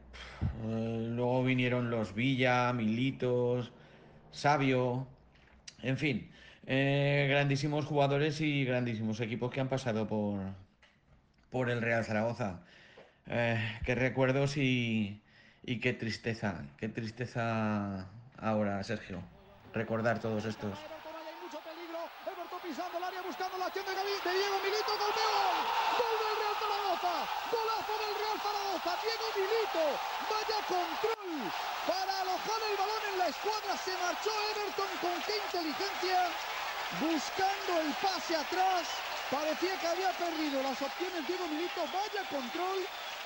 eh, 0.65 1.07
luego 1.11 1.43
vinieron 1.43 1.89
los 1.89 2.13
Villa, 2.13 2.71
Militos, 2.73 3.71
Sabio, 4.31 5.07
en 5.81 5.97
fin, 5.97 6.29
eh, 6.67 7.27
grandísimos 7.29 7.85
jugadores 7.85 8.41
y 8.41 8.63
grandísimos 8.63 9.19
equipos 9.21 9.51
que 9.51 9.59
han 9.59 9.69
pasado 9.69 10.07
por, 10.07 10.39
por 11.49 11.69
el 11.69 11.81
Real 11.81 12.05
Zaragoza. 12.05 12.61
Eh, 13.29 13.61
qué 13.85 13.93
recuerdos 13.93 14.57
y, 14.57 15.21
y 15.63 15.79
qué 15.79 15.93
tristeza, 15.93 16.63
qué 16.77 16.89
tristeza 16.89 18.07
ahora, 18.41 18.83
Sergio, 18.83 19.21
recordar 19.71 20.19
todos 20.19 20.45
estos. 20.45 20.73
gol 20.73 20.79
del 26.17 26.35
Real 26.41 26.57
Zaragoza, 26.57 27.13
golazo 27.53 27.93
del 28.01 28.17
Real 28.17 28.41
Zaragoza, 28.41 28.97
Diego 28.97 29.29
Milito, 29.37 29.85
vaya 30.25 30.57
control 30.65 31.53
para 31.85 32.25
alojar 32.25 32.61
el 32.65 32.73
balón 32.81 33.03
en 33.13 33.17
la 33.19 33.27
escuadra, 33.29 33.77
se 33.77 33.93
marchó 34.01 34.33
Everton 34.57 34.89
con 35.05 35.13
qué 35.29 35.37
inteligencia, 35.37 36.33
buscando 36.97 37.77
el 37.77 37.93
pase 38.01 38.33
atrás, 38.35 38.89
parecía 39.29 39.77
que 39.77 39.87
había 39.87 40.09
perdido 40.17 40.63
las 40.63 40.81
opciones 40.81 41.27
Diego 41.29 41.47
Milito, 41.47 41.85
vaya 41.93 42.25
control, 42.29 42.79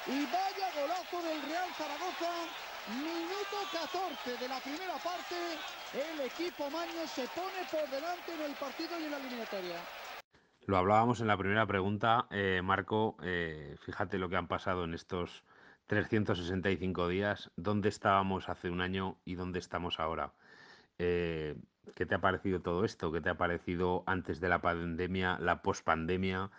y 0.07 0.25
vaya 0.25 0.67
golazo 0.75 1.21
del 1.23 1.41
Real 1.43 1.69
Zaragoza. 1.77 2.31
Minuto 2.91 3.57
14 3.71 4.37
de 4.37 4.47
la 4.49 4.59
primera 4.59 4.95
parte. 4.99 5.35
El 5.93 6.19
equipo 6.25 6.69
Maño 6.69 7.07
se 7.07 7.25
pone 7.29 7.63
por 7.71 7.89
delante 7.89 8.33
en 8.33 8.41
el 8.41 8.55
partido 8.57 8.99
y 8.99 9.05
en 9.05 9.11
la 9.11 9.17
eliminatoria. 9.17 9.79
Lo 10.65 10.77
hablábamos 10.77 11.21
en 11.21 11.27
la 11.27 11.37
primera 11.37 11.65
pregunta, 11.65 12.27
eh, 12.31 12.61
Marco. 12.63 13.15
Eh, 13.21 13.77
fíjate 13.85 14.17
lo 14.17 14.27
que 14.27 14.35
han 14.35 14.47
pasado 14.47 14.83
en 14.83 14.93
estos 14.93 15.43
365 15.87 17.07
días. 17.07 17.51
¿Dónde 17.55 17.87
estábamos 17.87 18.49
hace 18.49 18.69
un 18.69 18.81
año 18.81 19.17
y 19.23 19.35
dónde 19.35 19.59
estamos 19.59 19.99
ahora? 20.01 20.33
Eh, 20.99 21.55
¿Qué 21.95 22.05
te 22.05 22.15
ha 22.15 22.19
parecido 22.19 22.61
todo 22.61 22.83
esto? 22.83 23.11
¿Qué 23.11 23.21
te 23.21 23.29
ha 23.29 23.37
parecido 23.37 24.03
antes 24.05 24.41
de 24.41 24.49
la 24.49 24.61
pandemia, 24.61 25.37
la 25.39 25.61
pospandemia 25.61 26.51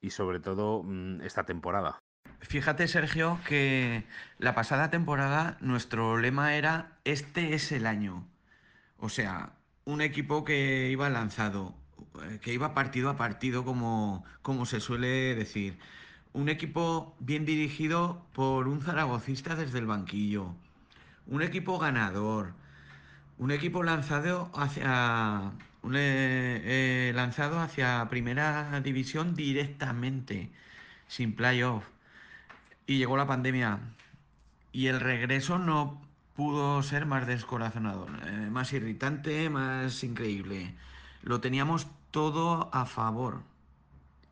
y 0.00 0.10
sobre 0.10 0.40
todo 0.40 0.82
mm, 0.82 1.22
esta 1.22 1.44
temporada? 1.44 1.99
Fíjate, 2.40 2.88
Sergio, 2.88 3.38
que 3.46 4.04
la 4.38 4.54
pasada 4.54 4.90
temporada 4.90 5.56
nuestro 5.60 6.16
lema 6.18 6.54
era 6.56 6.96
este 7.04 7.54
es 7.54 7.70
el 7.70 7.86
año. 7.86 8.26
O 8.98 9.08
sea, 9.08 9.52
un 9.84 10.00
equipo 10.00 10.44
que 10.44 10.90
iba 10.90 11.10
lanzado, 11.10 11.74
eh, 12.22 12.38
que 12.42 12.52
iba 12.54 12.74
partido 12.74 13.10
a 13.10 13.16
partido, 13.16 13.64
como, 13.64 14.24
como 14.42 14.66
se 14.66 14.80
suele 14.80 15.34
decir. 15.34 15.78
Un 16.32 16.48
equipo 16.48 17.14
bien 17.20 17.44
dirigido 17.44 18.26
por 18.32 18.68
un 18.68 18.80
zaragocista 18.82 19.54
desde 19.56 19.78
el 19.78 19.86
banquillo. 19.86 20.54
Un 21.26 21.42
equipo 21.42 21.78
ganador. 21.78 22.54
Un 23.38 23.50
equipo 23.52 23.82
lanzado 23.82 24.50
hacia, 24.54 25.52
eh, 25.94 27.10
eh, 27.10 27.12
lanzado 27.14 27.60
hacia 27.60 28.08
primera 28.10 28.80
división 28.80 29.34
directamente, 29.34 30.50
sin 31.08 31.34
playoff 31.36 31.84
y 32.86 32.98
llegó 32.98 33.16
la 33.16 33.26
pandemia 33.26 33.80
y 34.72 34.86
el 34.86 35.00
regreso 35.00 35.58
no 35.58 36.00
pudo 36.34 36.82
ser 36.82 37.06
más 37.06 37.26
descorazonador, 37.26 38.10
eh, 38.26 38.48
más 38.50 38.72
irritante, 38.72 39.50
más 39.50 40.02
increíble. 40.04 40.74
Lo 41.22 41.40
teníamos 41.40 41.86
todo 42.10 42.70
a 42.72 42.86
favor 42.86 43.42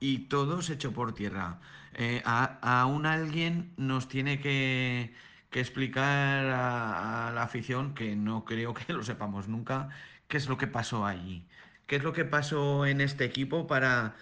y 0.00 0.20
todo 0.20 0.62
se 0.62 0.74
echó 0.74 0.92
por 0.92 1.14
tierra. 1.14 1.58
Eh, 1.94 2.22
a, 2.24 2.86
un 2.86 3.06
alguien 3.06 3.72
nos 3.76 4.08
tiene 4.08 4.40
que, 4.40 5.14
explicar 5.52 6.46
a, 6.46 7.32
la 7.34 7.42
afición, 7.42 7.94
que 7.94 8.14
no 8.14 8.44
creo 8.44 8.74
que 8.74 8.92
lo 8.92 9.02
sepamos 9.02 9.48
nunca, 9.48 9.88
qué 10.28 10.36
es 10.36 10.48
lo 10.48 10.56
que 10.56 10.66
pasó 10.66 11.04
allí. 11.06 11.44
¿Qué 11.86 11.96
es 11.96 12.02
lo 12.02 12.12
que 12.12 12.24
pasó 12.24 12.86
en 12.86 13.00
este 13.00 13.24
equipo 13.24 13.66
para, 13.66 14.14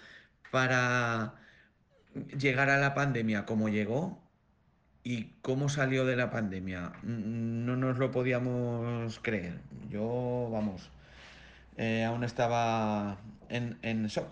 para 0.51 1.35
llegara 2.37 2.77
la 2.77 2.93
pandemia 2.93 3.45
como 3.45 3.69
llegó 3.69 4.19
y 5.03 5.31
cómo 5.41 5.69
salió 5.69 6.05
de 6.05 6.17
la 6.17 6.31
pandemia, 6.31 6.91
no 7.03 7.77
nos 7.77 7.97
lo 7.97 8.11
podíamos 8.11 9.19
creer. 9.19 9.61
Yo, 9.89 10.49
vamos, 10.51 10.89
eh, 11.77 12.03
aún 12.03 12.23
estaba 12.25 13.17
en, 13.47 14.07
shock. 14.07 14.27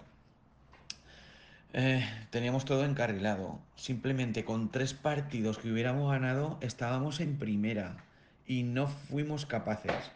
Eh, 1.72 2.06
teníamos 2.30 2.66
todo 2.66 2.84
encarrilado. 2.84 3.60
Simplemente 3.76 4.44
con 4.44 4.70
tres 4.70 4.94
partidos 4.94 5.58
que 5.60 5.72
hubiéramos 5.72 6.12
ganado 6.12 6.58
estábamos 6.62 7.20
en 7.22 7.38
primera 7.38 7.98
y 8.46 8.64
no 8.64 8.88
fuimos 8.88 9.46
capaces. 9.46 10.12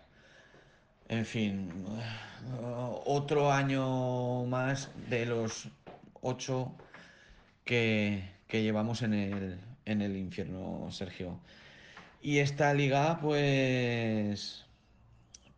En 1.08 1.26
fin, 1.26 1.72
otro 3.06 3.52
año 3.52 4.46
más 4.46 4.92
de 5.10 5.26
los 5.26 5.70
ocho 6.22 6.76
que, 7.70 8.24
llevamos 8.52 9.04
en 9.04 9.14
el, 9.14 9.60
en 9.86 10.02
el 10.02 10.18
infierno, 10.18 10.88
Sergio. 10.92 11.40
Y 12.22 12.40
esta 12.40 12.74
liga, 12.74 13.20
pues, 13.22 14.66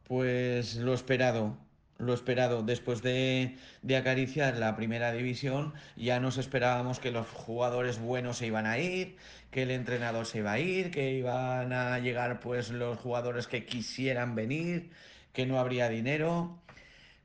pues 0.08 0.76
lo 0.76 0.94
esperado, 0.94 1.58
lo 2.00 2.14
esperado. 2.14 2.64
Después 2.64 3.02
de, 3.02 3.56
de, 3.82 3.96
acariciar 3.96 4.58
la 4.58 4.76
primera 4.76 5.14
división, 5.14 5.74
ya 5.96 6.20
nos 6.20 6.38
esperábamos 6.38 7.00
que 7.00 7.12
los 7.12 7.28
jugadores 7.30 7.98
buenos 8.00 8.38
se 8.38 8.48
iban 8.48 8.66
a 8.66 8.78
ir, 8.78 9.16
que 9.50 9.64
el 9.64 9.72
entrenador 9.72 10.26
se 10.26 10.40
iba 10.40 10.52
a 10.52 10.60
ir, 10.60 10.92
que 10.92 11.14
iban 11.14 11.72
a 11.72 11.98
llegar 12.00 12.42
pues 12.42 12.72
los 12.72 13.00
jugadores 13.00 13.48
que 13.48 13.66
quisieran 13.66 14.36
venir, 14.36 14.92
que 15.32 15.46
no 15.46 15.60
habría 15.60 15.88
dinero. 15.88 16.60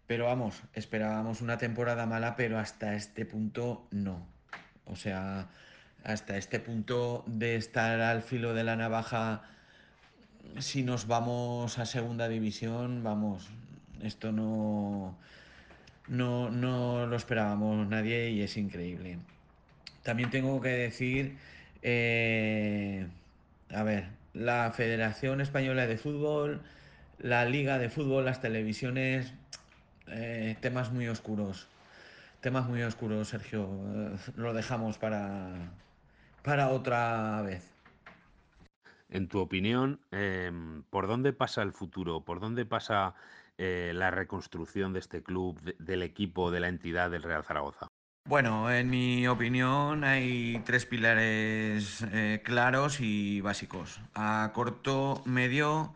Pero 0.07 0.27
vamos, 0.27 0.63
esperábamos 0.75 1.41
una 1.41 1.59
temporada 1.59 2.07
mala, 2.07 2.37
pero 2.37 2.59
hasta 2.61 2.95
este 2.95 3.27
punto 3.27 3.89
no. 3.91 4.36
O 4.87 4.97
sea, 4.97 5.49
hasta 6.05 6.37
este 6.37 6.61
punto 6.61 7.25
de 7.27 7.57
estar 7.57 8.01
al 8.01 8.23
filo 8.23 8.55
de 8.55 8.65
la 8.65 8.77
navaja, 8.77 9.43
si 10.59 10.83
nos 10.83 11.07
vamos 11.07 11.79
a 11.79 11.87
segunda 11.87 12.29
división, 12.29 13.03
vamos, 13.03 13.49
esto 14.03 14.33
no, 14.33 15.17
no, 16.09 16.51
no 16.51 17.07
lo 17.07 17.17
esperábamos 17.17 17.87
nadie 17.89 18.31
y 18.31 18.43
es 18.43 18.57
increíble. 18.57 19.19
También 20.03 20.31
tengo 20.31 20.61
que 20.61 20.69
decir, 20.69 21.37
eh, 21.83 23.07
a 23.71 23.83
ver, 23.83 24.07
la 24.35 24.71
Federación 24.73 25.41
Española 25.41 25.87
de 25.87 25.97
Fútbol, 25.97 26.63
la 27.19 27.45
Liga 27.45 27.79
de 27.79 27.89
Fútbol, 27.89 28.27
las 28.27 28.41
televisiones, 28.41 29.33
eh, 30.09 30.57
temas 30.61 30.93
muy 30.93 31.09
oscuros. 31.09 31.67
Temas 32.41 32.69
muy 32.69 32.83
oscuros, 32.83 33.29
Sergio. 33.29 33.65
Eh, 33.65 34.17
lo 34.37 34.53
dejamos 34.55 34.99
para, 34.99 35.73
para 36.43 36.69
otra 36.69 37.43
vez. 37.43 37.73
En 39.09 39.29
tu 39.29 39.39
opinión, 39.39 40.01
eh, 40.11 40.51
¿por 40.91 41.07
dónde 41.07 41.33
pasa 41.33 41.63
el 41.63 41.73
futuro? 41.73 42.23
¿Por 42.25 42.41
dónde 42.41 42.67
pasa 42.67 43.15
eh, 43.59 43.93
la 43.95 44.11
reconstrucción 44.11 44.93
de 44.93 44.99
este 44.99 45.23
club, 45.23 45.61
de, 45.61 45.77
del 45.79 46.03
equipo, 46.03 46.51
de 46.51 46.61
la 46.61 46.69
entidad 46.69 47.11
del 47.11 47.23
Real 47.23 47.45
Zaragoza? 47.45 47.89
Bueno, 48.29 48.73
en 48.73 48.91
mi 48.91 49.29
opinión 49.29 50.03
hay 50.03 50.61
tres 50.65 50.85
pilares 50.85 52.05
eh, 52.13 52.43
claros 52.45 53.01
y 53.01 53.41
básicos, 53.41 54.01
a 54.15 54.51
corto, 54.53 55.23
medio 55.25 55.95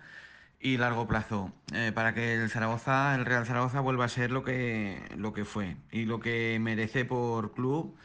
y 0.61 0.77
largo 0.77 1.09
plazo, 1.09 1.53
eh, 1.73 1.91
para 1.95 2.13
que 2.13 2.35
el 2.35 2.51
Zaragoza, 2.51 3.15
el 3.15 3.25
Real 3.25 3.47
Zaragoza 3.47 3.81
vuelva 3.81 4.05
a 4.05 4.09
ser 4.09 4.31
lo 4.31 4.45
que, 4.45 5.03
lo 5.17 5.33
que 5.33 5.47
fue 5.47 5.77
y 5.91 6.05
lo 6.05 6.21
que 6.21 6.59
merece 6.61 7.05
por 7.07 7.53
club 7.53 7.97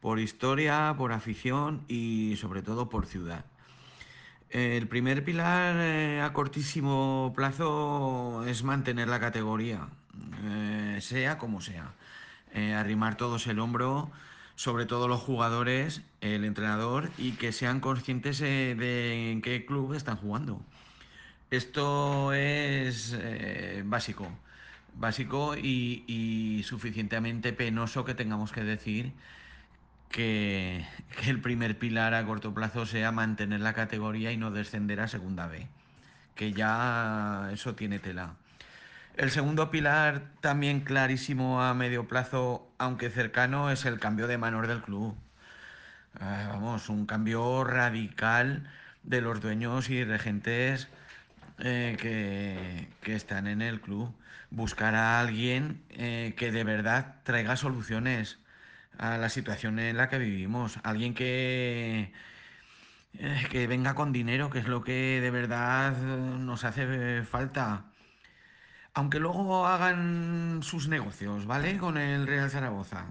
por 0.00 0.20
historia, 0.20 0.94
por 0.98 1.12
afición 1.12 1.82
y 1.88 2.36
sobre 2.36 2.62
todo 2.62 2.88
por 2.90 3.06
ciudad. 3.06 3.46
El 4.50 4.86
primer 4.86 5.24
pilar 5.24 5.76
eh, 5.78 6.20
a 6.20 6.32
cortísimo 6.32 7.32
plazo 7.34 8.44
es 8.46 8.62
mantener 8.62 9.08
la 9.08 9.18
categoría, 9.18 9.88
eh, 10.44 10.98
sea 11.00 11.38
como 11.38 11.60
sea. 11.60 11.94
Arrimar 12.54 13.16
todos 13.16 13.48
el 13.48 13.58
hombro, 13.58 14.12
sobre 14.54 14.86
todo 14.86 15.08
los 15.08 15.20
jugadores, 15.20 16.02
el 16.20 16.44
entrenador, 16.44 17.10
y 17.18 17.32
que 17.32 17.50
sean 17.50 17.80
conscientes 17.80 18.38
de 18.38 19.32
en 19.32 19.42
qué 19.42 19.66
club 19.66 19.94
están 19.94 20.16
jugando. 20.16 20.60
Esto 21.50 22.32
es 22.32 23.16
eh, 23.18 23.82
básico, 23.84 24.28
básico 24.96 25.56
y, 25.56 26.62
suficientemente 26.64 27.52
penoso 27.52 28.04
que 28.04 28.14
tengamos 28.14 28.52
que 28.52 28.64
decir 28.64 29.12
que, 30.10 30.86
el 31.26 31.40
primer 31.40 31.78
pilar 31.78 32.14
a 32.14 32.24
corto 32.26 32.54
plazo 32.54 32.86
sea 32.86 33.12
mantener 33.12 33.60
la 33.60 33.74
categoría 33.74 34.32
y 34.32 34.36
no 34.36 34.50
descender 34.50 35.00
a 35.00 35.08
segunda 35.08 35.46
B, 35.46 35.66
que 36.34 36.52
ya 36.52 37.50
eso 37.52 37.74
tiene 37.74 37.98
tela. 37.98 38.34
El 39.16 39.30
segundo 39.30 39.70
pilar, 39.70 40.22
también 40.40 40.80
clarísimo 40.80 41.62
a 41.62 41.72
medio 41.74 42.08
plazo, 42.08 42.68
aunque 42.78 43.10
cercano, 43.10 43.70
es 43.70 43.84
el 43.84 44.00
cambio 44.00 44.26
de 44.26 44.38
manos 44.38 44.66
del 44.66 44.82
club. 44.82 45.16
Eh, 46.20 46.46
vamos, 46.48 46.88
un 46.88 47.06
cambio 47.06 47.62
radical 47.64 48.68
de 49.04 49.20
los 49.20 49.40
dueños 49.40 49.90
y 49.90 50.02
regentes 50.04 50.88
eh, 51.58 52.88
que, 53.00 53.14
están 53.14 53.46
en 53.46 53.62
el 53.62 53.80
club. 53.80 54.14
Buscar 54.50 54.94
a 54.94 55.20
alguien 55.20 55.82
eh, 55.90 56.34
que 56.36 56.52
de 56.52 56.64
verdad 56.64 57.16
traiga 57.24 57.56
soluciones 57.56 58.38
a 58.98 59.18
la 59.18 59.28
situación 59.28 59.78
en 59.78 59.96
la 59.96 60.08
que 60.08 60.18
vivimos. 60.18 60.78
Alguien 60.82 61.14
que, 61.14 62.12
eh, 63.14 63.46
que 63.50 63.66
venga 63.66 63.94
con 63.94 64.12
dinero, 64.12 64.50
que 64.50 64.60
es 64.60 64.68
lo 64.68 64.82
que 64.82 65.20
de 65.20 65.30
verdad 65.30 65.96
nos 65.96 66.64
hace 66.64 67.22
falta. 67.24 67.84
Aunque 68.94 69.18
luego 69.18 69.66
hagan 69.66 70.60
sus 70.62 70.88
negocios, 70.88 71.46
¿vale? 71.46 71.78
Con 71.78 71.98
el 71.98 72.26
Real 72.26 72.50
Zaragoza. 72.50 73.06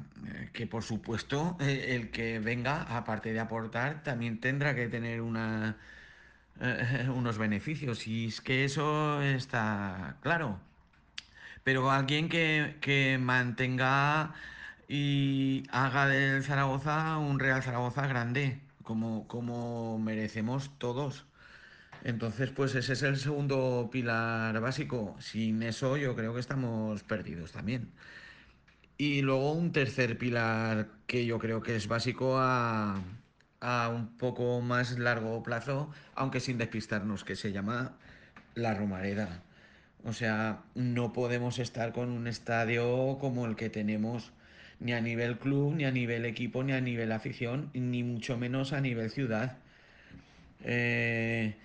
Que 0.53 0.65
por 0.67 0.83
supuesto 0.83 1.57
el 1.59 2.09
que 2.11 2.39
venga, 2.39 2.83
aparte 2.83 3.33
de 3.33 3.39
aportar, 3.41 4.03
también 4.03 4.39
tendrá 4.39 4.75
que 4.75 4.87
tener 4.87 5.21
una, 5.21 5.77
eh, 6.63 7.09
unos 7.15 7.37
beneficios. 7.37 8.07
Y 8.07 8.27
es 8.27 8.41
que 8.41 8.65
eso 8.65 9.21
está 9.21 10.17
claro. 10.21 10.59
Pero 11.63 11.91
alguien 11.91 12.29
que, 12.29 12.77
que 12.81 13.17
mantenga 13.19 14.33
y 14.87 15.63
haga 15.71 16.07
del 16.07 16.43
Zaragoza 16.43 17.17
un 17.17 17.39
Real 17.39 17.63
Zaragoza 17.63 18.07
grande, 18.07 18.59
como, 18.83 19.27
como 19.27 19.99
merecemos 19.99 20.71
todos. 20.77 21.25
Entonces, 22.03 22.51
pues 22.51 22.75
ese 22.75 22.93
es 22.93 23.03
el 23.03 23.17
segundo 23.17 23.89
pilar 23.91 24.59
básico. 24.61 25.15
Sin 25.19 25.63
eso 25.63 25.97
yo 25.97 26.15
creo 26.15 26.33
que 26.33 26.41
estamos 26.41 27.03
perdidos 27.03 27.51
también. 27.53 27.91
Y 28.97 29.21
luego 29.21 29.53
un 29.53 29.71
tercer 29.71 30.17
pilar 30.17 30.89
que 31.07 31.25
yo 31.25 31.39
creo 31.39 31.61
que 31.61 31.75
es 31.75 31.87
básico 31.87 32.37
a, 32.37 33.01
a 33.63 33.89
un 33.89 34.17
poco 34.17 34.61
más 34.61 34.99
largo 34.99 35.41
plazo, 35.41 35.89
aunque 36.15 36.41
sin 36.41 36.57
despistarnos, 36.57 37.23
que 37.23 37.35
se 37.35 37.53
llama 37.53 37.93
la 38.55 38.73
Romareda. 38.73 39.41
O 40.03 40.11
sea, 40.11 40.63
no 40.75 41.13
podemos 41.13 41.59
estar 41.59 41.93
con 41.93 42.09
un 42.09 42.27
estadio 42.27 43.17
como 43.19 43.45
el 43.45 43.55
que 43.55 43.69
tenemos 43.69 44.33
ni 44.81 44.91
a 44.91 44.99
nivel 44.99 45.37
club, 45.37 45.75
ni 45.75 45.85
a 45.85 45.91
nivel 45.91 46.25
equipo, 46.25 46.61
ni 46.63 46.73
a 46.73 46.81
nivel 46.81 47.13
afición, 47.13 47.69
ni 47.73 48.03
mucho 48.03 48.37
menos 48.37 48.73
a 48.73 48.81
nivel 48.81 49.09
ciudad. 49.09 49.57
Eh, 50.65 51.55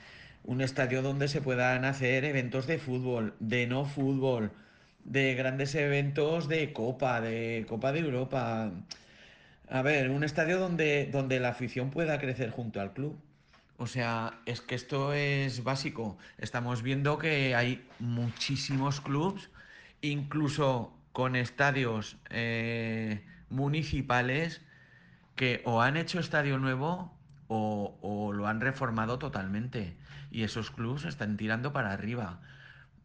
un 0.45 0.61
estadio 0.61 1.03
donde 1.03 1.27
se 1.27 1.41
puedan 1.41 1.85
hacer 1.85 2.25
eventos 2.25 2.69
de 2.69 2.79
fútbol, 2.79 3.35
de 3.41 3.67
no 3.67 3.85
fútbol, 3.87 4.53
de 5.05 5.35
grandes 5.35 5.75
eventos 5.75 6.49
de 6.49 6.73
Copa, 6.73 7.21
de 7.21 7.67
Copa 7.69 7.93
de 7.93 8.01
Europa. 8.01 8.71
A 9.71 9.83
ver, 9.83 10.11
un 10.11 10.25
estadio 10.25 10.59
donde, 10.59 11.09
donde 11.13 11.41
la 11.41 11.51
afición 11.51 11.91
pueda 11.91 12.19
crecer 12.19 12.51
junto 12.51 12.81
al 12.81 12.93
club. 12.93 13.19
O 13.77 13.87
sea, 13.87 14.41
es 14.47 14.61
que 14.61 14.75
esto 14.75 15.13
es 15.13 15.63
básico. 15.63 16.19
Estamos 16.39 16.83
viendo 16.83 17.19
que 17.19 17.55
hay 17.55 17.87
muchísimos 17.99 19.01
clubs, 19.01 19.51
incluso 20.01 20.93
con 21.13 21.37
estadios 21.37 22.17
eh, 22.31 23.25
municipales 23.51 24.63
que 25.37 25.63
o 25.65 25.83
han 25.83 25.97
hecho 25.97 26.19
estadio 26.19 26.59
nuevo 26.59 27.17
o, 27.47 27.97
o, 28.01 28.33
lo 28.33 28.49
han 28.49 28.61
reformado 28.61 29.19
totalmente. 29.19 29.97
Y 30.31 30.43
esos 30.45 30.71
clubes 30.71 31.05
están 31.05 31.37
tirando 31.37 31.73
para 31.73 31.93
arriba. 31.93 32.41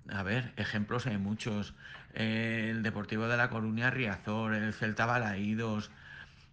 A 0.10 0.24
ver, 0.24 0.54
ejemplos 0.58 1.08
hay 1.08 1.18
muchos. 1.18 1.76
Eh, 2.14 2.70
el 2.72 2.84
Deportivo 2.84 3.28
de 3.28 3.38
La 3.38 3.50
Coruña, 3.50 3.90
Riazor, 3.90 4.54
el 4.54 4.74
Celta 4.74 5.06
Balaídos, 5.06 5.92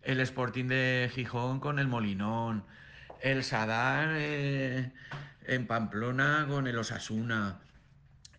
el 0.03 0.21
Sporting 0.21 0.67
de 0.67 1.11
Gijón 1.13 1.61
con 1.61 1.79
el 1.79 1.87
Molinón, 1.87 2.65
el 3.21 3.45
Sadar 3.45 4.11
eh, 4.13 4.93
en 5.47 5.67
Pamplona 5.67 6.47
con 6.49 6.67
el 6.67 6.79
Osasuna 6.79 7.61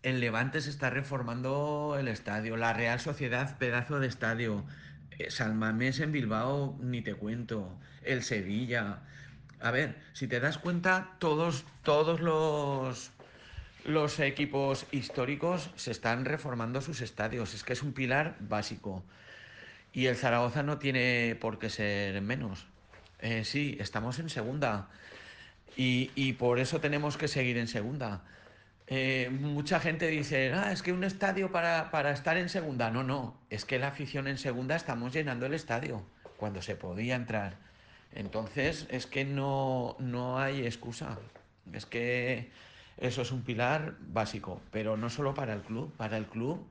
el 0.02 0.18
Levante 0.20 0.60
se 0.60 0.70
está 0.70 0.90
reformando 0.90 1.96
el 1.98 2.08
estadio, 2.08 2.56
la 2.56 2.72
Real 2.72 2.98
Sociedad, 2.98 3.56
pedazo 3.58 4.00
de 4.00 4.08
estadio. 4.08 4.64
Salmamés 5.28 6.00
en 6.00 6.10
Bilbao, 6.10 6.76
ni 6.80 7.02
te 7.02 7.14
cuento. 7.14 7.78
El 8.02 8.24
Sevilla. 8.24 9.00
A 9.60 9.70
ver, 9.70 10.00
si 10.12 10.26
te 10.26 10.40
das 10.40 10.58
cuenta, 10.58 11.12
todos, 11.18 11.64
todos 11.84 12.20
los, 12.20 13.12
los 13.84 14.18
equipos 14.18 14.86
históricos 14.90 15.70
se 15.76 15.92
están 15.92 16.24
reformando 16.24 16.80
sus 16.80 17.00
estadios. 17.00 17.54
Es 17.54 17.62
que 17.62 17.74
es 17.74 17.82
un 17.84 17.92
pilar 17.92 18.36
básico. 18.40 19.04
Y 19.92 20.06
el 20.06 20.16
Zaragoza 20.16 20.62
no 20.62 20.78
tiene 20.78 21.36
por 21.40 21.58
qué 21.58 21.68
ser 21.68 22.20
menos. 22.22 22.66
Eh, 23.20 23.44
sí, 23.44 23.76
estamos 23.80 24.18
en 24.18 24.30
segunda. 24.30 24.88
Y, 25.76 26.10
y 26.14 26.34
por 26.34 26.58
eso 26.58 26.80
tenemos 26.80 27.16
que 27.16 27.28
seguir 27.28 27.58
en 27.58 27.68
segunda. 27.68 28.24
Eh, 28.94 29.30
mucha 29.30 29.80
gente 29.80 30.06
dice, 30.08 30.52
ah, 30.52 30.72
es 30.72 30.82
que 30.82 30.92
un 30.92 31.04
estadio 31.04 31.52
para, 31.52 31.90
para, 31.90 32.10
estar 32.10 32.36
en 32.36 32.48
segunda. 32.48 32.90
No, 32.90 33.02
no, 33.02 33.38
es 33.48 33.64
que 33.64 33.78
la 33.78 33.88
afición 33.88 34.28
en 34.28 34.38
segunda 34.38 34.76
estamos 34.76 35.12
llenando 35.12 35.46
el 35.46 35.54
estadio 35.54 36.02
cuando 36.36 36.60
se 36.62 36.76
podía 36.76 37.14
entrar. 37.14 37.56
Entonces, 38.12 38.86
es 38.90 39.06
que 39.06 39.24
no, 39.24 39.96
no 39.98 40.38
hay 40.38 40.66
excusa. 40.66 41.18
Es 41.72 41.86
que 41.86 42.50
eso 42.98 43.22
es 43.22 43.32
un 43.32 43.42
pilar 43.42 43.96
básico, 44.00 44.60
pero 44.70 44.96
no 44.96 45.08
solo 45.08 45.34
para 45.34 45.54
el 45.54 45.62
club, 45.62 45.92
para 45.96 46.18
el 46.18 46.26
club 46.26 46.68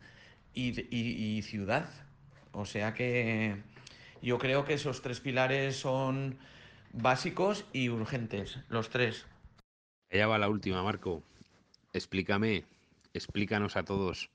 y, 0.53 0.79
y, 0.95 1.37
y 1.37 1.41
ciudad. 1.41 1.89
O 2.51 2.65
sea 2.65 2.93
que 2.93 3.55
yo 4.21 4.37
creo 4.37 4.65
que 4.65 4.73
esos 4.73 5.01
tres 5.01 5.19
pilares 5.19 5.75
son 5.77 6.37
básicos 6.93 7.65
y 7.73 7.89
urgentes, 7.89 8.59
los 8.69 8.89
tres. 8.89 9.25
Allá 10.11 10.27
va 10.27 10.37
la 10.37 10.49
última, 10.49 10.83
Marco. 10.83 11.23
Explícame, 11.93 12.65
explícanos 13.13 13.75
a 13.77 13.83
todos 13.83 14.29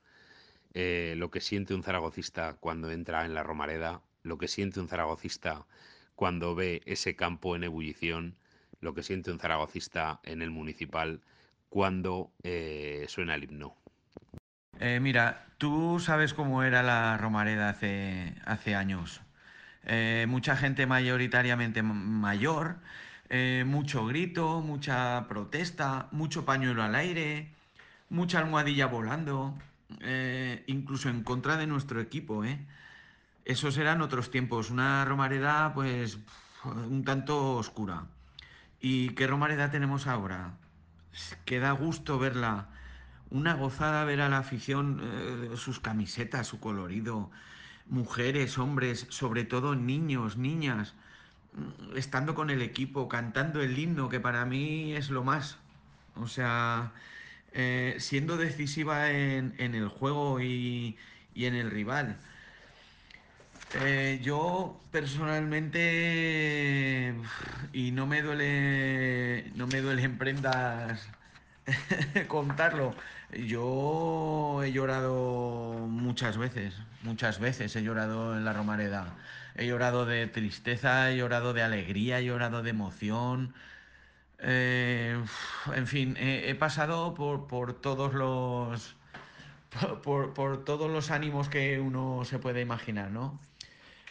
eh, 0.74 1.14
lo 1.16 1.30
que 1.30 1.40
siente 1.40 1.74
un 1.74 1.82
zaragocista 1.82 2.56
cuando 2.60 2.90
entra 2.90 3.24
en 3.24 3.34
la 3.34 3.42
Romareda, 3.42 4.02
lo 4.22 4.38
que 4.38 4.48
siente 4.48 4.80
un 4.80 4.88
zaragocista 4.88 5.66
cuando 6.14 6.54
ve 6.54 6.82
ese 6.86 7.16
campo 7.16 7.56
en 7.56 7.64
ebullición, 7.64 8.36
lo 8.80 8.94
que 8.94 9.02
siente 9.02 9.30
un 9.30 9.38
zaragocista 9.38 10.20
en 10.22 10.42
el 10.42 10.50
municipal 10.50 11.20
cuando 11.68 12.30
eh, 12.42 13.06
suena 13.08 13.34
el 13.34 13.44
himno. 13.44 13.76
Eh, 14.78 15.00
mira, 15.00 15.46
tú 15.58 16.00
sabes 16.00 16.34
cómo 16.34 16.62
era 16.62 16.82
la 16.82 17.16
Romareda 17.16 17.70
hace, 17.70 18.34
hace 18.44 18.74
años. 18.74 19.22
Eh, 19.84 20.26
mucha 20.28 20.56
gente 20.56 20.86
mayoritariamente 20.86 21.82
mayor, 21.82 22.76
eh, 23.30 23.64
mucho 23.66 24.04
grito, 24.06 24.60
mucha 24.60 25.26
protesta, 25.28 26.08
mucho 26.10 26.44
pañuelo 26.44 26.82
al 26.82 26.94
aire, 26.94 27.52
mucha 28.10 28.38
almohadilla 28.38 28.86
volando, 28.86 29.56
incluso 30.66 31.08
en 31.08 31.22
contra 31.22 31.56
de 31.56 31.66
nuestro 31.66 32.00
equipo. 32.00 32.44
Esos 33.44 33.78
eran 33.78 34.02
otros 34.02 34.30
tiempos, 34.30 34.70
una 34.70 35.04
Romareda 35.04 35.72
pues 35.74 36.18
un 36.64 37.04
tanto 37.04 37.54
oscura. 37.54 38.06
¿Y 38.80 39.10
qué 39.10 39.26
Romareda 39.26 39.70
tenemos 39.70 40.06
ahora? 40.06 40.54
Que 41.44 41.60
da 41.60 41.70
gusto 41.72 42.18
verla. 42.18 42.68
Una 43.30 43.54
gozada 43.54 44.04
ver 44.04 44.20
a 44.20 44.28
la 44.28 44.38
afición, 44.38 45.00
eh, 45.02 45.56
sus 45.56 45.80
camisetas, 45.80 46.46
su 46.46 46.60
colorido, 46.60 47.30
mujeres, 47.86 48.58
hombres, 48.58 49.06
sobre 49.10 49.44
todo 49.44 49.74
niños, 49.74 50.36
niñas, 50.36 50.94
estando 51.94 52.34
con 52.34 52.50
el 52.50 52.62
equipo, 52.62 53.08
cantando 53.08 53.62
el 53.62 53.78
himno, 53.78 54.08
que 54.08 54.20
para 54.20 54.44
mí 54.44 54.94
es 54.94 55.10
lo 55.10 55.24
más. 55.24 55.58
O 56.16 56.28
sea, 56.28 56.92
eh, 57.52 57.96
siendo 57.98 58.36
decisiva 58.36 59.10
en, 59.10 59.54
en 59.58 59.74
el 59.74 59.88
juego 59.88 60.40
y, 60.40 60.96
y, 61.34 61.46
en 61.46 61.54
el 61.54 61.70
rival. 61.70 62.18
Eh, 63.74 64.20
yo 64.22 64.80
personalmente, 64.90 67.14
y 67.72 67.90
no 67.90 68.06
me 68.06 68.22
duele, 68.22 69.50
no 69.54 69.66
me 69.66 69.80
duele 69.80 70.02
en 70.04 70.18
prendas 70.18 71.08
contarlo, 72.28 72.94
yo 73.32 74.62
he 74.62 74.72
llorado 74.72 75.86
muchas 75.88 76.38
veces, 76.38 76.74
muchas 77.02 77.38
veces 77.38 77.74
he 77.76 77.82
llorado 77.82 78.36
en 78.36 78.44
la 78.44 78.52
Romareda. 78.52 79.14
He 79.56 79.66
llorado 79.66 80.04
de 80.06 80.26
tristeza, 80.26 81.10
he 81.10 81.16
llorado 81.16 81.52
de 81.52 81.62
alegría, 81.62 82.20
he 82.20 82.24
llorado 82.24 82.62
de 82.62 82.70
emoción. 82.70 83.54
Eh, 84.38 85.18
en 85.74 85.86
fin, 85.86 86.16
he, 86.18 86.54
pasado 86.54 87.14
por, 87.14 87.46
por, 87.46 87.80
todos 87.80 88.12
los 88.14 88.96
por, 90.02 90.34
por, 90.34 90.64
todos 90.64 90.90
los 90.90 91.10
ánimos 91.10 91.48
que 91.48 91.80
uno 91.80 92.24
se 92.24 92.38
puede 92.38 92.60
imaginar, 92.60 93.10
¿no? 93.10 93.40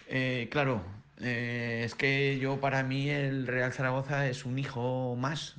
Eh, 0.08 0.50
claro, 0.52 0.84
eh, 1.22 1.84
es 1.86 1.96
que 1.96 2.38
yo 2.40 2.60
para 2.60 2.84
mí 2.84 3.10
el 3.10 3.48
Real 3.48 3.74
Zaragoza 3.74 4.28
es 4.28 4.46
un 4.46 4.60
hijo 4.60 5.16
más, 5.16 5.58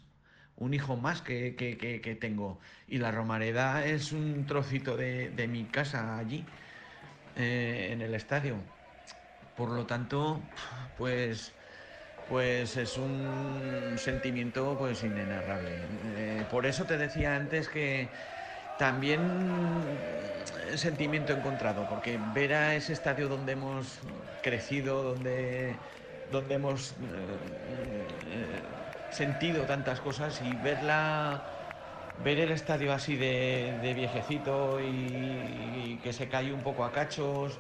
un 0.59 0.75
hijo 0.75 0.97
más 0.97 1.23
que, 1.23 1.55
que, 1.57 1.77
que, 1.77 2.15
tengo. 2.15 2.59
Y 2.89 2.99
la 2.99 3.11
Romareda 3.11 3.85
es 3.87 4.13
un 4.13 4.47
trocito 4.47 4.97
de, 4.97 5.31
de 5.31 5.49
mi 5.49 5.65
casa 5.65 6.19
allí, 6.19 6.45
eh, 7.37 7.89
en 7.93 8.03
el 8.03 8.15
estadio. 8.15 8.57
Por 9.57 9.71
lo 9.71 9.87
tanto, 9.87 10.41
pues, 10.99 11.53
pues 12.29 12.77
es 12.77 12.97
un 12.97 13.95
sentimiento 13.99 14.77
pues 14.79 15.03
inenarrable. 15.05 15.71
Eh, 16.17 16.45
por 16.51 16.67
eso 16.67 16.85
te 16.85 16.97
decía 16.99 17.37
antes 17.37 17.69
que 17.69 18.09
también 18.79 19.99
sentimiento 20.77 21.33
encontrado, 21.33 21.87
porque 21.89 22.19
ver 22.19 22.55
a 22.55 22.75
ese 22.75 22.93
estadio 22.93 23.29
donde 23.29 23.53
hemos 23.53 24.01
crecido, 24.43 25.03
donde, 25.03 25.75
donde 26.31 26.55
hemos 26.55 26.93
eh, 26.93 26.95
eh, 28.27 28.63
sentido 29.11 29.65
tantas 29.65 30.01
cosas 30.01 30.41
y 30.43 30.53
verla, 30.63 31.43
ver 32.25 32.39
el 32.41 32.51
estadio 32.51 32.93
así 32.93 33.17
de, 33.17 33.93
viejecito 33.95 34.81
y, 34.81 35.99
que 36.03 36.13
se 36.13 36.29
cae 36.29 36.53
un 36.53 36.61
poco 36.61 36.85
a 36.85 36.93
cachos, 36.93 37.59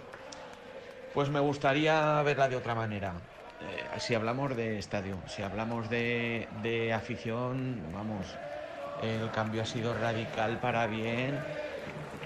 pues 1.14 1.28
me 1.30 1.40
gustaría 1.40 2.22
verla 2.22 2.48
de 2.48 2.56
otra 2.56 2.74
manera. 2.74 3.14
Eh, 3.60 3.98
si 3.98 4.14
hablamos 4.14 4.54
de 4.56 4.78
estadio, 4.78 5.16
si 5.26 5.42
hablamos 5.42 5.88
de, 5.88 6.48
de 6.62 6.92
afición, 6.92 7.80
vamos, 7.92 8.26
el 9.02 9.30
cambio 9.30 9.62
ha 9.62 9.66
sido 9.66 9.94
radical 9.94 10.58
para 10.58 10.86
bien 10.86 11.38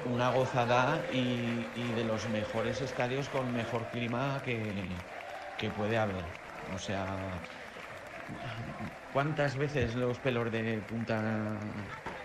una 0.05 0.31
gozada 0.31 0.99
y, 1.13 1.67
y, 1.75 1.93
de 1.95 2.05
los 2.05 2.29
mejores 2.29 2.81
estadios 2.81 3.29
con 3.29 3.53
mejor 3.53 3.83
clima 3.93 4.41
que, 4.45 4.61
que, 5.59 5.71
puede 5.71 5.99
haber. 5.99 6.25
O 6.75 6.79
sea, 6.79 7.07
¿cuántas 9.11 9.57
veces 9.57 9.95
los 9.95 10.21
pelos 10.21 10.51
de 10.51 10.83
punta 10.83 11.61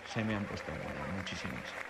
se 0.02 0.24
me 0.24 0.36
han 0.36 0.48
puesto? 0.48 0.74
Muchísimas. 1.08 1.85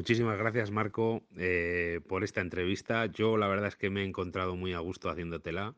Muchísimas 0.00 0.38
gracias, 0.38 0.70
Marco, 0.70 1.22
eh, 1.36 2.00
por 2.08 2.24
esta 2.24 2.40
entrevista. 2.40 3.04
Yo 3.04 3.36
la 3.36 3.48
verdad 3.48 3.68
es 3.68 3.76
que 3.76 3.90
me 3.90 4.00
he 4.00 4.06
encontrado 4.06 4.56
muy 4.56 4.72
a 4.72 4.78
gusto 4.78 5.10
haciéndotela 5.10 5.74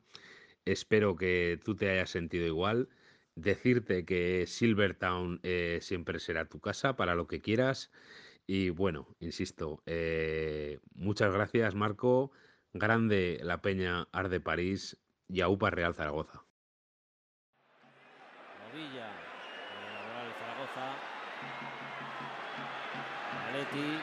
espero 0.65 1.17
que 1.17 1.59
tú 1.65 1.75
te 1.75 1.91
hayas 1.91 2.11
sentido 2.11 2.47
igual. 2.47 2.89
Decirte 3.35 4.05
que 4.05 4.47
Silvertown 4.47 5.41
eh, 5.43 5.81
siempre 5.83 6.21
será 6.21 6.45
tu 6.45 6.61
casa 6.61 6.95
para 6.95 7.17
lo 7.17 7.27
que 7.27 7.41
quieras. 7.41 7.91
Y 8.47 8.71
bueno, 8.71 9.09
insisto, 9.19 9.83
eh, 9.87 10.79
muchas 10.95 11.33
gracias 11.33 11.75
Marco. 11.75 12.31
Grande 12.73 13.41
la 13.43 13.61
Peña 13.61 14.07
Arde 14.13 14.39
París 14.39 14.99
y 15.27 15.41
AUPA 15.41 15.71
Real 15.71 15.95
Zaragoza. 15.95 16.45
Movilla, 18.71 19.09
el 19.09 20.13
Real 20.13 20.33
Zaragoza. 20.39 21.13
Galetti, 23.53 24.01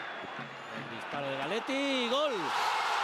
el 0.78 0.96
disparo 0.96 1.28
de 1.28 1.38
Galetti, 1.38 2.10
gol. 2.10 2.34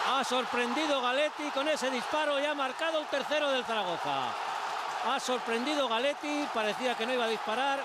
Ha 0.08 0.15
sorprendido 0.28 1.02
Galetti 1.02 1.44
con 1.54 1.68
ese 1.68 1.92
disparo 1.92 2.40
y 2.40 2.46
ha 2.46 2.56
marcado 2.56 3.00
el 3.00 3.06
tercero 3.08 3.52
del 3.52 3.64
Zaragoza. 3.64 4.30
Ha 5.08 5.20
sorprendido 5.20 5.88
Galetti, 5.88 6.48
parecía 6.52 6.96
que 6.96 7.06
no 7.06 7.14
iba 7.14 7.26
a 7.26 7.28
disparar. 7.28 7.80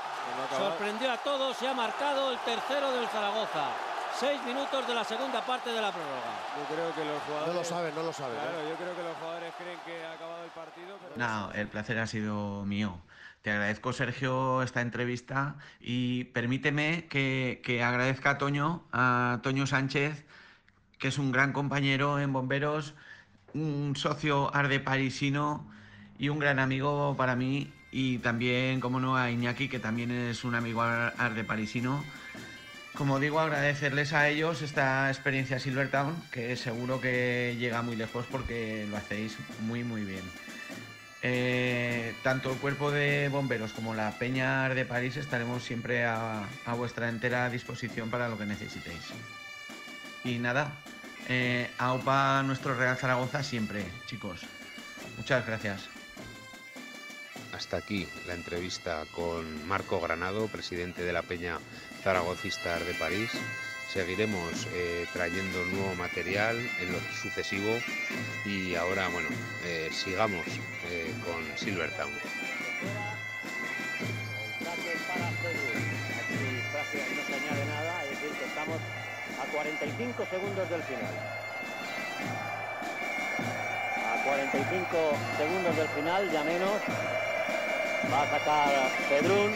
Sorprendió 0.56 1.12
a 1.12 1.18
todos 1.18 1.60
y 1.60 1.66
ha 1.66 1.74
marcado 1.74 2.32
el 2.32 2.38
tercero 2.38 2.92
del 2.92 3.06
Zaragoza. 3.08 3.68
Seis 4.18 4.42
minutos 4.44 4.86
de 4.86 4.94
la 4.94 5.04
segunda 5.04 5.44
parte 5.44 5.70
de 5.70 5.80
la 5.80 5.92
prórroga. 5.92 6.32
Yo 6.56 6.74
creo 6.74 6.94
que 6.94 7.04
los 7.04 7.22
jugadores. 7.22 7.54
No 7.54 7.60
lo 7.60 7.64
saben, 7.64 7.94
no 7.94 8.02
lo 8.02 8.12
saben. 8.12 8.36
¿eh? 8.36 8.40
Claro, 8.40 8.68
yo 8.68 8.74
creo 8.76 8.96
que 8.96 9.02
los 9.02 9.16
jugadores 9.18 9.54
creen 9.58 9.78
que 9.84 10.04
ha 10.04 10.12
acabado 10.12 10.44
el 10.44 10.50
partido. 10.50 10.98
Pero... 11.00 11.14
No, 11.16 11.52
el 11.52 11.68
placer 11.68 11.98
ha 11.98 12.06
sido 12.06 12.64
mío. 12.64 12.98
Te 13.42 13.50
agradezco, 13.50 13.92
Sergio, 13.92 14.62
esta 14.62 14.80
entrevista 14.80 15.56
y 15.80 16.24
permíteme 16.24 17.06
que, 17.08 17.60
que 17.64 17.82
agradezca 17.82 18.30
a 18.30 18.38
Toño, 18.38 18.84
a 18.92 19.40
Toño 19.42 19.66
Sánchez, 19.66 20.24
que 21.00 21.08
es 21.08 21.18
un 21.18 21.32
gran 21.32 21.52
compañero 21.52 22.20
en 22.20 22.32
Bomberos, 22.32 22.94
un 23.54 23.96
socio 23.96 24.54
arde 24.54 24.78
parisino 24.78 25.68
y 26.18 26.28
un 26.28 26.38
gran 26.38 26.60
amigo 26.60 27.16
para 27.16 27.34
mí. 27.34 27.72
Y 27.90 28.18
también, 28.18 28.78
como 28.80 29.00
no, 29.00 29.16
a 29.16 29.30
Iñaki, 29.32 29.68
que 29.68 29.80
también 29.80 30.12
es 30.12 30.44
un 30.44 30.54
amigo 30.54 30.82
ar- 30.82 31.14
arde 31.18 31.42
parisino. 31.42 32.04
Como 32.94 33.18
digo, 33.18 33.40
agradecerles 33.40 34.12
a 34.12 34.28
ellos 34.28 34.62
esta 34.62 35.08
experiencia 35.08 35.58
Silvertown, 35.58 36.14
que 36.30 36.54
seguro 36.56 37.00
que 37.00 37.56
llega 37.58 37.82
muy 37.82 37.96
lejos 37.96 38.26
porque 38.30 38.86
lo 38.90 38.96
hacéis 38.96 39.36
muy, 39.60 39.82
muy 39.82 40.04
bien. 40.04 40.24
Eh, 41.22 42.14
tanto 42.22 42.52
el 42.52 42.58
cuerpo 42.58 42.90
de 42.90 43.28
bomberos 43.30 43.72
como 43.72 43.94
la 43.94 44.18
Peña 44.18 44.68
de 44.68 44.84
París 44.84 45.16
estaremos 45.16 45.62
siempre 45.62 46.04
a, 46.04 46.44
a 46.66 46.74
vuestra 46.74 47.08
entera 47.08 47.48
disposición 47.50 48.10
para 48.10 48.28
lo 48.28 48.38
que 48.38 48.46
necesitéis. 48.46 49.12
Y 50.24 50.38
nada, 50.38 50.72
eh, 51.28 51.70
AUPA 51.78 52.42
nuestro 52.42 52.74
Real 52.74 52.96
Zaragoza 52.96 53.42
siempre, 53.42 53.84
chicos. 54.06 54.40
Muchas 55.16 55.46
gracias. 55.46 55.88
Hasta 57.52 57.78
aquí 57.78 58.08
la 58.26 58.34
entrevista 58.34 59.04
con 59.14 59.66
Marco 59.66 60.00
Granado, 60.00 60.48
presidente 60.48 61.02
de 61.02 61.12
la 61.12 61.22
Peña 61.22 61.58
Zaragocista 62.02 62.78
de 62.78 62.94
París. 62.94 63.30
Seguiremos 63.92 64.66
eh, 64.72 65.06
trayendo 65.12 65.64
nuevo 65.66 65.94
material 65.96 66.56
en 66.80 66.92
lo 66.92 66.98
sucesivo 67.20 67.76
y 68.44 68.76
ahora, 68.76 69.08
bueno, 69.08 69.28
eh, 69.64 69.90
sigamos 69.92 70.46
eh, 70.90 71.12
con 71.24 71.58
Silvertown. 71.58 72.12
para 75.08 75.30
Cedrún. 75.42 75.82
Aquí 76.20 76.62
prácticamente 76.72 77.14
no 77.14 77.26
se 77.26 77.34
añade 77.34 77.66
nada, 77.66 78.04
es 78.04 78.10
decir, 78.10 78.30
que 78.38 78.44
estamos 78.44 78.78
45 79.52 80.26
segundos 80.30 80.70
del 80.70 80.82
final. 80.82 81.14
A 84.06 84.24
45 84.24 84.96
segundos 85.38 85.76
del 85.76 85.88
final, 85.88 86.30
ya 86.30 86.44
menos. 86.44 86.80
Va 88.12 88.22
a 88.22 88.30
sacar 88.30 88.68
Cedrún. 89.08 89.54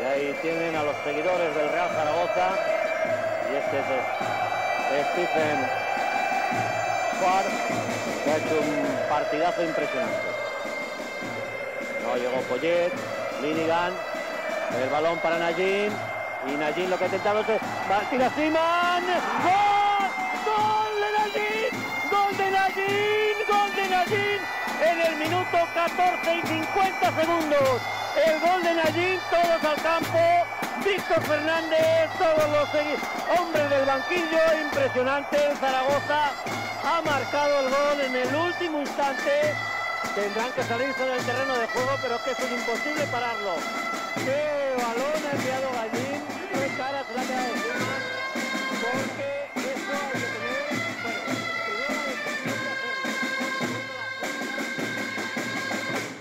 Y 0.00 0.04
ahí 0.04 0.38
tienen 0.42 0.76
a 0.76 0.82
los 0.82 0.96
seguidores 1.04 1.54
del 1.54 1.68
Real 1.70 1.88
Zaragoza. 1.90 2.50
Y 3.50 3.56
este 3.56 3.78
es 3.78 5.06
Stephen 5.12 5.58
Far, 7.20 7.44
que 8.24 8.30
ha 8.30 8.36
hecho 8.36 8.60
un 8.60 9.08
partidazo 9.08 9.64
impresionante. 9.64 10.28
No 12.02 12.16
llegó 12.16 12.40
Poyet, 12.42 12.92
Linigan, 13.42 13.92
el 14.82 14.88
balón 14.90 15.18
para 15.18 15.38
Najin, 15.38 15.92
y 16.48 16.56
Najin 16.56 16.90
lo 16.90 16.98
que 16.98 17.04
ha 17.04 17.06
intentado 17.06 17.40
es 17.40 17.46
tira 18.10 18.30
Siman, 18.30 19.04
¡Gol! 19.44 20.08
¡Gol 20.44 20.94
de 21.00 21.10
Najin! 21.18 21.72
¡Gol 22.10 22.36
de 22.36 22.50
Najin! 22.50 23.36
¡Gol 23.48 23.76
de 23.76 23.88
Najin! 23.88 24.40
En 24.80 25.00
el 25.00 25.16
minuto 25.16 25.58
14 25.74 26.36
y 26.36 26.42
50 26.46 27.20
segundos. 27.20 27.82
El 28.24 28.40
gol 28.40 28.62
de 28.62 28.74
Najin, 28.74 29.20
todos 29.30 29.64
al 29.64 29.82
campo. 29.82 30.18
Víctor 30.84 31.22
Fernández, 31.22 32.08
todos 32.18 32.50
los 32.50 33.38
hombres 33.38 33.70
del 33.70 33.84
banquillo, 33.84 34.60
impresionante. 34.62 35.38
Zaragoza 35.60 36.30
ha 36.84 37.02
marcado 37.02 37.60
el 37.60 37.70
gol 37.70 38.00
en 38.00 38.16
el 38.16 38.34
último 38.34 38.80
instante. 38.80 39.54
Tendrán 40.14 40.52
que 40.52 40.62
salirse 40.62 41.04
del 41.04 41.24
terreno 41.24 41.58
de 41.58 41.66
juego, 41.68 41.90
pero 42.00 42.16
es 42.16 42.22
que 42.22 42.30
es 42.30 42.52
imposible 42.52 43.04
pararlo. 43.06 43.54
¡Qué 44.14 44.74
balón 44.76 45.26
ha 45.26 45.36
enviado 45.36 45.70
Gallín! 45.72 46.07
¡Qué 46.98 47.04
cara 47.04 47.06
se 47.06 47.14
le 47.14 47.20
ha 47.20 47.26
quedado 47.26 47.54
encima! 47.54 47.96
Porque 48.82 49.28
eso 49.70 49.92
hay 49.92 50.10
que 50.10 50.18
tener... 50.18 50.66
Bueno, 51.00 51.30
primero 51.94 53.12
la 53.14 53.20
decisión 53.20 53.52
de 55.32 55.78
hacerlo. 55.78 56.18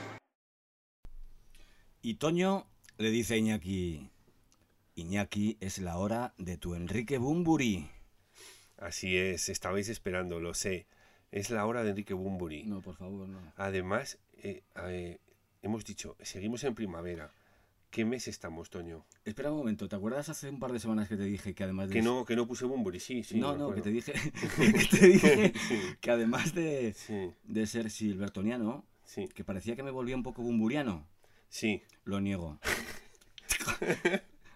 Y 2.03 2.13
Toño 2.13 2.67
le 2.99 3.09
dice 3.09 3.34
a 3.34 3.38
Iñaki, 3.38 4.11
Iñaki, 4.95 5.57
es 5.61 5.80
la 5.80 5.97
hora 5.97 6.36
de 6.38 6.57
tu 6.57 6.75
Enrique 6.75 7.17
Bumburi. 7.17 7.89
Así 8.78 9.17
es, 9.17 9.49
estabais 9.49 9.89
esperando, 9.89 10.39
lo 10.39 10.53
sé. 10.53 10.86
Es 11.32 11.49
la 11.49 11.65
hora 11.65 11.84
de 11.84 11.89
Enrique 11.89 12.13
Bumburi. 12.13 12.65
No, 12.65 12.82
por 12.82 12.95
favor, 12.95 13.28
no. 13.28 13.39
Además, 13.55 14.19
eh, 14.43 14.61
eh, 14.75 15.17
hemos 15.63 15.86
dicho, 15.86 16.15
seguimos 16.21 16.63
en 16.63 16.75
primavera. 16.75 17.32
¿Qué 17.90 18.06
mes 18.06 18.28
estamos, 18.28 18.70
Toño? 18.70 19.06
Espera 19.26 19.52
un 19.52 19.58
momento, 19.58 19.88
¿te 19.88 19.96
acuerdas 19.96 20.30
hace 20.30 20.50
un 20.50 20.60
par 20.60 20.72
de 20.72 20.80
semanas 20.80 21.08
que 21.08 21.16
te 21.18 21.24
dije 21.24 21.56
que 21.56 21.64
además 21.64 21.88
de... 21.90 21.96
Que 21.96 22.02
no, 22.02 22.26
que 22.26 22.36
no 22.36 22.46
puse 22.46 22.66
Bumburi, 22.66 23.00
sí, 23.00 23.24
sí. 23.24 23.40
no, 23.40 23.56
no, 23.58 23.74
que 23.74 23.82
te 23.82 23.90
dije, 23.92 24.14
que, 24.58 24.86
te 24.98 25.08
dije 25.08 25.54
Sí. 25.68 25.80
que 26.00 26.12
además 26.12 26.54
de, 26.54 26.94
Sí. 26.94 27.32
de 27.44 27.66
ser 27.66 27.90
silbertoniano, 27.90 28.86
que 29.34 29.44
parecía 29.44 29.76
que 29.76 29.84
me 29.84 29.92
volvía 29.92 30.16
un 30.16 30.24
poco 30.24 30.42
bumburiano. 30.44 31.08
Sí. 31.50 31.82
Lo 32.04 32.20
niego. 32.22 32.60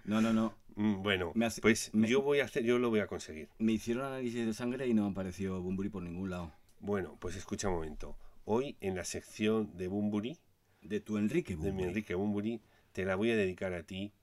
No, 0.04 0.20
no, 0.20 0.34
no. 0.34 0.56
Mm, 0.76 1.04
Bueno, 1.04 1.32
Me 1.36 1.46
hace- 1.46 1.62
pues 1.62 1.92
me- 1.94 2.08
yo 2.08 2.24
voy 2.24 2.40
a 2.40 2.46
hacer, 2.46 2.64
yo 2.64 2.80
lo 2.80 2.90
voy 2.90 3.02
a 3.02 3.08
conseguir. 3.08 3.50
Me 3.60 3.72
hicieron 3.74 4.04
análisis 4.04 4.44
de 4.48 4.54
sangre 4.54 4.88
y 4.88 4.96
no 4.96 5.04
me 5.06 5.12
apareció 5.12 5.62
bumburi 5.62 5.90
por 5.90 6.02
ningún 6.02 6.32
lado. 6.32 6.52
Bueno, 6.80 7.18
pues 7.20 7.36
escucha 7.36 7.68
un 7.70 7.76
momento. 7.76 8.18
Hoy 8.46 8.78
en 8.82 8.96
la 8.96 9.06
sección 9.06 9.78
de 9.78 9.88
Bumburi, 9.88 10.40
de 10.82 11.00
tu 11.00 11.20
Enrique 11.20 11.56
de 11.56 11.72
mi 11.72 11.84
Enrique 11.84 12.16
Bumburi, 12.16 12.62
te 12.92 13.06
la 13.06 13.16
voy 13.16 13.32
a 13.32 13.36
dedicar 13.36 13.74
a 13.74 13.84
ti 13.84 14.14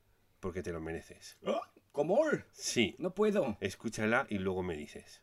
porque 0.41 0.63
te 0.63 0.73
lo 0.73 0.81
mereces. 0.81 1.39
¿Cómo? 1.93 2.19
Sí. 2.53 2.95
No 2.99 3.15
puedo. 3.15 3.57
Escúchala 3.61 4.27
y 4.29 4.39
luego 4.39 4.63
me 4.63 4.77
dices. 4.77 5.23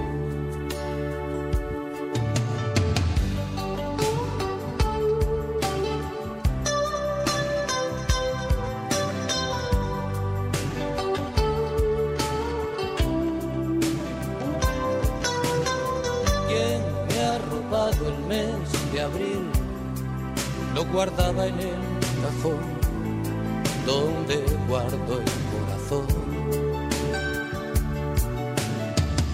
Donde 23.85 24.37
guardo 24.67 25.19
el 25.19 25.31
corazón. 25.51 26.07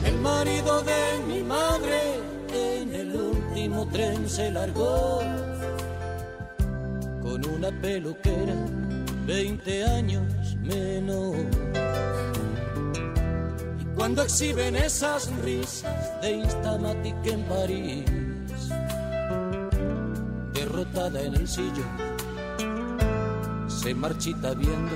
El 0.05 0.17
marido 0.19 0.81
de 0.83 1.01
mi 1.27 1.43
madre 1.43 1.99
en 2.53 2.95
el 2.95 3.15
último 3.15 3.87
tren 3.87 4.29
se 4.29 4.51
largó 4.51 5.21
con 7.21 7.45
una 7.45 7.69
peluquera 7.81 8.55
20 9.25 9.85
años 9.85 10.55
menos. 10.61 11.35
Y 13.81 13.85
cuando 13.95 14.23
exhiben 14.23 14.75
esas 14.75 15.29
risas 15.43 16.21
de 16.21 16.31
Instamatic 16.31 17.25
en 17.25 17.43
París 17.43 18.05
en 21.15 21.35
el 21.35 21.47
sillón. 21.47 22.16
Se 23.87 23.95
marchita 23.95 24.53
viendo 24.53 24.91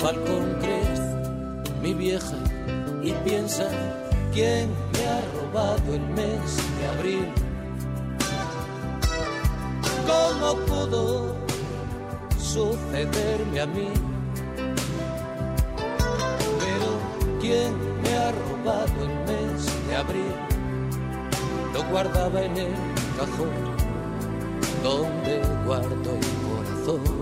Falcon 0.00 0.56
Crest, 0.60 1.70
mi 1.80 1.94
vieja, 1.94 2.36
y 3.00 3.12
piensa 3.24 3.68
quién 4.34 4.68
me 4.92 5.06
ha 5.06 5.20
robado 5.36 5.94
el 5.94 6.00
mes 6.08 6.56
de 6.76 6.88
abril. 6.88 7.28
¿Cómo 10.08 10.56
pudo 10.66 11.36
sucederme 12.36 13.60
a 13.60 13.66
mí? 13.66 13.90
Pero 16.58 17.40
¿quién 17.40 17.72
me 18.02 18.16
ha 18.16 18.32
robado 18.32 19.04
el 19.04 19.14
mes 19.30 19.86
de 19.86 19.94
abril? 19.94 20.34
Lo 21.72 21.84
guardaba 21.92 22.42
en 22.42 22.56
el 22.56 22.74
cajón 23.16 23.52
donde 24.82 25.40
guardo 25.64 26.16
el 26.16 26.96
corazón. 26.96 27.21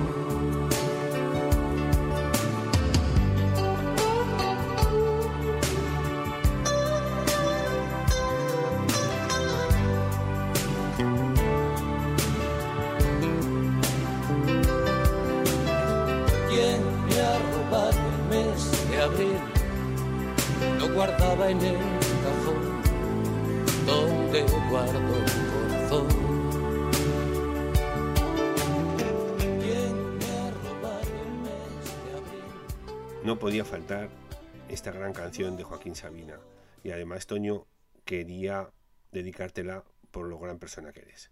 Esta 34.69 34.91
gran 34.91 35.11
canción 35.11 35.57
de 35.57 35.63
Joaquín 35.63 35.95
Sabina 35.95 36.39
y 36.83 36.91
además 36.91 37.27
Toño 37.27 37.65
quería 38.05 38.69
dedicártela 39.11 39.83
por 40.11 40.27
lo 40.27 40.39
gran 40.39 40.59
persona 40.59 40.93
que 40.93 41.01
eres. 41.01 41.29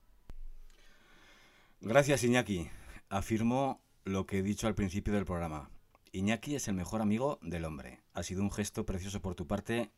Gracias 1.80 2.24
Iñaki. 2.24 2.70
Afirmo 3.08 3.82
lo 4.04 4.26
que 4.26 4.40
he 4.40 4.44
dicho 4.44 4.68
al 4.68 4.76
principio 4.76 5.14
del 5.14 5.26
programa. 5.26 5.70
Iñaki 6.12 6.56
es 6.56 6.68
el 6.68 6.74
mejor 6.74 7.02
amigo 7.02 7.40
del 7.42 7.64
hombre. 7.64 8.02
Ha 8.14 8.24
sido 8.24 8.42
un 8.42 8.52
gesto 8.52 8.86
precioso 8.86 9.22
por 9.22 9.36
tu 9.36 9.48
parte 9.48 9.90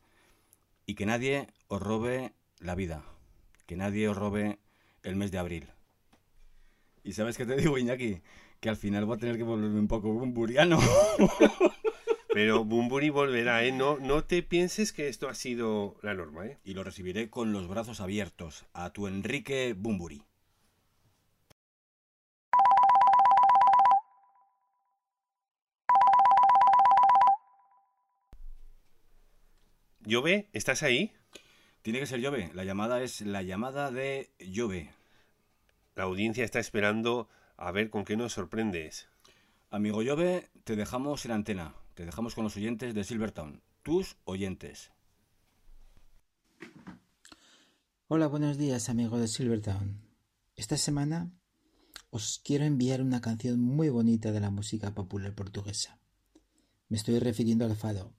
y 0.86 0.94
que 0.94 1.08
nadie 1.08 1.48
os 1.68 1.82
robe 1.82 2.34
la 2.60 2.76
vida, 2.76 3.04
que 3.66 3.76
nadie 3.76 4.08
os 4.08 4.18
robe 4.18 4.60
el 5.02 5.16
mes 5.16 5.32
de 5.32 5.40
abril. 5.40 5.70
Y 7.04 7.14
sabes 7.14 7.38
qué 7.38 7.46
te 7.48 7.56
digo, 7.56 7.80
Iñaki, 7.80 8.22
que 8.60 8.70
al 8.70 8.78
final 8.78 9.06
voy 9.06 9.16
a 9.16 9.20
tener 9.20 9.38
que 9.38 9.44
volverme 9.44 9.80
un 9.80 9.88
poco 9.88 10.14
bumburiano. 10.14 10.80
Pero 12.34 12.64
Bumburi 12.64 13.10
volverá, 13.10 13.66
¿eh? 13.66 13.74
No, 13.74 13.98
no 14.00 14.24
te 14.24 14.42
pienses 14.42 14.94
que 14.94 15.10
esto 15.10 15.28
ha 15.28 15.36
sido 15.36 15.98
la 16.02 16.14
norma, 16.14 16.46
¿eh? 16.46 16.58
Y 16.64 16.74
lo 16.74 16.84
recibiré 16.86 17.30
con 17.30 17.52
los 17.52 17.68
brazos 17.68 18.00
abiertos 18.00 18.66
a 18.74 18.92
tu 18.92 19.08
Enrique 19.08 19.76
Bumburi. 19.78 20.24
¿Llove? 30.00 30.48
¿Estás 30.54 30.84
ahí? 30.84 31.12
Tiene 31.82 32.00
que 32.00 32.06
ser 32.06 32.22
Llove. 32.22 32.50
La 32.54 32.64
llamada 32.64 33.04
es 33.04 33.20
la 33.22 33.42
llamada 33.42 33.92
de 33.92 34.30
Llove. 34.40 34.90
La 35.96 36.04
audiencia 36.04 36.46
está 36.46 36.60
esperando 36.60 37.28
a 37.58 37.72
ver 37.72 37.90
con 37.90 38.06
qué 38.06 38.16
nos 38.16 38.32
sorprendes. 38.32 39.10
Amigo 39.70 40.02
Llove, 40.02 40.50
te 40.64 40.78
dejamos 40.78 41.26
en 41.26 41.32
antena. 41.32 41.76
Te 41.94 42.06
dejamos 42.06 42.36
con 42.36 42.46
los 42.46 42.56
oyentes 42.56 42.96
de 42.96 43.04
Silvertown. 43.04 43.62
Tus 43.84 44.16
oyentes. 44.24 44.92
Hola, 48.08 48.28
buenos 48.28 48.58
días, 48.58 48.88
amigo 48.88 49.20
de 49.20 49.28
Silvertown. 49.28 50.02
Esta 50.56 50.78
semana 50.78 51.34
os 52.10 52.40
quiero 52.46 52.64
enviar 52.64 53.02
una 53.02 53.20
canción 53.20 53.60
muy 53.60 53.90
bonita 53.90 54.32
de 54.32 54.40
la 54.40 54.50
música 54.50 54.94
popular 54.94 55.36
portuguesa. 55.36 56.00
Me 56.88 56.96
estoy 56.96 57.20
refiriendo 57.20 57.66
al 57.66 57.76
fado, 57.76 58.14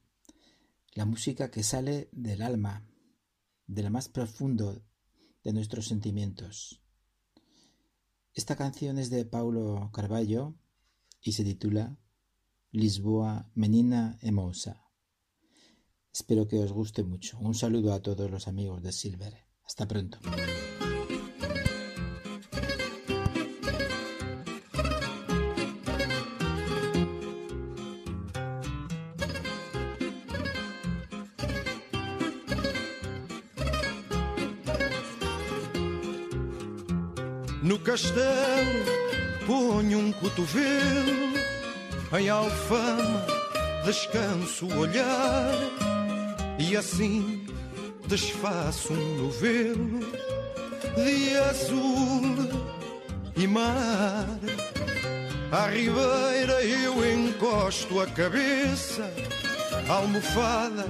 la 0.92 1.06
música 1.06 1.50
que 1.50 1.62
sale 1.62 2.10
del 2.12 2.42
alma, 2.42 2.86
de 3.66 3.84
lo 3.84 3.90
más 3.90 4.10
profundo 4.10 4.84
de 5.44 5.52
nuestros 5.54 5.86
sentimientos. 5.86 6.82
Esta 8.34 8.54
canción 8.54 8.98
es 8.98 9.08
de 9.08 9.24
Paulo 9.24 9.90
Carvalho 9.94 10.58
y 11.22 11.32
se 11.32 11.44
titula 11.44 11.96
Lisboa 12.72 13.50
Menina 13.54 14.16
Emosa. 14.22 14.80
Espero 16.10 16.48
que 16.48 16.58
os 16.58 16.72
guste 16.72 17.04
mucho. 17.04 17.38
Un 17.38 17.54
saludo 17.54 17.92
a 17.92 18.00
todos 18.00 18.30
los 18.30 18.48
amigos 18.48 18.82
de 18.82 18.92
Silver. 18.92 19.34
Hasta 19.62 19.86
pronto. 19.86 20.18
No 37.62 37.82
castelo 37.84 39.02
um 39.48 41.32
em 42.18 42.28
alfama 42.28 43.24
descanso 43.84 44.66
o 44.66 44.78
olhar 44.78 45.54
e 46.58 46.76
assim 46.76 47.46
desfaço 48.06 48.92
um 48.92 49.22
novelo 49.22 50.00
de 50.94 51.36
azul 51.38 52.62
e 53.34 53.46
mar. 53.46 54.26
À 55.50 55.66
ribeira 55.68 56.62
eu 56.64 57.14
encosto 57.14 58.00
a 58.00 58.06
cabeça, 58.06 59.10
almofada 59.88 60.86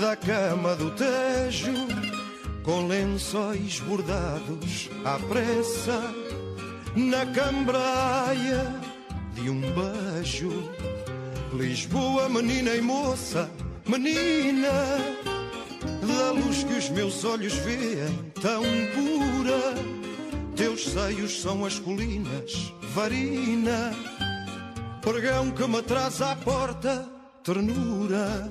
da 0.00 0.16
cama 0.16 0.74
do 0.74 0.90
Tejo, 0.92 1.72
com 2.62 2.86
lençóis 2.86 3.80
bordados 3.80 4.88
à 5.04 5.18
pressa, 5.18 6.14
na 6.94 7.26
cambraia 7.26 8.89
de 9.42 9.50
um 9.50 9.60
beijo. 9.60 10.50
Lisboa, 11.54 12.28
menina 12.28 12.74
e 12.74 12.80
moça, 12.80 13.50
menina, 13.86 14.98
da 16.06 16.30
luz 16.32 16.62
que 16.62 16.74
os 16.74 16.88
meus 16.90 17.24
olhos 17.24 17.54
veem, 17.54 18.32
tão 18.40 18.62
pura. 18.94 19.74
Teus 20.54 20.84
seios 20.84 21.40
são 21.40 21.64
as 21.64 21.78
colinas, 21.78 22.72
varina, 22.94 23.92
pregão 25.00 25.50
que 25.50 25.66
me 25.66 25.82
traz 25.82 26.20
à 26.22 26.36
porta, 26.36 27.08
ternura. 27.42 28.50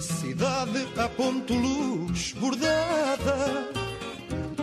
Cidade 0.00 0.88
a 0.96 1.08
ponto 1.08 1.54
luz 1.54 2.32
bordada, 2.32 3.70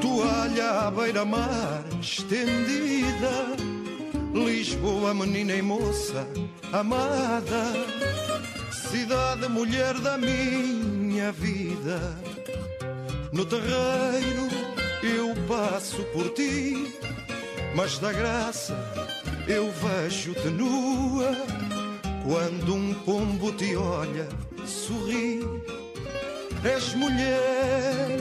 toalha 0.01 0.87
à 0.87 0.91
beira-mar 0.91 1.83
estendida. 2.01 3.70
Lisboa, 4.33 5.13
menina 5.13 5.53
e 5.53 5.61
moça 5.61 6.27
amada, 6.71 7.73
cidade, 8.71 9.47
mulher 9.49 9.93
da 9.99 10.17
minha 10.17 11.31
vida. 11.33 11.99
No 13.31 13.45
terreiro 13.45 14.47
eu 15.03 15.35
passo 15.47 16.01
por 16.13 16.29
ti, 16.29 16.97
mas 17.75 17.97
da 17.97 18.13
graça 18.13 18.75
eu 19.47 19.69
vejo-te 19.71 20.49
nua. 20.49 21.35
Quando 22.23 22.75
um 22.75 22.93
pombo 22.93 23.51
te 23.51 23.75
olha, 23.75 24.29
sorri, 24.65 25.41
és 26.63 26.93
mulher 26.93 28.17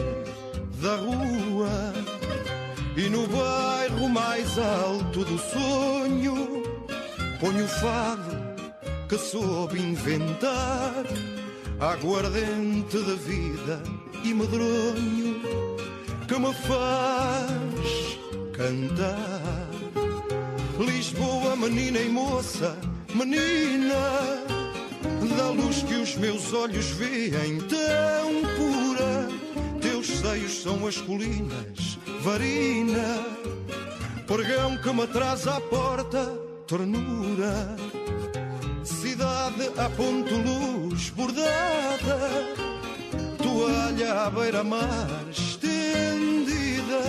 da 0.81 0.97
rua. 0.97 2.10
E 2.97 3.09
no 3.09 3.27
bairro 3.29 4.09
mais 4.09 4.59
alto 4.59 5.25
do 5.25 5.39
sonho 5.39 6.63
Ponho 7.39 7.65
o 7.65 7.69
fado 7.69 8.51
que 9.09 9.17
soube 9.17 9.81
inventar 9.81 11.05
Aguardente 11.79 12.99
de 12.99 13.17
vida 13.17 13.83
e 14.25 14.35
medronho 14.35 15.41
Que 16.27 16.39
me 16.39 16.53
faz 16.55 18.11
cantar. 18.53 19.69
Lisboa, 20.79 21.57
menina 21.57 21.99
e 21.99 22.09
moça, 22.09 22.77
menina 23.15 24.45
Da 25.37 25.51
luz 25.51 25.83
que 25.83 25.95
os 25.95 26.17
meus 26.17 26.53
olhos 26.53 26.91
veem 26.91 27.59
tão 27.61 28.43
pura. 28.57 29.29
Teus 29.81 30.07
seios 30.07 30.63
são 30.63 30.87
as 30.87 30.99
colinas 30.99 31.90
varina, 32.23 33.25
pregão 34.27 34.77
que 34.77 34.93
me 34.93 35.07
traz 35.07 35.47
à 35.47 35.61
porta, 35.61 36.33
ternura, 36.67 37.77
cidade 38.85 39.71
a 39.79 39.89
ponto 39.91 40.35
luz 40.35 41.11
bordada, 41.11 42.19
toalha 43.43 44.27
à 44.27 44.31
beira-mar 44.31 45.09
estendida, 45.31 47.03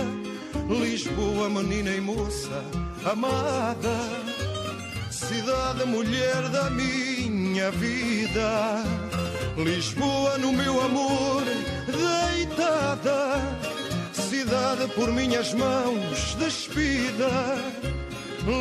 Lisboa, 0.68 1.50
menina 1.50 1.90
e 1.90 2.00
moça 2.00 2.64
amada, 3.04 3.96
cidade, 5.10 5.84
mulher 5.84 6.48
da 6.48 6.70
minha 6.70 7.70
vida. 7.72 8.82
Lisboa 9.56 10.38
no 10.38 10.52
meu 10.52 10.80
amor 10.80 11.44
deitada 11.86 12.41
cidade 14.82 14.92
por 14.94 15.12
minhas 15.12 15.54
mãos 15.54 16.34
despida. 16.34 17.30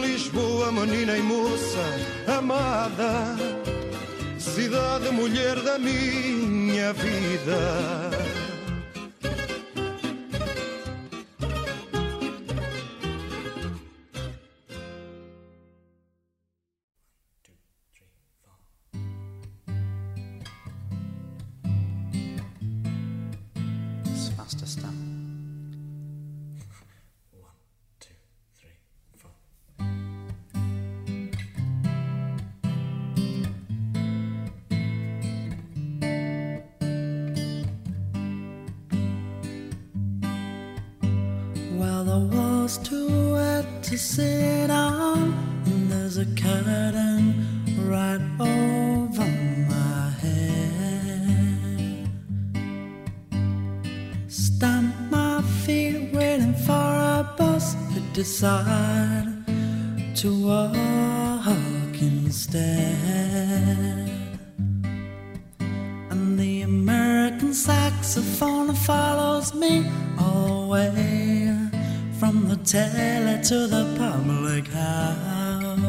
Lisboa, 0.02 0.72
menina 0.72 1.18
e 1.18 1.22
moça 1.22 1.80
amada, 2.38 3.36
cidade, 4.38 5.10
mulher 5.12 5.60
da 5.62 5.80
minha 5.80 6.94
vida. 6.94 8.11
From 72.72 73.28
it 73.28 73.44
to 73.44 73.68
the 73.68 73.84
public 73.98 74.66
house. 74.68 75.82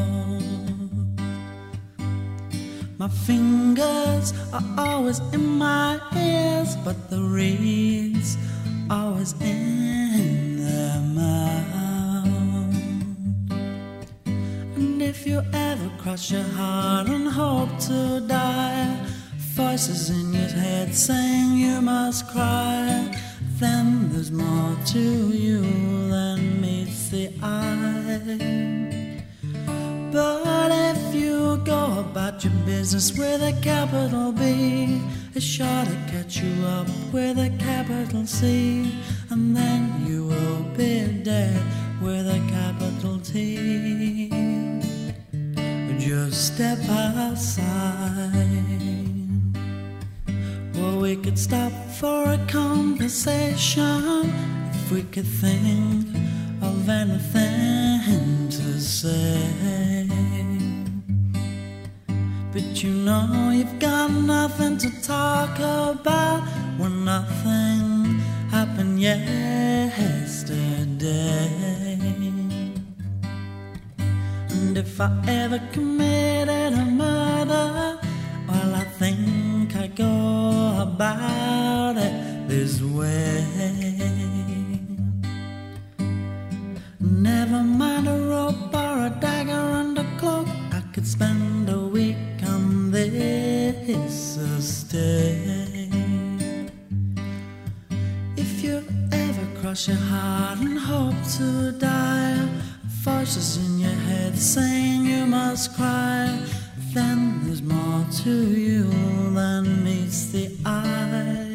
My 2.97 3.07
fingers 3.07 4.33
are 4.51 4.63
always 4.77 5.19
in 5.31 5.45
my 5.57 5.97
ears, 6.13 6.75
but 6.83 7.09
the 7.09 7.21
reeds 7.21 8.37
always 8.89 9.33
in 9.41 10.57
their 10.57 10.99
mouth. 11.21 12.75
And 14.75 15.01
if 15.01 15.25
you 15.25 15.41
ever 15.53 15.89
cross 15.99 16.31
your 16.31 16.49
heart 16.59 17.07
and 17.07 17.29
hope 17.29 17.79
to 17.87 18.19
die, 18.27 18.99
voices 19.55 20.09
in 20.09 20.33
your 20.33 20.49
head 20.49 20.93
saying 20.93 21.53
you 21.53 21.79
must 21.79 22.27
cry, 22.27 23.09
then 23.59 24.09
there's 24.11 24.31
more 24.31 24.75
to 24.87 25.22
business 32.93 33.17
with 33.17 33.41
a 33.41 33.59
capital 33.61 34.31
B, 34.31 35.01
it's 35.33 35.43
sure 35.43 35.85
to 35.85 35.97
catch 36.11 36.37
you 36.37 36.65
up 36.65 36.87
with 37.11 37.39
a 37.39 37.49
capital 37.57 38.23
C, 38.27 38.72
there's 107.43 107.61
more 107.61 108.05
to 108.23 108.31
you 108.31 108.83
than 109.33 109.83
meets 109.83 110.31
the 110.31 110.55
eye. 110.65 111.53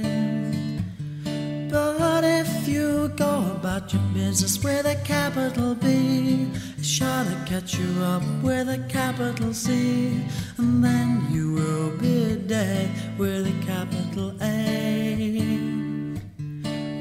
But 1.70 2.24
if 2.24 2.68
you 2.68 3.08
go 3.16 3.52
about 3.56 3.92
your 3.92 4.02
business 4.14 4.62
with 4.62 4.86
a 4.86 4.96
capital 5.04 5.74
B, 5.74 6.48
it's 6.76 6.86
sure 6.86 7.24
to 7.24 7.36
catch 7.46 7.78
you 7.78 8.02
up 8.02 8.22
with 8.42 8.68
a 8.68 8.78
capital 8.88 9.52
C, 9.52 10.22
and 10.58 10.84
then 10.84 11.26
you 11.30 11.52
will 11.52 11.90
be 11.98 12.36
dead 12.36 12.90
with 13.18 13.46
a 13.46 13.66
capital 13.66 14.34
A. 14.42 16.18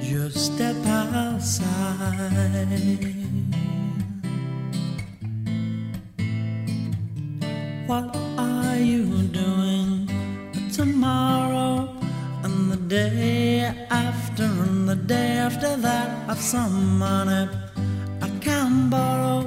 Just 0.02 0.54
step 0.54 0.76
outside. 0.86 1.58
I've 16.30 16.42
some 16.42 17.00
money 17.00 17.50
I 18.22 18.30
can 18.42 18.90
borrow 18.90 19.40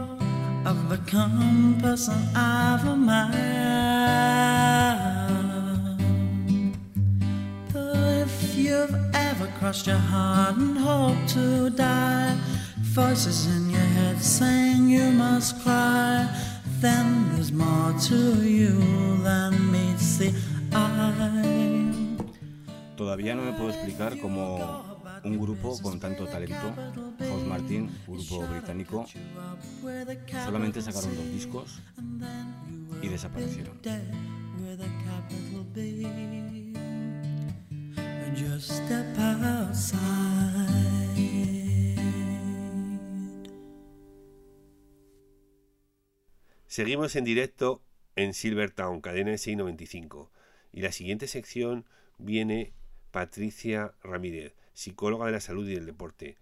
of 0.65 0.93
a 0.93 0.98
compass 1.07 2.09
and 2.09 2.36
I've 2.36 2.86
a 2.86 2.97
map. 2.97 3.35
But 7.73 7.97
if 8.27 8.55
you've 8.57 8.94
ever 9.15 9.47
crossed 9.59 9.86
your 9.86 9.97
heart 9.97 10.57
and 10.57 10.78
hope 10.78 11.19
to 11.35 11.70
die, 11.70 12.36
voices 12.78 13.47
in 13.47 13.70
your 13.70 13.89
head 13.97 14.20
saying 14.23 14.89
you 14.89 15.11
must 15.12 15.62
cry 15.62 16.28
then 16.81 17.35
there's 17.35 17.52
more 17.52 17.93
to 18.09 18.43
you 18.43 18.73
than 19.23 19.70
meets 19.70 20.16
the 20.16 20.32
eye. 20.73 21.93
Todavía 22.97 23.35
no 23.35 23.43
me 23.43 23.52
puedo 23.52 23.70
explicar 23.70 24.19
cómo 24.19 24.90
un 25.24 25.38
grupo 25.38 25.80
con 25.82 26.01
tanto 26.01 26.26
talento, 26.26 26.74
House 27.18 27.47
Martin, 27.47 27.90
grupo 28.06 28.47
británico, 28.47 29.06
solamente 30.44 30.80
sacaron 30.82 31.14
dos 31.16 31.32
discos 31.32 31.80
y 33.02 33.09
desaparecieron. 33.09 33.78
Seguimos 46.66 47.16
en 47.16 47.24
directo 47.24 47.82
en 48.14 48.32
Silvertown, 48.32 49.01
cadena 49.01 49.32
SI95. 49.32 50.28
Y 50.72 50.82
la 50.82 50.92
siguiente 50.92 51.26
sección 51.26 51.84
viene 52.16 52.72
Patricia 53.10 53.92
Ramírez, 54.02 54.55
psicóloga 54.72 55.26
de 55.26 55.32
la 55.32 55.40
salud 55.40 55.68
y 55.68 55.74
del 55.74 55.86
deporte. 55.86 56.36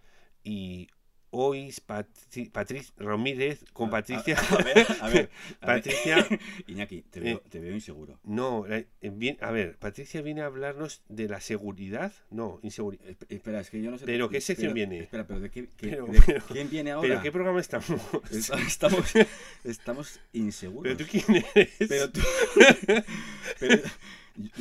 Y 0.45 0.89
hoy 1.31 1.75
Patri 1.85 2.47
Patricia 2.47 2.91
Ramírez 2.97 3.63
con 3.75 3.91
Patricia. 3.91 4.39
A, 4.39 4.55
a 4.55 4.63
ver, 4.63 4.87
a 5.03 5.09
ver. 5.11 5.31
a 5.61 5.67
Patricia. 5.67 6.27
ver. 6.31 6.41
Iñaki, 6.67 7.03
te 7.03 7.21
veo, 7.21 7.41
te 7.41 7.61
veo 7.61 7.75
inseguro. 7.75 8.19
No, 8.25 8.65
la- 8.67 8.79
eh, 8.79 8.89
bien, 9.13 9.37
a 9.43 9.51
ver, 9.51 9.77
Patricia 9.77 10.23
viene 10.23 10.41
a 10.41 10.47
hablarnos 10.47 11.03
de 11.09 11.29
la 11.29 11.41
seguridad. 11.41 12.15
No, 12.31 12.61
inseguridad. 12.63 13.05
Espera, 13.29 13.61
es 13.61 13.69
que 13.69 13.83
yo 13.83 13.91
no 13.91 13.99
sé. 13.99 14.07
¿Pero 14.07 14.31
qué 14.31 14.41
sección 14.41 14.69
pero- 14.73 14.75
viene? 14.75 15.01
Espera, 15.01 15.27
pero 15.27 15.41
¿de, 15.41 15.51
qué, 15.51 15.69
qué- 15.77 15.89
Pero- 15.89 16.07
de 16.07 16.23
pero- 16.25 16.45
quién 16.47 16.71
viene 16.71 16.93
ahora? 16.93 17.09
¿Pero 17.09 17.23
qué 17.23 17.31
programa 17.33 17.61
estamos? 17.61 18.01
Es- 18.31 18.49
Estamos, 18.51 19.13
estamos 19.65 20.21
inseguros. 20.33 20.95
¿Pero 20.95 20.97
tú 20.97 21.05
quién 21.11 21.45
eres? 21.55 21.71
Pero 21.79 22.11
tú. 22.11 22.21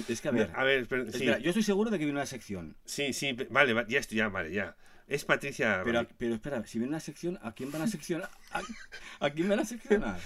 Es 0.07 0.21
que 0.21 0.27
a 0.27 0.31
ver. 0.31 0.51
A 0.55 0.63
ver, 0.63 0.87
sí. 0.87 0.95
espera, 1.09 1.39
yo 1.39 1.49
estoy 1.49 1.63
seguro 1.63 1.89
de 1.91 1.97
que 1.99 2.05
viene 2.05 2.17
una 2.19 2.25
sección. 2.25 2.75
Sí, 2.85 3.13
sí, 3.13 3.33
vale, 3.49 3.73
va- 3.73 3.87
ya 3.87 3.99
estoy, 3.99 4.17
ya, 4.17 4.29
vale, 4.29 4.51
ya. 4.51 4.75
Es 5.07 5.23
Patricia 5.23 5.81
Pero, 5.85 6.05
pero 6.17 6.35
espera, 6.35 6.65
si 6.65 6.79
viene 6.79 6.89
una 6.89 6.99
sección, 6.99 7.39
¿a 7.41 7.53
quién 7.53 7.71
van 7.71 7.81
a 7.83 7.87
seccionar? 7.87 8.29
¿A, 8.51 8.61
a 9.25 9.29
quién 9.29 9.47
van 9.47 9.59
a 9.59 9.65
seccionar? 9.65 10.19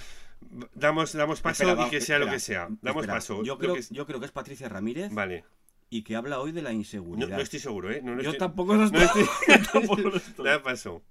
Damos, 0.74 1.14
damos 1.14 1.40
paso 1.42 1.64
Espera, 1.64 1.80
y 1.82 1.84
va- 1.86 1.90
que 1.92 2.02
sea 2.02 2.18
lo 2.18 2.26
espera, 2.26 2.36
que 2.36 2.40
sea. 2.40 2.68
Damos 2.82 3.04
espera, 3.04 3.14
paso. 3.14 3.44
Yo 3.44 3.58
creo, 3.60 3.74
que 3.76 3.80
es- 3.82 3.90
yo 3.92 4.08
creo 4.08 4.20
que 4.20 4.26
es 4.26 4.32
Patricia 4.32 4.68
Ramírez. 4.70 5.14
Vale. 5.14 5.46
Y 5.92 6.04
que 6.04 6.16
habla 6.16 6.40
hoy 6.40 6.52
de 6.52 6.62
la 6.64 6.72
inseguridad. 6.74 7.28
no 7.38 7.42
estoy 7.44 7.60
seguro, 7.60 7.92
¿eh? 7.92 8.02
No, 8.02 8.16
no 8.16 8.22
Yo 8.24 8.32
estoy- 8.32 8.40
tampoco 8.40 8.74
lo 8.76 8.90
no 8.90 9.00
estoy. 9.00 9.26
tampoco 9.74 10.02
lo 10.02 10.16
estoy. 10.18 10.46
Da 10.46 10.64
paso. 10.64 11.04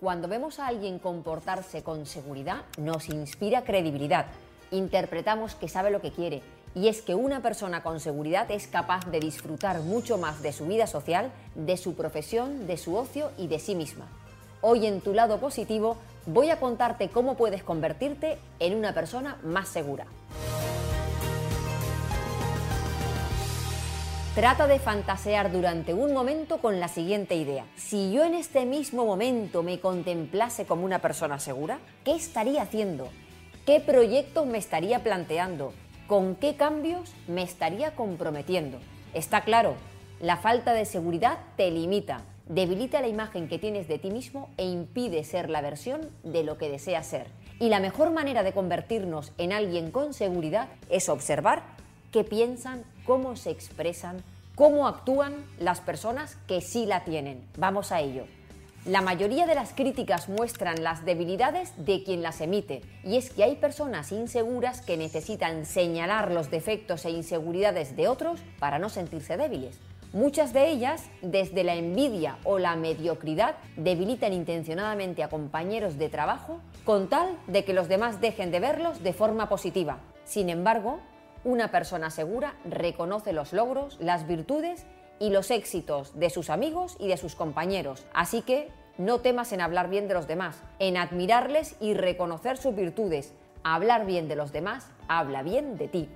Cuando 0.00 0.28
vemos 0.28 0.58
a 0.58 0.68
alguien 0.68 0.98
comportarse 0.98 1.82
con 1.82 2.06
seguridad, 2.06 2.64
nos 2.78 3.08
inspira 3.08 3.64
credibilidad. 3.64 4.26
Interpretamos 4.70 5.54
que 5.54 5.68
sabe 5.68 5.90
lo 5.90 6.00
que 6.00 6.10
quiere. 6.12 6.42
Y 6.74 6.88
es 6.88 7.02
que 7.02 7.14
una 7.14 7.40
persona 7.40 7.82
con 7.82 8.00
seguridad 8.00 8.50
es 8.50 8.66
capaz 8.66 9.06
de 9.06 9.20
disfrutar 9.20 9.80
mucho 9.80 10.18
más 10.18 10.42
de 10.42 10.52
su 10.52 10.66
vida 10.66 10.88
social, 10.88 11.30
de 11.54 11.76
su 11.76 11.94
profesión, 11.94 12.66
de 12.66 12.76
su 12.76 12.96
ocio 12.96 13.30
y 13.38 13.46
de 13.46 13.60
sí 13.60 13.76
misma. 13.76 14.08
Hoy 14.60 14.86
en 14.86 15.00
tu 15.00 15.14
lado 15.14 15.38
positivo 15.38 15.96
voy 16.26 16.50
a 16.50 16.58
contarte 16.58 17.10
cómo 17.10 17.36
puedes 17.36 17.62
convertirte 17.62 18.38
en 18.58 18.74
una 18.74 18.92
persona 18.92 19.36
más 19.44 19.68
segura. 19.68 20.06
Trata 24.34 24.66
de 24.66 24.80
fantasear 24.80 25.52
durante 25.52 25.94
un 25.94 26.12
momento 26.12 26.58
con 26.58 26.80
la 26.80 26.88
siguiente 26.88 27.36
idea. 27.36 27.66
Si 27.76 28.10
yo 28.10 28.24
en 28.24 28.34
este 28.34 28.66
mismo 28.66 29.06
momento 29.06 29.62
me 29.62 29.78
contemplase 29.78 30.66
como 30.66 30.84
una 30.84 30.98
persona 30.98 31.38
segura, 31.38 31.78
¿qué 32.04 32.16
estaría 32.16 32.62
haciendo? 32.62 33.10
¿Qué 33.64 33.78
proyectos 33.78 34.44
me 34.46 34.58
estaría 34.58 35.04
planteando? 35.04 35.72
¿Con 36.06 36.36
qué 36.36 36.54
cambios 36.54 37.14
me 37.28 37.42
estaría 37.42 37.94
comprometiendo? 37.96 38.78
Está 39.14 39.40
claro, 39.40 39.74
la 40.20 40.36
falta 40.36 40.74
de 40.74 40.84
seguridad 40.84 41.38
te 41.56 41.70
limita, 41.70 42.20
debilita 42.46 43.00
la 43.00 43.08
imagen 43.08 43.48
que 43.48 43.58
tienes 43.58 43.88
de 43.88 43.98
ti 43.98 44.10
mismo 44.10 44.50
e 44.58 44.66
impide 44.66 45.24
ser 45.24 45.48
la 45.48 45.62
versión 45.62 46.10
de 46.22 46.44
lo 46.44 46.58
que 46.58 46.68
deseas 46.68 47.06
ser. 47.06 47.28
Y 47.58 47.70
la 47.70 47.80
mejor 47.80 48.10
manera 48.10 48.42
de 48.42 48.52
convertirnos 48.52 49.32
en 49.38 49.54
alguien 49.54 49.90
con 49.90 50.12
seguridad 50.12 50.68
es 50.90 51.08
observar 51.08 51.62
qué 52.12 52.22
piensan, 52.22 52.84
cómo 53.06 53.34
se 53.34 53.48
expresan, 53.48 54.22
cómo 54.54 54.86
actúan 54.86 55.46
las 55.58 55.80
personas 55.80 56.36
que 56.46 56.60
sí 56.60 56.84
la 56.84 57.04
tienen. 57.04 57.48
Vamos 57.56 57.92
a 57.92 58.02
ello. 58.02 58.26
La 58.84 59.00
mayoría 59.00 59.46
de 59.46 59.54
las 59.54 59.72
críticas 59.72 60.28
muestran 60.28 60.82
las 60.82 61.06
debilidades 61.06 61.72
de 61.78 62.02
quien 62.02 62.20
las 62.20 62.42
emite, 62.42 62.82
y 63.02 63.16
es 63.16 63.30
que 63.30 63.42
hay 63.42 63.56
personas 63.56 64.12
inseguras 64.12 64.82
que 64.82 64.98
necesitan 64.98 65.64
señalar 65.64 66.30
los 66.30 66.50
defectos 66.50 67.06
e 67.06 67.10
inseguridades 67.10 67.96
de 67.96 68.08
otros 68.08 68.42
para 68.58 68.78
no 68.78 68.90
sentirse 68.90 69.38
débiles. 69.38 69.80
Muchas 70.12 70.52
de 70.52 70.68
ellas, 70.68 71.02
desde 71.22 71.64
la 71.64 71.76
envidia 71.76 72.36
o 72.44 72.58
la 72.58 72.76
mediocridad, 72.76 73.54
debilitan 73.78 74.34
intencionadamente 74.34 75.22
a 75.22 75.30
compañeros 75.30 75.96
de 75.96 76.10
trabajo 76.10 76.60
con 76.84 77.08
tal 77.08 77.38
de 77.46 77.64
que 77.64 77.72
los 77.72 77.88
demás 77.88 78.20
dejen 78.20 78.50
de 78.50 78.60
verlos 78.60 79.02
de 79.02 79.14
forma 79.14 79.48
positiva. 79.48 80.00
Sin 80.24 80.50
embargo, 80.50 81.00
una 81.42 81.70
persona 81.70 82.10
segura 82.10 82.54
reconoce 82.66 83.32
los 83.32 83.54
logros, 83.54 83.96
las 83.98 84.26
virtudes 84.26 84.84
y 85.18 85.30
los 85.30 85.50
éxitos 85.50 86.18
de 86.18 86.30
sus 86.30 86.50
amigos 86.50 86.96
y 86.98 87.08
de 87.08 87.16
sus 87.16 87.34
compañeros. 87.34 88.06
Así 88.12 88.42
que 88.42 88.68
no 88.98 89.20
temas 89.20 89.52
en 89.52 89.60
hablar 89.60 89.88
bien 89.88 90.08
de 90.08 90.14
los 90.14 90.26
demás, 90.26 90.62
en 90.78 90.96
admirarles 90.96 91.76
y 91.80 91.94
reconocer 91.94 92.56
sus 92.56 92.74
virtudes. 92.74 93.32
Hablar 93.62 94.06
bien 94.06 94.28
de 94.28 94.36
los 94.36 94.52
demás 94.52 94.88
habla 95.08 95.42
bien 95.42 95.76
de 95.76 95.88
ti. 95.88 96.08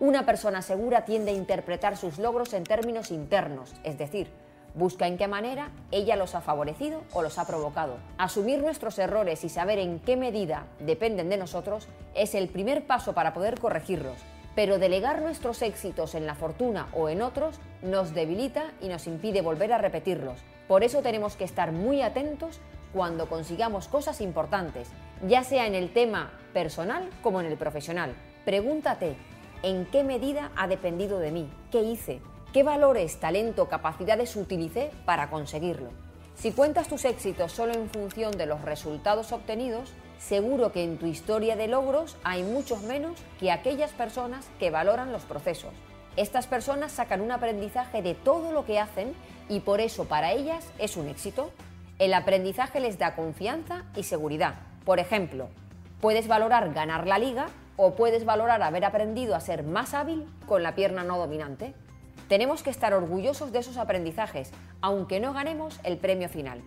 Una 0.00 0.26
persona 0.26 0.60
segura 0.60 1.04
tiende 1.04 1.30
a 1.30 1.34
interpretar 1.34 1.96
sus 1.96 2.18
logros 2.18 2.52
en 2.52 2.64
términos 2.64 3.10
internos, 3.10 3.74
es 3.82 3.96
decir, 3.96 4.28
busca 4.74 5.06
en 5.06 5.16
qué 5.16 5.26
manera 5.26 5.70
ella 5.90 6.16
los 6.16 6.34
ha 6.34 6.42
favorecido 6.42 7.02
o 7.12 7.22
los 7.22 7.38
ha 7.38 7.46
provocado. 7.46 7.96
Asumir 8.18 8.60
nuestros 8.60 8.98
errores 8.98 9.42
y 9.44 9.48
saber 9.48 9.78
en 9.78 10.00
qué 10.00 10.16
medida 10.16 10.66
dependen 10.80 11.30
de 11.30 11.38
nosotros 11.38 11.88
es 12.14 12.34
el 12.34 12.48
primer 12.48 12.86
paso 12.86 13.14
para 13.14 13.32
poder 13.32 13.58
corregirlos, 13.58 14.18
pero 14.56 14.78
delegar 14.78 15.20
nuestros 15.20 15.60
éxitos 15.62 16.16
en 16.16 16.26
la 16.26 16.34
fortuna 16.34 16.88
o 16.94 17.10
en 17.10 17.22
otros 17.22 17.60
nos 17.82 18.14
debilita 18.14 18.72
y 18.80 18.88
nos 18.88 19.06
impide 19.06 19.42
volver 19.42 19.72
a 19.72 19.78
repetirlos. 19.78 20.40
Por 20.66 20.82
eso 20.82 21.02
tenemos 21.02 21.36
que 21.36 21.44
estar 21.44 21.70
muy 21.70 22.00
atentos 22.00 22.58
cuando 22.92 23.28
consigamos 23.28 23.86
cosas 23.86 24.22
importantes, 24.22 24.88
ya 25.28 25.44
sea 25.44 25.66
en 25.66 25.74
el 25.74 25.92
tema 25.92 26.32
personal 26.54 27.08
como 27.22 27.40
en 27.40 27.46
el 27.46 27.58
profesional. 27.58 28.14
Pregúntate, 28.46 29.14
¿en 29.62 29.84
qué 29.84 30.02
medida 30.02 30.50
ha 30.56 30.66
dependido 30.66 31.18
de 31.18 31.32
mí? 31.32 31.50
¿Qué 31.70 31.82
hice? 31.82 32.22
¿Qué 32.54 32.62
valores, 32.62 33.20
talento, 33.20 33.68
capacidades 33.68 34.34
utilicé 34.36 34.90
para 35.04 35.28
conseguirlo? 35.28 35.90
Si 36.34 36.52
cuentas 36.52 36.88
tus 36.88 37.04
éxitos 37.04 37.52
solo 37.52 37.74
en 37.74 37.90
función 37.90 38.32
de 38.32 38.46
los 38.46 38.62
resultados 38.62 39.32
obtenidos, 39.32 39.92
seguro 40.18 40.72
que 40.72 40.82
en 40.82 40.98
tu 40.98 41.06
historia 41.06 41.56
de 41.56 41.68
logros 41.68 42.16
hay 42.24 42.42
muchos 42.42 42.82
menos 42.82 43.18
que 43.38 43.50
aquellas 43.50 43.92
personas 43.92 44.46
que 44.58 44.70
valoran 44.70 45.12
los 45.12 45.22
procesos. 45.22 45.72
Estas 46.16 46.46
personas 46.46 46.92
sacan 46.92 47.20
un 47.20 47.30
aprendizaje 47.30 48.00
de 48.00 48.14
todo 48.14 48.52
lo 48.52 48.64
que 48.64 48.80
hacen 48.80 49.14
y 49.48 49.60
por 49.60 49.80
eso 49.80 50.06
para 50.06 50.32
ellas 50.32 50.64
es 50.78 50.96
un 50.96 51.08
éxito. 51.08 51.50
El 51.98 52.14
aprendizaje 52.14 52.80
les 52.80 52.98
da 52.98 53.14
confianza 53.14 53.84
y 53.94 54.02
seguridad. 54.02 54.54
Por 54.84 54.98
ejemplo, 54.98 55.48
puedes 56.00 56.26
valorar 56.26 56.72
ganar 56.72 57.06
la 57.06 57.18
liga 57.18 57.48
o 57.76 57.94
puedes 57.94 58.24
valorar 58.24 58.62
haber 58.62 58.84
aprendido 58.84 59.34
a 59.34 59.40
ser 59.40 59.62
más 59.62 59.92
hábil 59.92 60.26
con 60.46 60.62
la 60.62 60.74
pierna 60.74 61.04
no 61.04 61.18
dominante. 61.18 61.74
Tenemos 62.28 62.62
que 62.62 62.70
estar 62.70 62.94
orgullosos 62.94 63.52
de 63.52 63.58
esos 63.58 63.76
aprendizajes, 63.76 64.50
aunque 64.80 65.20
no 65.20 65.32
ganemos 65.32 65.78
el 65.84 65.98
premio 65.98 66.28
final. 66.28 66.62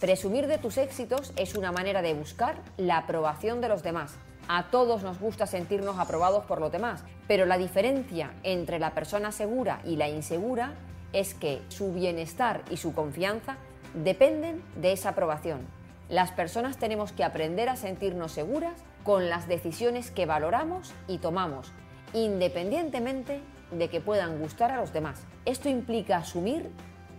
Presumir 0.00 0.46
de 0.46 0.56
tus 0.56 0.78
éxitos 0.78 1.30
es 1.36 1.54
una 1.54 1.72
manera 1.72 2.00
de 2.00 2.14
buscar 2.14 2.56
la 2.78 2.96
aprobación 2.96 3.60
de 3.60 3.68
los 3.68 3.82
demás. 3.82 4.14
A 4.48 4.70
todos 4.70 5.02
nos 5.02 5.20
gusta 5.20 5.46
sentirnos 5.46 5.98
aprobados 5.98 6.46
por 6.46 6.58
los 6.58 6.72
demás, 6.72 7.04
pero 7.28 7.44
la 7.44 7.58
diferencia 7.58 8.32
entre 8.42 8.78
la 8.78 8.92
persona 8.94 9.30
segura 9.30 9.82
y 9.84 9.96
la 9.96 10.08
insegura 10.08 10.72
es 11.12 11.34
que 11.34 11.60
su 11.68 11.92
bienestar 11.92 12.62
y 12.70 12.78
su 12.78 12.94
confianza 12.94 13.58
dependen 13.92 14.62
de 14.74 14.92
esa 14.92 15.10
aprobación. 15.10 15.66
Las 16.08 16.32
personas 16.32 16.78
tenemos 16.78 17.12
que 17.12 17.22
aprender 17.22 17.68
a 17.68 17.76
sentirnos 17.76 18.32
seguras 18.32 18.82
con 19.04 19.28
las 19.28 19.48
decisiones 19.48 20.10
que 20.10 20.24
valoramos 20.24 20.94
y 21.08 21.18
tomamos, 21.18 21.72
independientemente 22.14 23.42
de 23.70 23.90
que 23.90 24.00
puedan 24.00 24.38
gustar 24.38 24.70
a 24.70 24.80
los 24.80 24.94
demás. 24.94 25.20
Esto 25.44 25.68
implica 25.68 26.16
asumir 26.16 26.70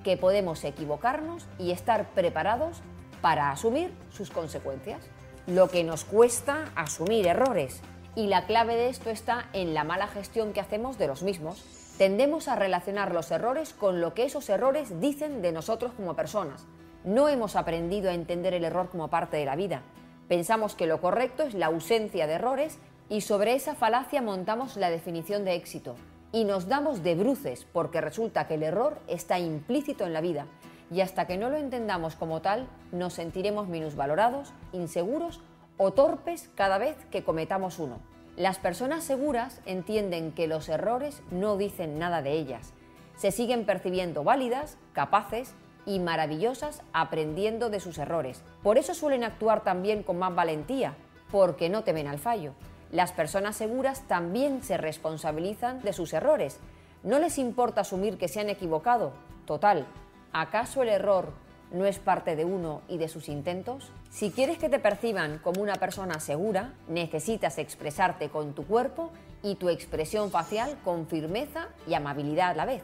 que 0.03 0.17
podemos 0.17 0.63
equivocarnos 0.63 1.45
y 1.59 1.71
estar 1.71 2.09
preparados 2.09 2.81
para 3.21 3.51
asumir 3.51 3.93
sus 4.11 4.29
consecuencias. 4.29 5.01
Lo 5.47 5.69
que 5.69 5.83
nos 5.83 6.03
cuesta 6.03 6.65
asumir 6.75 7.27
errores. 7.27 7.81
Y 8.15 8.27
la 8.27 8.45
clave 8.45 8.75
de 8.75 8.89
esto 8.89 9.09
está 9.09 9.47
en 9.53 9.73
la 9.73 9.83
mala 9.83 10.07
gestión 10.07 10.53
que 10.53 10.59
hacemos 10.59 10.97
de 10.97 11.07
los 11.07 11.23
mismos. 11.23 11.63
Tendemos 11.97 12.47
a 12.47 12.55
relacionar 12.55 13.13
los 13.13 13.31
errores 13.31 13.73
con 13.73 14.01
lo 14.01 14.13
que 14.13 14.25
esos 14.25 14.49
errores 14.49 14.99
dicen 14.99 15.41
de 15.41 15.51
nosotros 15.51 15.93
como 15.93 16.15
personas. 16.15 16.65
No 17.03 17.29
hemos 17.29 17.55
aprendido 17.55 18.09
a 18.09 18.13
entender 18.13 18.53
el 18.53 18.65
error 18.65 18.89
como 18.89 19.09
parte 19.09 19.37
de 19.37 19.45
la 19.45 19.55
vida. 19.55 19.81
Pensamos 20.27 20.75
que 20.75 20.87
lo 20.87 21.01
correcto 21.01 21.43
es 21.43 21.53
la 21.53 21.67
ausencia 21.67 22.27
de 22.27 22.33
errores 22.33 22.77
y 23.09 23.21
sobre 23.21 23.55
esa 23.55 23.75
falacia 23.75 24.21
montamos 24.21 24.77
la 24.77 24.89
definición 24.89 25.45
de 25.45 25.55
éxito 25.55 25.95
y 26.31 26.45
nos 26.45 26.67
damos 26.67 27.03
de 27.03 27.15
bruces 27.15 27.65
porque 27.71 28.01
resulta 28.01 28.47
que 28.47 28.55
el 28.55 28.63
error 28.63 28.99
está 29.07 29.39
implícito 29.39 30.05
en 30.05 30.13
la 30.13 30.21
vida 30.21 30.47
y 30.91 31.01
hasta 31.01 31.25
que 31.25 31.37
no 31.37 31.49
lo 31.49 31.57
entendamos 31.57 32.15
como 32.15 32.41
tal 32.41 32.67
nos 32.91 33.13
sentiremos 33.13 33.67
minusvalorados, 33.67 34.53
inseguros 34.73 35.41
o 35.77 35.91
torpes 35.91 36.49
cada 36.55 36.77
vez 36.77 36.95
que 37.09 37.23
cometamos 37.23 37.79
uno. 37.79 37.99
Las 38.37 38.59
personas 38.59 39.03
seguras 39.03 39.61
entienden 39.65 40.31
que 40.31 40.47
los 40.47 40.69
errores 40.69 41.21
no 41.31 41.57
dicen 41.57 41.99
nada 41.99 42.21
de 42.21 42.33
ellas. 42.33 42.73
Se 43.15 43.31
siguen 43.31 43.65
percibiendo 43.65 44.23
válidas, 44.23 44.77
capaces 44.93 45.53
y 45.85 45.99
maravillosas 45.99 46.81
aprendiendo 46.93 47.69
de 47.69 47.79
sus 47.79 47.97
errores. 47.97 48.43
Por 48.63 48.77
eso 48.77 48.93
suelen 48.93 49.23
actuar 49.23 49.63
también 49.63 50.03
con 50.03 50.17
más 50.17 50.33
valentía, 50.33 50.95
porque 51.31 51.69
no 51.69 51.83
temen 51.83 52.07
al 52.07 52.19
fallo. 52.19 52.53
Las 52.91 53.13
personas 53.13 53.55
seguras 53.55 54.01
también 54.07 54.63
se 54.63 54.75
responsabilizan 54.77 55.81
de 55.81 55.93
sus 55.93 56.11
errores. 56.11 56.59
No 57.03 57.19
les 57.19 57.37
importa 57.37 57.81
asumir 57.81 58.17
que 58.17 58.27
se 58.27 58.41
han 58.41 58.49
equivocado. 58.49 59.13
Total, 59.45 59.87
¿acaso 60.33 60.83
el 60.83 60.89
error 60.89 61.31
no 61.71 61.85
es 61.85 61.99
parte 61.99 62.35
de 62.35 62.43
uno 62.43 62.81
y 62.89 62.97
de 62.97 63.07
sus 63.07 63.29
intentos? 63.29 63.91
Si 64.09 64.31
quieres 64.31 64.57
que 64.57 64.67
te 64.67 64.79
perciban 64.79 65.39
como 65.39 65.61
una 65.61 65.75
persona 65.75 66.19
segura, 66.19 66.73
necesitas 66.89 67.57
expresarte 67.59 68.29
con 68.29 68.53
tu 68.53 68.67
cuerpo 68.67 69.11
y 69.41 69.55
tu 69.55 69.69
expresión 69.69 70.29
facial 70.29 70.77
con 70.83 71.07
firmeza 71.07 71.69
y 71.87 71.93
amabilidad 71.93 72.49
a 72.49 72.55
la 72.55 72.65
vez. 72.65 72.83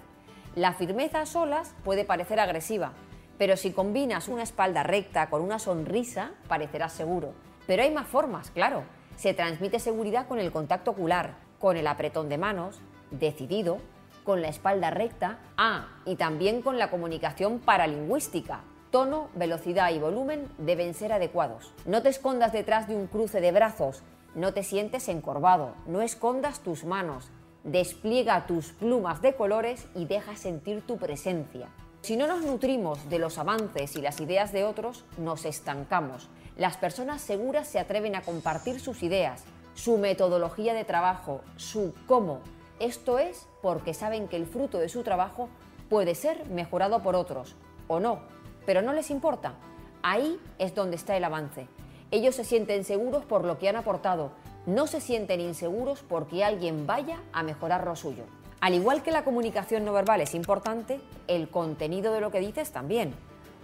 La 0.55 0.73
firmeza 0.73 1.21
a 1.21 1.25
solas 1.25 1.75
puede 1.83 2.05
parecer 2.05 2.39
agresiva, 2.39 2.93
pero 3.37 3.57
si 3.57 3.71
combinas 3.71 4.29
una 4.29 4.43
espalda 4.43 4.83
recta 4.83 5.29
con 5.29 5.41
una 5.41 5.59
sonrisa, 5.59 6.31
parecerás 6.47 6.93
seguro. 6.93 7.33
Pero 7.67 7.83
hay 7.83 7.91
más 7.91 8.07
formas, 8.07 8.49
claro. 8.51 8.83
Se 9.17 9.33
transmite 9.33 9.79
seguridad 9.79 10.27
con 10.27 10.39
el 10.39 10.51
contacto 10.51 10.91
ocular, 10.91 11.35
con 11.59 11.75
el 11.75 11.87
apretón 11.87 12.29
de 12.29 12.37
manos, 12.37 12.79
decidido, 13.11 13.79
con 14.23 14.41
la 14.41 14.47
espalda 14.47 14.91
recta, 14.91 15.39
ah, 15.57 15.87
y 16.05 16.15
también 16.15 16.61
con 16.61 16.77
la 16.77 16.91
comunicación 16.91 17.59
paralingüística. 17.59 18.61
Tono, 18.91 19.29
velocidad 19.35 19.91
y 19.91 19.99
volumen 19.99 20.47
deben 20.59 20.93
ser 20.93 21.11
adecuados. 21.11 21.73
No 21.85 22.03
te 22.03 22.09
escondas 22.09 22.53
detrás 22.53 22.87
de 22.87 22.95
un 22.95 23.07
cruce 23.07 23.41
de 23.41 23.51
brazos, 23.51 24.03
no 24.35 24.53
te 24.53 24.63
sientes 24.63 25.09
encorvado, 25.09 25.73
no 25.87 26.01
escondas 26.01 26.59
tus 26.59 26.85
manos, 26.85 27.29
despliega 27.63 28.45
tus 28.45 28.71
plumas 28.73 29.21
de 29.21 29.35
colores 29.35 29.87
y 29.95 30.05
deja 30.05 30.35
sentir 30.35 30.85
tu 30.85 30.97
presencia. 30.97 31.69
Si 32.01 32.15
no 32.15 32.27
nos 32.27 32.43
nutrimos 32.43 33.09
de 33.09 33.19
los 33.19 33.37
avances 33.37 33.95
y 33.95 34.01
las 34.01 34.21
ideas 34.21 34.53
de 34.53 34.63
otros, 34.63 35.03
nos 35.17 35.43
estancamos. 35.43 36.29
Las 36.57 36.75
personas 36.75 37.21
seguras 37.21 37.67
se 37.67 37.77
atreven 37.77 38.15
a 38.15 38.21
compartir 38.21 38.79
sus 38.79 39.03
ideas, 39.03 39.43
su 39.75 39.99
metodología 39.99 40.73
de 40.73 40.85
trabajo, 40.85 41.41
su 41.55 41.93
cómo. 42.07 42.39
Esto 42.79 43.19
es 43.19 43.47
porque 43.61 43.93
saben 43.93 44.27
que 44.27 44.37
el 44.37 44.47
fruto 44.47 44.79
de 44.79 44.89
su 44.89 45.03
trabajo 45.03 45.49
puede 45.87 46.15
ser 46.15 46.47
mejorado 46.47 47.03
por 47.03 47.15
otros, 47.15 47.55
o 47.87 47.99
no, 47.99 48.21
pero 48.65 48.81
no 48.81 48.93
les 48.93 49.11
importa. 49.11 49.53
Ahí 50.01 50.39
es 50.57 50.73
donde 50.73 50.95
está 50.95 51.15
el 51.15 51.25
avance. 51.25 51.67
Ellos 52.09 52.33
se 52.33 52.43
sienten 52.43 52.83
seguros 52.83 53.23
por 53.23 53.45
lo 53.45 53.59
que 53.59 53.69
han 53.69 53.75
aportado, 53.75 54.31
no 54.65 54.87
se 54.87 54.99
sienten 54.99 55.41
inseguros 55.41 56.01
porque 56.01 56.43
alguien 56.43 56.87
vaya 56.87 57.19
a 57.33 57.43
mejorar 57.43 57.85
lo 57.85 57.95
suyo. 57.95 58.23
Al 58.61 58.73
igual 58.73 59.03
que 59.03 59.11
la 59.11 59.23
comunicación 59.23 59.85
no 59.85 59.93
verbal 59.93 60.21
es 60.21 60.33
importante, 60.33 60.99
el 61.27 61.49
contenido 61.49 62.11
de 62.13 62.21
lo 62.21 62.31
que 62.31 62.39
dices 62.39 62.71
también. 62.71 63.13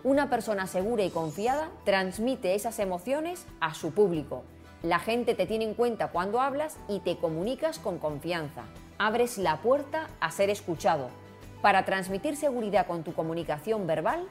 Una 0.04 0.30
persona 0.30 0.68
segura 0.68 1.06
y 1.06 1.10
confiada 1.10 1.70
transmite 1.86 2.56
esas 2.56 2.80
emociones 2.80 3.46
a 3.62 3.74
su 3.74 3.94
público. 3.94 4.44
La 4.82 5.00
gente 5.00 5.34
te 5.34 5.46
tiene 5.46 5.64
en 5.64 5.76
cuenta 5.76 6.10
cuando 6.10 6.42
hablas 6.42 6.78
y 6.90 7.00
te 7.00 7.16
comunicas 7.16 7.80
con 7.80 8.00
confianza. 8.00 8.64
Abres 8.98 9.38
la 9.38 9.62
puerta 9.62 10.10
a 10.20 10.30
ser 10.30 10.50
escuchado. 10.50 11.08
Para 11.62 11.86
transmitir 11.86 12.36
seguridad 12.36 12.86
con 12.86 13.04
tu 13.04 13.14
comunicación 13.14 13.88
verbal, 13.88 14.28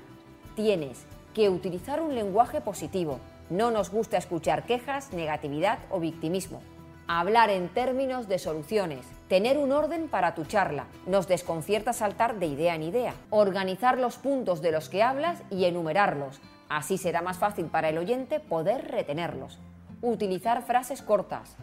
tienes 0.56 1.06
que 1.32 1.48
utilizar 1.48 2.02
un 2.02 2.14
lenguaje 2.14 2.60
positivo. 2.60 3.18
No 3.48 3.70
nos 3.70 3.90
gusta 3.90 4.18
escuchar 4.18 4.66
quejas, 4.66 5.14
negatividad 5.14 5.78
o 5.88 6.00
victimismo 6.00 6.60
hablar 7.20 7.50
en 7.50 7.68
términos 7.68 8.26
de 8.26 8.38
soluciones, 8.38 9.06
tener 9.28 9.58
un 9.58 9.72
orden 9.72 10.08
para 10.08 10.34
tu 10.34 10.44
charla, 10.44 10.86
nos 11.06 11.28
desconcierta 11.28 11.92
saltar 11.92 12.38
de 12.38 12.46
idea 12.46 12.74
en 12.74 12.82
idea, 12.82 13.14
organizar 13.28 13.98
los 13.98 14.16
puntos 14.16 14.62
de 14.62 14.72
los 14.72 14.88
que 14.88 15.02
hablas 15.02 15.42
y 15.50 15.66
enumerarlos, 15.66 16.40
así 16.70 16.96
será 16.96 17.20
más 17.20 17.38
fácil 17.38 17.66
para 17.66 17.90
el 17.90 17.98
oyente 17.98 18.40
poder 18.40 18.90
retenerlos, 18.90 19.58
utilizar 20.00 20.62
frases 20.62 21.02
cortas. 21.02 21.56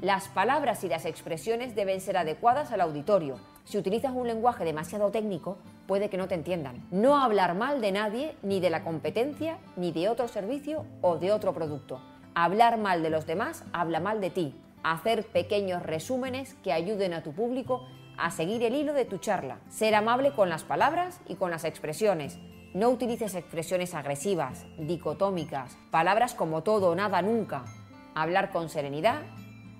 Las 0.00 0.28
palabras 0.28 0.82
y 0.82 0.88
las 0.88 1.04
expresiones 1.04 1.76
deben 1.76 2.00
ser 2.00 2.16
adecuadas 2.16 2.72
al 2.72 2.80
auditorio. 2.80 3.36
Si 3.64 3.78
utilizas 3.78 4.12
un 4.12 4.26
lenguaje 4.26 4.64
demasiado 4.64 5.10
técnico, 5.10 5.58
puede 5.86 6.08
que 6.08 6.16
no 6.16 6.26
te 6.26 6.34
entiendan. 6.34 6.84
No 6.90 7.22
hablar 7.22 7.54
mal 7.54 7.80
de 7.80 7.92
nadie, 7.92 8.34
ni 8.42 8.58
de 8.58 8.70
la 8.70 8.82
competencia, 8.82 9.58
ni 9.76 9.92
de 9.92 10.08
otro 10.08 10.26
servicio 10.26 10.84
o 11.00 11.18
de 11.18 11.30
otro 11.30 11.52
producto. 11.52 12.00
Hablar 12.34 12.78
mal 12.78 13.02
de 13.02 13.10
los 13.10 13.26
demás 13.26 13.64
habla 13.72 14.00
mal 14.00 14.20
de 14.20 14.30
ti. 14.30 14.54
Hacer 14.82 15.26
pequeños 15.26 15.82
resúmenes 15.82 16.54
que 16.62 16.72
ayuden 16.72 17.12
a 17.12 17.22
tu 17.22 17.32
público 17.32 17.86
a 18.16 18.30
seguir 18.30 18.62
el 18.62 18.74
hilo 18.74 18.92
de 18.92 19.04
tu 19.04 19.18
charla. 19.18 19.58
Ser 19.68 19.94
amable 19.94 20.32
con 20.32 20.48
las 20.48 20.64
palabras 20.64 21.20
y 21.26 21.36
con 21.36 21.50
las 21.50 21.64
expresiones. 21.64 22.38
No 22.74 22.90
utilices 22.90 23.34
expresiones 23.34 23.94
agresivas, 23.94 24.64
dicotómicas, 24.78 25.76
palabras 25.90 26.34
como 26.34 26.62
todo, 26.62 26.94
nada, 26.94 27.20
nunca. 27.20 27.64
Hablar 28.14 28.50
con 28.50 28.68
serenidad, 28.68 29.22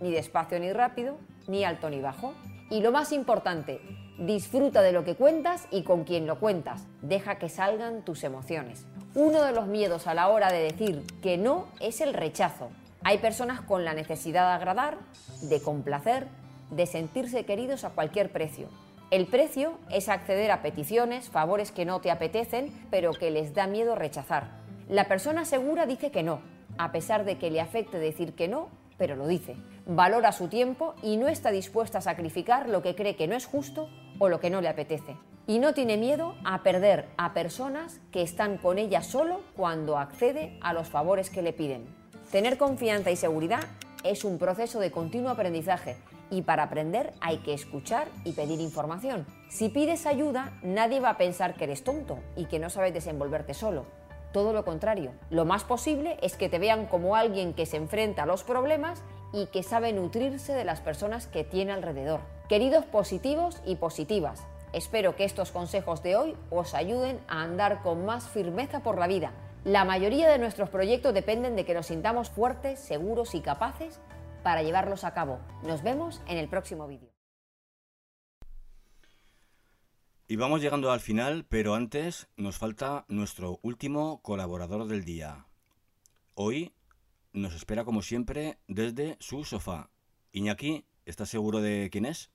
ni 0.01 0.11
despacio 0.11 0.59
ni 0.59 0.73
rápido, 0.73 1.19
ni 1.47 1.65
alto 1.65 1.89
ni 1.89 2.01
bajo. 2.01 2.35
Y 2.71 2.81
lo 2.81 2.93
más 2.93 3.13
importante, 3.13 3.81
disfruta 4.19 4.83
de 4.83 4.93
lo 4.93 5.05
que 5.05 5.17
cuentas 5.17 5.67
y 5.71 5.83
con 5.83 6.05
quien 6.05 6.27
lo 6.27 6.39
cuentas. 6.39 6.87
Deja 7.03 7.39
que 7.39 7.49
salgan 7.49 8.05
tus 8.05 8.25
emociones. 8.25 8.87
Uno 9.15 9.43
de 9.43 9.53
los 9.53 9.67
miedos 9.67 10.07
a 10.07 10.15
la 10.15 10.29
hora 10.29 10.53
de 10.53 10.63
decir 10.63 11.05
que 11.23 11.37
no 11.37 11.69
es 11.81 12.01
el 12.01 12.15
rechazo. 12.15 12.71
Hay 13.03 13.19
personas 13.19 13.63
con 13.63 13.85
la 13.87 13.95
necesidad 13.95 14.49
de 14.49 14.55
agradar, 14.57 14.99
de 15.43 15.63
complacer, 15.63 16.27
de 16.71 16.85
sentirse 16.85 17.47
queridos 17.47 17.85
a 17.85 17.91
cualquier 17.91 18.31
precio. 18.31 18.69
El 19.11 19.27
precio 19.27 19.79
es 19.91 20.11
acceder 20.11 20.51
a 20.51 20.61
peticiones, 20.61 21.31
favores 21.31 21.73
que 21.73 21.87
no 21.87 22.01
te 22.03 22.11
apetecen, 22.11 22.71
pero 22.91 23.13
que 23.13 23.31
les 23.31 23.55
da 23.55 23.67
miedo 23.67 23.95
rechazar. 23.95 24.51
La 24.89 25.09
persona 25.09 25.47
segura 25.47 25.87
dice 25.87 26.11
que 26.11 26.23
no, 26.23 26.41
a 26.77 26.93
pesar 26.93 27.25
de 27.25 27.39
que 27.39 27.51
le 27.51 27.63
afecte 27.63 27.99
decir 27.99 28.35
que 28.35 28.49
no, 28.49 28.69
pero 28.99 29.17
lo 29.17 29.27
dice. 29.27 29.57
Valora 29.87 30.31
su 30.31 30.49
tiempo 30.49 30.95
y 31.03 31.17
no 31.17 31.29
está 31.29 31.51
dispuesta 31.51 31.99
a 31.99 32.03
sacrificar 32.03 32.69
lo 32.69 32.83
que 32.83 32.95
cree 32.95 33.17
que 33.17 33.27
no 33.27 33.35
es 33.35 33.47
justo 33.47 33.89
o 34.19 34.29
lo 34.29 34.41
que 34.41 34.51
no 34.51 34.61
le 34.61 34.69
apetece. 34.69 35.17
Y 35.47 35.59
no 35.59 35.73
tiene 35.73 35.97
miedo 35.97 36.35
a 36.45 36.63
perder 36.63 37.09
a 37.17 37.33
personas 37.33 37.99
que 38.13 38.23
están 38.23 38.59
con 38.59 38.79
ella 38.79 39.03
solo 39.03 39.41
cuando 39.57 39.97
accede 39.97 40.59
a 40.61 40.75
los 40.75 40.89
favores 40.89 41.31
que 41.31 41.43
le 41.43 41.55
piden. 41.55 42.00
Tener 42.31 42.59
confianza 42.59 43.11
y 43.11 43.17
seguridad 43.17 43.65
es 44.05 44.25
un 44.25 44.39
proceso 44.39 44.79
de 44.79 44.93
continuo 44.93 45.31
aprendizaje 45.31 45.97
y 46.31 46.43
para 46.43 46.63
aprender 46.63 47.13
hay 47.21 47.39
que 47.39 47.53
escuchar 47.53 48.07
y 48.25 48.33
pedir 48.33 48.61
información. 48.61 49.27
Si 49.49 49.69
pides 49.69 50.07
ayuda, 50.07 50.57
nadie 50.63 51.01
va 51.01 51.11
a 51.11 51.19
pensar 51.19 51.57
que 51.57 51.65
eres 51.65 51.83
tonto 51.83 52.21
y 52.37 52.45
que 52.45 52.61
no 52.61 52.71
sabes 52.71 52.95
desenvolverte 52.95 53.53
solo. 53.53 53.85
Todo 54.33 54.53
lo 54.53 54.65
contrario, 54.65 55.11
lo 55.29 55.45
más 55.45 55.65
posible 55.65 56.19
es 56.23 56.37
que 56.37 56.49
te 56.49 56.61
vean 56.61 56.87
como 56.87 57.17
alguien 57.17 57.53
que 57.53 57.67
se 57.67 57.79
enfrenta 57.79 58.23
a 58.23 58.27
los 58.27 58.45
problemas 58.45 59.03
y 59.33 59.47
que 59.47 59.65
sabe 59.65 59.93
nutrirse 59.93 60.55
de 60.55 60.65
las 60.65 60.81
personas 60.81 61.27
que 61.27 61.43
tiene 61.43 61.73
alrededor. 61.73 62.21
Queridos 62.49 62.85
positivos 62.85 63.61
y 63.67 63.75
positivas, 63.75 64.45
espero 64.73 65.17
que 65.17 65.25
estos 65.25 65.51
consejos 65.51 66.05
de 66.05 66.15
hoy 66.15 66.37
os 66.51 66.75
ayuden 66.75 67.19
a 67.27 67.43
andar 67.43 67.83
con 67.83 68.07
más 68.07 68.29
firmeza 68.29 68.85
por 68.85 68.99
la 68.99 69.09
vida. 69.09 69.33
La 69.65 69.85
mayoría 69.85 70.31
de 70.31 70.39
nuestros 70.39 70.71
proyectos 70.71 71.13
dependen 71.13 71.55
de 71.55 71.67
que 71.67 71.75
nos 71.75 71.89
sintamos 71.89 72.31
fuertes, 72.31 72.81
seguros 72.81 73.35
y 73.35 73.43
capaces 73.43 74.01
para 74.43 74.63
llevarlos 74.63 75.05
a 75.05 75.13
cabo. 75.13 75.39
Nos 75.63 75.83
vemos 75.83 76.23
en 76.27 76.39
el 76.39 76.49
próximo 76.49 76.87
vídeo. 76.87 77.13
Y 80.29 80.37
vamos 80.37 80.63
llegando 80.63 80.91
al 80.91 81.01
final, 81.01 81.45
pero 81.47 81.75
antes 81.75 82.29
nos 82.37 82.57
falta 82.57 83.05
nuestro 83.09 83.59
último 83.63 84.23
colaborador 84.23 84.87
del 84.87 85.05
día. 85.05 85.47
Hoy 86.35 86.73
nos 87.35 87.55
espera 87.55 87.85
como 87.85 88.01
siempre 88.01 88.61
desde 88.67 89.19
su 89.21 89.45
sofá. 89.45 89.91
Iñaki, 90.33 90.87
¿estás 91.05 91.29
seguro 91.29 91.61
de 91.61 91.91
quién 91.93 92.07
es? 92.07 92.31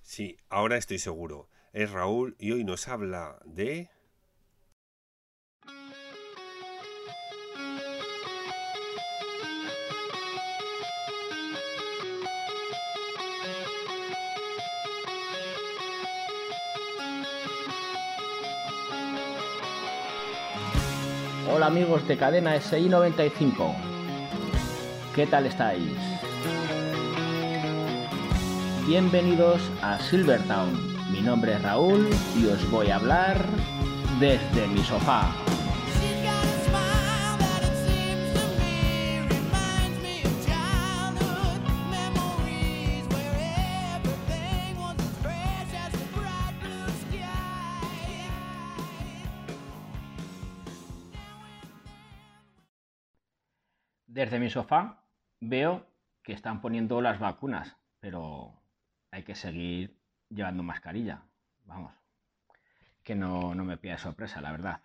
Sí, 0.00 0.38
ahora 0.48 0.78
estoy 0.78 0.98
seguro. 0.98 1.50
Es 1.74 1.90
Raúl 1.90 2.34
y 2.38 2.52
hoy 2.52 2.64
nos 2.64 2.88
habla 2.88 3.38
de... 3.44 3.90
Hola 21.62 21.70
amigos 21.70 22.08
de 22.08 22.16
cadena 22.16 22.60
SI 22.60 22.88
95. 22.88 23.76
¿Qué 25.14 25.28
tal 25.28 25.46
estáis? 25.46 25.92
Bienvenidos 28.84 29.62
a 29.80 29.96
Silvertown. 30.00 30.72
Mi 31.12 31.20
nombre 31.20 31.52
es 31.52 31.62
Raúl 31.62 32.10
y 32.36 32.46
os 32.46 32.68
voy 32.68 32.90
a 32.90 32.96
hablar 32.96 33.46
desde 34.18 34.66
mi 34.66 34.82
sofá. 34.82 35.32
Desde 54.22 54.38
mi 54.38 54.50
sofá 54.50 55.02
veo 55.40 55.84
que 56.22 56.32
están 56.32 56.60
poniendo 56.60 57.00
las 57.00 57.18
vacunas, 57.18 57.76
pero 57.98 58.54
hay 59.10 59.24
que 59.24 59.34
seguir 59.34 59.96
llevando 60.28 60.62
mascarilla. 60.62 61.24
Vamos, 61.64 61.92
que 63.02 63.16
no, 63.16 63.52
no 63.56 63.64
me 63.64 63.78
pilla 63.78 63.98
sorpresa, 63.98 64.40
la 64.40 64.52
verdad. 64.52 64.80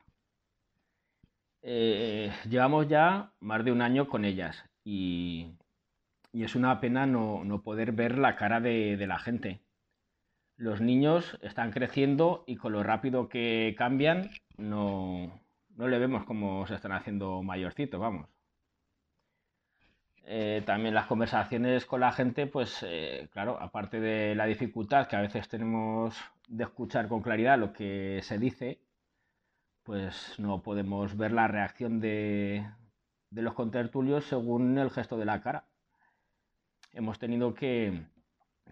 Eh, 1.61 2.33
llevamos 2.49 2.87
ya 2.87 3.31
más 3.39 3.63
de 3.63 3.71
un 3.71 3.83
año 3.83 4.07
con 4.07 4.25
ellas 4.25 4.65
y, 4.83 5.51
y 6.31 6.43
es 6.43 6.55
una 6.55 6.79
pena 6.79 7.05
no, 7.05 7.43
no, 7.43 7.61
poder 7.61 7.91
ver 7.91 8.17
la 8.17 8.35
cara 8.37 8.59
de, 8.59 8.97
de 8.97 9.05
la 9.05 9.19
gente. 9.19 9.61
Los 10.55 10.81
niños 10.81 11.37
están 11.43 11.69
creciendo 11.69 12.43
y 12.47 12.55
con 12.55 12.73
lo 12.73 12.81
rápido 12.81 13.29
que 13.29 13.75
cambian 13.77 14.31
no, 14.57 15.39
no 15.75 15.87
le 15.87 15.99
vemos 15.99 16.25
cómo 16.25 16.65
se 16.65 16.73
están 16.73 16.93
haciendo 16.93 17.43
mayorcitos, 17.43 17.99
vamos. 17.99 18.27
Eh, 20.29 20.61
también 20.65 20.93
las 20.93 21.07
conversaciones 21.07 21.85
con 21.85 22.01
la 22.01 22.11
gente, 22.11 22.47
pues 22.47 22.83
eh, 22.85 23.29
claro, 23.31 23.57
aparte 23.61 24.01
de 24.01 24.35
la 24.35 24.45
dificultad 24.45 25.07
que 25.07 25.15
a 25.15 25.21
veces 25.21 25.47
tenemos 25.47 26.17
de 26.49 26.65
escuchar 26.65 27.07
con 27.07 27.21
claridad 27.21 27.57
lo 27.57 27.71
que 27.71 28.19
se 28.23 28.37
dice, 28.37 28.81
pues 29.83 30.37
no 30.37 30.61
podemos 30.61 31.15
ver 31.15 31.31
la 31.31 31.47
reacción 31.47 32.01
de, 32.01 32.67
los 33.31 33.53
contertulios 33.53 34.25
según 34.25 34.77
el 34.77 34.89
gesto 34.91 35.17
de 35.17 35.25
la 35.25 35.39
cara. 35.41 35.63
Hemos 36.91 37.19
tenido 37.19 37.53
que, 37.53 38.03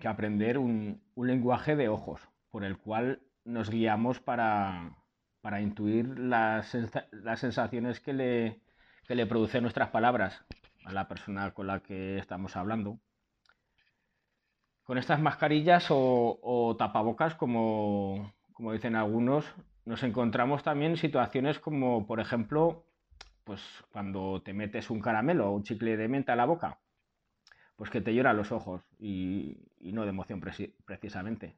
aprender 0.03 0.57
un, 0.57 1.01
lenguaje 1.15 1.77
de 1.77 1.87
ojos 1.87 2.21
por 2.51 2.65
el 2.65 2.77
cual 2.77 3.21
nos 3.45 3.69
guiamos 3.69 4.19
para, 4.19 4.91
intuir 5.61 6.19
las, 6.19 6.67
sensaciones 7.37 8.01
que 8.01 8.13
le 9.07 9.25
producen 9.25 9.61
nuestras 9.61 9.89
palabras 9.89 10.45
a 10.85 10.93
la 10.93 11.07
persona 11.07 11.51
con 11.51 11.67
la 11.67 11.81
que 11.81 12.17
estamos 12.17 12.55
hablando. 12.55 12.99
Con 14.83 14.99
estas 14.99 15.19
mascarillas 15.19 15.87
o, 15.89 16.75
tapabocas, 16.77 17.33
como, 17.33 18.33
como, 18.53 18.71
dicen 18.71 18.95
algunos, 18.95 19.45
nos 19.83 20.03
encontramos 20.03 20.63
también 20.63 20.95
situaciones 20.95 21.59
como, 21.59 22.05
por 22.05 22.19
ejemplo, 22.19 22.85
pues 23.43 23.61
cuando 23.91 24.43
te 24.43 24.53
metes 24.53 24.91
un 24.91 25.01
caramelo 25.01 25.49
o 25.49 25.55
un 25.55 25.63
chicle 25.63 25.97
de 25.97 26.07
menta 26.07 26.33
a 26.33 26.35
la 26.35 26.45
boca, 26.45 26.77
pues 27.75 27.89
que 27.89 28.01
te 28.01 28.13
lloran 28.13 28.37
los 28.37 28.51
ojos 28.51 28.83
y, 28.99 29.57
no 29.81 30.03
de 30.03 30.09
emoción 30.09 30.39
precisamente, 30.85 31.55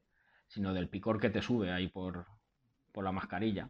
sino 0.48 0.74
del 0.74 0.88
picor 0.88 1.20
que 1.20 1.30
te 1.30 1.42
sube 1.42 1.72
ahí 1.72 1.90
por, 1.90 2.26
por 2.94 3.04
la 3.04 3.12
mascarilla. 3.12 3.70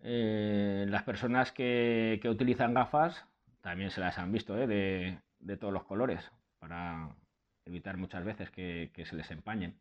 Eh, 0.00 0.86
las 0.88 1.02
personas 1.02 1.52
que 1.52 2.20
utilizan 2.24 2.72
gafas 2.72 3.26
también 3.66 3.90
se 3.90 4.00
las 4.00 4.16
han 4.16 4.30
visto 4.30 4.56
¿eh? 4.56 4.68
de, 4.68 5.18
de, 5.40 5.56
todos 5.56 5.74
los 5.74 5.82
colores 5.82 6.30
para 6.60 7.16
evitar 7.64 7.96
muchas 7.96 8.24
veces 8.24 8.48
que, 8.52 8.92
que, 8.94 9.04
se 9.04 9.16
les 9.16 9.28
empañen. 9.32 9.76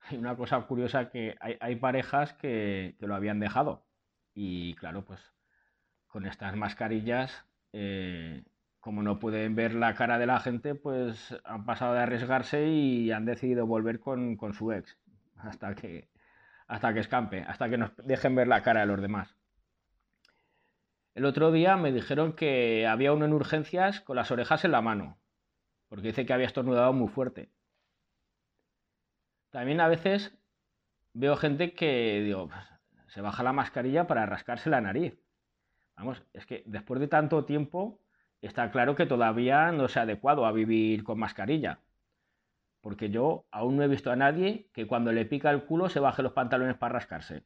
Hay 0.00 0.18
una 0.18 0.36
cosa 0.36 0.60
curiosa 0.66 1.08
que 1.08 1.34
hay, 1.40 1.56
hay 1.60 1.76
parejas 1.76 2.34
que, 2.34 2.94
que, 3.00 3.06
lo 3.06 3.14
habían 3.14 3.40
dejado 3.40 3.86
y 4.34 4.74
claro, 4.74 5.06
pues 5.06 5.32
con 6.06 6.26
estas 6.26 6.54
mascarillas, 6.56 7.46
eh, 7.72 8.44
como 8.80 9.02
no 9.02 9.18
pueden 9.18 9.54
ver 9.54 9.74
la 9.74 9.94
cara 9.94 10.18
de 10.18 10.26
la 10.26 10.40
gente, 10.40 10.74
pues 10.74 11.34
han 11.44 11.64
pasado 11.64 11.94
de 11.94 12.00
arriesgarse 12.00 12.66
y 12.66 13.12
han 13.12 13.24
decidido 13.24 13.66
volver 13.66 13.98
con, 13.98 14.36
con 14.36 14.52
su 14.52 14.72
ex 14.72 14.98
hasta 15.38 15.74
que, 15.74 16.10
hasta 16.66 16.92
que 16.92 17.00
escampe, 17.00 17.44
hasta 17.44 17.70
que 17.70 17.78
nos 17.78 17.96
dejen 17.96 18.34
ver 18.34 18.48
la 18.48 18.62
cara 18.62 18.80
de 18.80 18.86
los 18.88 19.00
demás. 19.00 19.34
El 21.14 21.26
otro 21.26 21.52
día 21.52 21.76
me 21.76 21.92
dijeron 21.92 22.32
que 22.32 22.88
había 22.88 23.12
uno 23.12 23.24
en 23.24 23.32
urgencias 23.32 24.00
con 24.00 24.16
las 24.16 24.32
orejas 24.32 24.64
en 24.64 24.72
la 24.72 24.82
mano, 24.82 25.16
porque 25.88 26.08
dice 26.08 26.26
que 26.26 26.32
había 26.32 26.46
estornudado 26.46 26.92
muy 26.92 27.08
fuerte. 27.08 27.52
También 29.50 29.80
a 29.80 29.86
veces 29.86 30.36
veo 31.12 31.36
gente 31.36 31.72
que, 31.74 32.20
digo, 32.24 32.50
se 33.06 33.20
baja 33.20 33.44
la 33.44 33.52
mascarilla 33.52 34.08
para 34.08 34.26
rascarse 34.26 34.70
la 34.70 34.80
nariz. 34.80 35.16
Vamos, 35.96 36.20
es 36.32 36.46
que 36.46 36.64
después 36.66 36.98
de 36.98 37.06
tanto 37.06 37.44
tiempo 37.44 38.00
está 38.40 38.72
claro 38.72 38.96
que 38.96 39.06
todavía 39.06 39.70
no 39.70 39.84
es 39.84 39.96
adecuado 39.96 40.46
a 40.46 40.52
vivir 40.52 41.04
con 41.04 41.20
mascarilla. 41.20 41.78
Porque 42.80 43.10
yo 43.10 43.46
aún 43.52 43.76
no 43.76 43.84
he 43.84 43.88
visto 43.88 44.10
a 44.10 44.16
nadie 44.16 44.68
que 44.72 44.88
cuando 44.88 45.12
le 45.12 45.26
pica 45.26 45.50
el 45.52 45.64
culo 45.64 45.88
se 45.88 46.00
baje 46.00 46.24
los 46.24 46.32
pantalones 46.32 46.76
para 46.76 46.94
rascarse. 46.94 47.44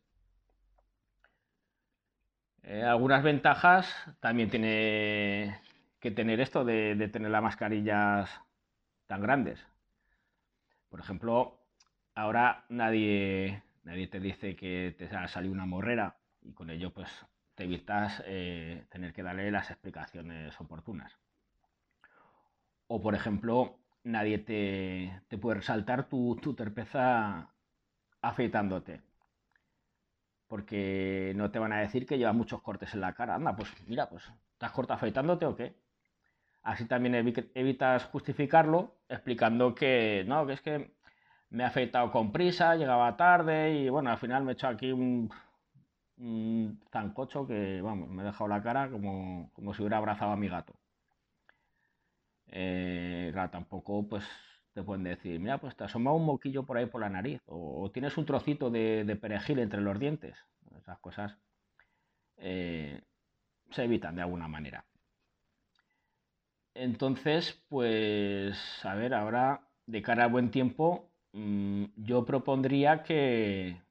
Eh, 2.71 2.83
algunas 2.85 3.23
ventajas 3.23 3.87
también 4.21 4.51
tiene 4.51 5.59
que 6.01 6.11
tener 6.11 6.39
esto 6.39 6.67
de, 6.67 7.09
tener 7.11 7.31
las 7.31 7.43
mascarillas 7.43 8.29
tan 9.07 9.23
grandes. 9.23 9.59
Por 10.91 11.01
ejemplo, 11.01 11.59
ahora 12.15 12.67
nadie, 12.69 13.63
nadie 13.85 14.07
te 14.09 14.21
dice 14.21 14.55
que 14.55 14.95
te 14.99 15.07
ha 15.17 15.29
salido 15.29 15.55
una 15.55 15.65
morrera 15.65 16.19
y 16.43 16.53
con 16.53 16.69
ello 16.69 16.93
pues 16.93 17.09
te 17.55 17.65
evitas 17.65 18.23
eh, 18.27 18.85
tener 18.91 19.15
que 19.15 19.23
darle 19.23 19.51
las 19.51 19.71
explicaciones 19.71 20.61
oportunas. 20.61 21.17
O 22.87 23.01
por 23.01 23.15
ejemplo, 23.15 23.79
nadie 24.05 24.37
te, 24.41 25.23
te 25.29 25.39
puede 25.39 25.61
resaltar 25.61 26.11
tu, 26.11 26.37
tu 26.43 26.53
torpeza 26.53 27.49
afeitándote. 28.21 29.08
Porque 30.49 31.33
no 31.37 31.51
te 31.51 31.59
van 31.59 31.73
a 31.73 31.81
decir 31.81 32.07
que 32.07 32.19
llevas 32.19 32.35
muchos 32.35 32.63
cortes 32.63 32.95
en 32.95 33.01
la 33.01 33.13
cara. 33.13 33.35
Anda, 33.35 33.55
pues 33.55 33.71
mira, 33.87 34.09
pues 34.09 34.25
¿estás 34.53 34.73
corto 34.73 34.95
afeitándote 34.95 35.47
o 35.47 35.55
qué? 35.55 35.77
Así 36.63 36.87
también 36.87 37.15
evitas 37.55 38.05
justificarlo 38.07 38.97
explicando 39.09 39.75
que 39.75 40.25
no, 40.27 40.47
que 40.47 40.53
es 40.55 40.61
que 40.61 40.93
me 41.51 41.63
he 41.63 41.67
afeitado 41.67 42.11
con 42.11 42.33
prisa, 42.33 42.77
llegaba 42.77 43.17
tarde 43.17 43.75
y 43.75 43.89
bueno, 43.89 44.11
al 44.11 44.19
final 44.19 44.45
me 44.45 44.53
he 44.53 44.55
hecho 44.55 44.69
aquí 44.69 44.93
un, 44.93 45.31
un 46.19 46.81
zancocho 46.91 47.47
que, 47.47 47.81
vamos, 47.81 48.09
me 48.11 48.23
he 48.23 48.27
dejado 48.27 48.49
la 48.49 48.63
cara 48.63 48.91
como, 48.91 49.51
como 49.55 49.73
si 49.73 49.83
hubiera 49.83 49.99
abrazado 49.99 50.33
a 50.33 50.37
mi 50.37 50.49
gato. 50.49 50.75
Eh, 52.49 53.31
claro, 53.33 53.51
tampoco 53.51 54.07
pues 54.09 54.25
te 54.79 54.85
pueden 54.85 55.03
decir, 55.03 55.41
mira, 55.41 55.59
pues 55.59 55.75
te 55.75 55.83
asoma 55.83 56.13
un 56.13 56.25
moquillo 56.25 56.63
por 56.63 56.77
ahí 56.77 56.87
por 56.87 57.01
la 57.01 57.09
nariz 57.09 57.43
o, 57.47 57.91
tienes 57.93 58.17
un 58.17 58.25
trocito 58.25 58.71
de, 58.71 59.19
perejil 59.21 59.59
entre 59.59 59.81
los 59.81 59.99
dientes. 59.99 60.39
Esas 60.79 61.01
cosas 61.01 61.37
eh, 62.37 63.03
se 63.73 63.83
evitan 63.83 64.15
de 64.15 64.23
alguna 64.23 64.47
manera. 64.47 64.85
Entonces, 66.75 67.61
pues, 67.69 68.57
a 68.85 68.95
ver, 68.95 69.15
ahora 69.15 69.63
de 69.87 70.01
cara 70.01 70.25
a 70.25 70.29
buen 70.29 70.53
tiempo, 70.53 71.11
mmm, 71.33 71.87
yo 71.97 72.25
propondría 72.25 73.03
que, 73.03 73.83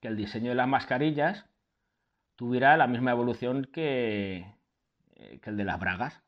que, 0.00 0.08
el 0.08 0.16
diseño 0.16 0.48
de 0.48 0.54
las 0.54 0.68
mascarillas 0.68 1.44
tuviera 2.36 2.78
la 2.78 2.86
misma 2.86 3.10
evolución 3.10 3.66
que, 3.66 4.46
eh, 5.16 5.38
que 5.42 5.50
el 5.50 5.58
de 5.58 5.64
las 5.64 5.78
bragas, 5.78 6.22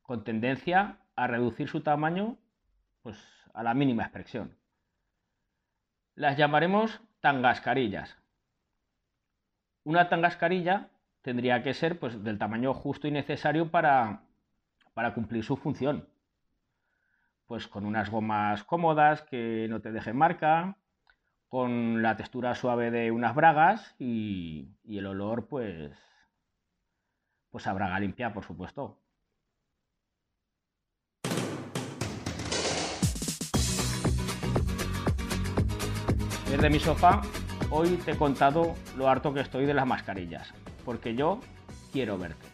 con 0.00 0.24
tendencia 0.24 1.00
a 1.14 1.26
reducir 1.26 1.68
su 1.68 1.82
tamaño 1.82 2.38
pues, 3.08 3.18
a 3.54 3.62
la 3.62 3.72
mínima 3.72 4.02
expresión. 4.02 4.54
Las 6.14 6.36
llamaremos 6.36 7.00
tangascarillas. 7.20 8.18
Una 9.82 10.10
tangascarilla 10.10 10.90
tendría 11.22 11.62
que 11.62 11.72
ser 11.72 11.98
pues, 11.98 12.22
del 12.22 12.38
tamaño 12.38 12.74
justo 12.74 13.08
y 13.08 13.10
necesario 13.10 13.70
para, 13.70 14.24
para 14.92 15.14
cumplir 15.14 15.42
su 15.42 15.56
función. 15.56 16.06
Pues 17.46 17.66
con 17.66 17.86
unas 17.86 18.10
gomas 18.10 18.62
cómodas 18.64 19.22
que 19.22 19.68
no 19.70 19.80
te 19.80 19.90
dejen 19.90 20.18
marca, 20.18 20.76
con 21.48 22.02
la 22.02 22.14
textura 22.18 22.54
suave 22.54 22.90
de 22.90 23.10
unas 23.10 23.34
bragas 23.34 23.94
y, 23.98 24.68
el 24.86 25.06
olor, 25.06 25.48
pues, 25.48 25.96
pues 27.48 27.66
a 27.66 27.72
braga 27.72 27.98
limpia, 28.00 28.34
por 28.34 28.44
supuesto. 28.44 29.00
Desde 36.50 36.70
mi 36.70 36.80
sofá, 36.80 37.20
hoy 37.68 37.98
te 38.04 38.12
he 38.12 38.16
contado 38.16 38.74
lo 38.96 39.08
harto 39.08 39.34
que 39.34 39.40
estoy 39.40 39.66
de 39.66 39.74
las 39.74 39.86
mascarillas, 39.86 40.48
porque 40.82 41.14
yo 41.14 41.40
quiero 41.92 42.16
verte. 42.16 42.46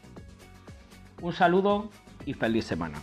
Un 1.23 1.33
saludo 1.33 1.91
y 2.27 2.35
feliz 2.35 2.65
semana. 2.65 2.99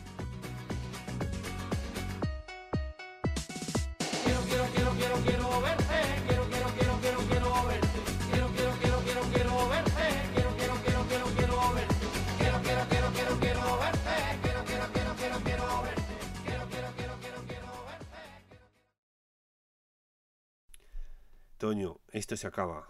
Esto 22.34 22.44
se 22.44 22.48
acaba. 22.48 22.88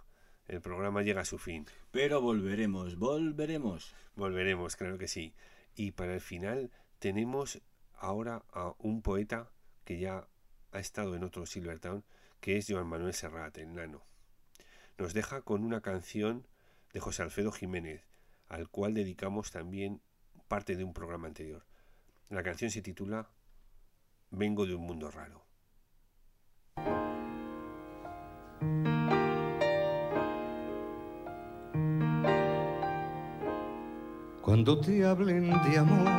El 0.48 0.62
programa 0.62 1.02
llega 1.02 1.22
a 1.22 1.26
su 1.26 1.40
fin. 1.40 1.66
Pero 1.90 2.22
volveremos, 2.22 2.96
volveremos. 2.98 3.96
Volveremos, 4.16 4.76
claro 4.76 5.00
que 5.00 5.08
sí. 5.08 5.34
Y 5.76 5.94
para 5.94 6.14
el 6.14 6.22
final 6.22 6.70
tenemos 7.00 7.60
ahora 7.96 8.44
a 8.52 8.76
un 8.78 9.02
poeta 9.02 9.50
que 9.84 9.98
ya 9.98 10.28
ha 10.72 10.80
estado 10.80 11.16
en 11.16 11.24
otro 11.24 11.48
Silvertown, 11.48 12.04
que 12.40 12.58
es 12.58 12.68
Joan 12.70 12.86
Manuel 12.86 13.16
Serrat, 13.16 13.58
el 13.58 13.74
nano. 13.74 14.04
Nos 15.00 15.16
deja 15.16 15.42
con 15.42 15.64
una 15.64 15.82
canción 15.82 16.46
de 16.94 17.00
José 17.00 17.24
Alfredo 17.24 17.52
Jiménez, 17.52 18.06
al 18.48 18.70
cual 18.70 18.94
dedicamos 18.94 19.50
también 19.50 20.02
parte 20.48 20.76
de 20.76 20.84
un 20.84 20.94
programa 20.94 21.28
anterior. 21.28 21.66
La 22.30 22.44
canción 22.44 22.70
se 22.70 22.84
titula 22.84 23.32
Vengo 24.30 24.68
de 24.68 24.76
un 24.76 24.86
mundo 24.86 25.10
raro. 25.10 25.44
Cuando 34.52 34.78
te 34.78 35.06
hablen 35.06 35.50
de 35.50 35.78
amor 35.78 36.10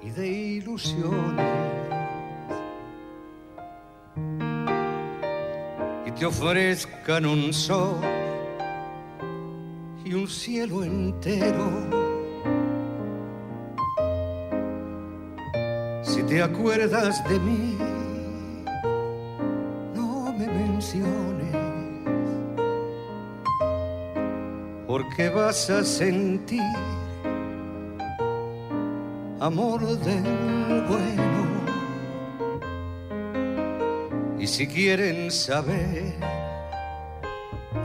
y 0.00 0.10
de 0.10 0.28
ilusiones 0.28 1.44
y 6.06 6.10
te 6.12 6.24
ofrezcan 6.24 7.26
un 7.26 7.52
sol 7.52 7.96
y 10.04 10.14
un 10.14 10.28
cielo 10.28 10.84
entero, 10.84 11.68
si 16.04 16.22
te 16.22 16.40
acuerdas 16.44 17.28
de 17.28 17.40
mí, 17.40 17.76
porque 24.96 25.28
vas 25.28 25.68
a 25.68 25.84
sentir 25.84 26.62
amor 29.40 29.80
del 29.98 30.84
bueno. 30.88 31.42
Y 34.38 34.46
si 34.46 34.66
quieren 34.66 35.30
saber 35.30 36.14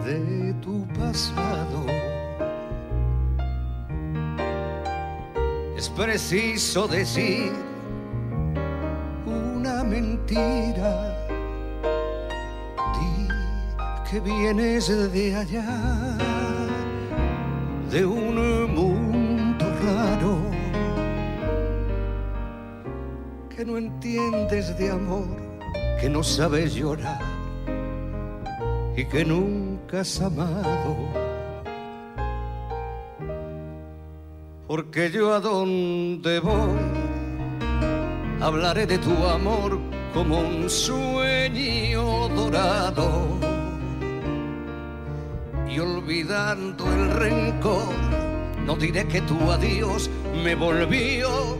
de 0.05 0.53
tu 0.61 0.87
pasado, 0.97 1.85
es 5.75 5.89
preciso 5.89 6.87
decir 6.87 7.51
una 9.25 9.83
mentira. 9.83 11.17
Que 14.09 14.19
vienes 14.19 14.89
de 15.13 15.35
allá 15.37 16.17
de 17.91 18.05
un 18.05 18.73
mundo 18.73 19.65
raro 19.83 20.37
que 23.53 23.65
no 23.65 23.77
entiendes 23.77 24.77
de 24.77 24.91
amor, 24.91 25.27
que 25.99 26.09
no 26.09 26.23
sabes 26.23 26.73
llorar 26.73 27.21
y 28.95 29.03
que 29.05 29.25
nunca 29.25 30.01
has 30.01 30.21
amado. 30.21 30.95
Porque 34.67 35.11
yo 35.11 35.33
a 35.33 35.41
donde 35.41 36.39
voy 36.39 36.79
hablaré 38.39 38.85
de 38.85 38.99
tu 38.99 39.13
amor 39.27 39.77
como 40.13 40.39
un 40.39 40.69
sueño 40.69 42.29
dorado 42.29 43.30
olvidando 46.11 46.91
el 46.93 47.09
rencor, 47.11 47.95
no 48.65 48.75
diré 48.75 49.07
que 49.07 49.21
tu 49.21 49.49
adiós 49.49 50.09
me 50.43 50.55
volvió 50.55 51.57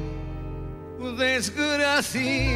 desgraciado. 1.18 2.52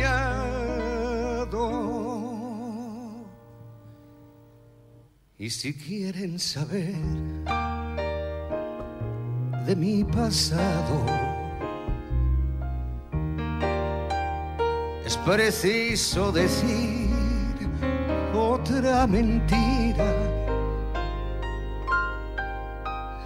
Y 5.37 5.49
si 5.49 5.73
quieren 5.73 6.37
saber 6.37 6.95
de 9.65 9.75
mi 9.77 10.03
pasado, 10.03 11.05
es 15.05 15.15
preciso 15.17 16.33
decir 16.33 17.09
otra 18.33 19.07
mentira. 19.07 20.34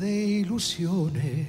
de 0.00 0.24
ilusiones. 0.24 1.48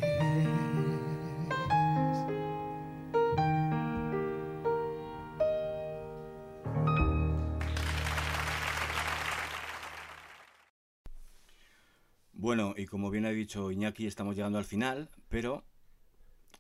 Bueno, 12.34 12.73
y 12.77 12.85
como 12.85 13.09
bien 13.09 13.26
ha 13.26 13.30
dicho 13.30 13.72
Iñaki, 13.72 14.05
estamos 14.05 14.35
llegando 14.35 14.59
al 14.59 14.65
final, 14.65 15.09
pero 15.30 15.63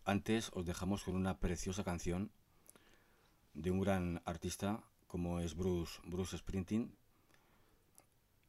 antes 0.03 0.49
os 0.53 0.65
dejamos 0.65 1.03
con 1.03 1.15
una 1.15 1.39
preciosa 1.39 1.83
canción 1.83 2.31
de 3.53 3.71
un 3.71 3.79
gran 3.79 4.21
artista 4.25 4.83
como 5.07 5.39
es 5.39 5.55
Bruce, 5.55 5.99
Bruce 6.05 6.37
Sprinting. 6.37 6.95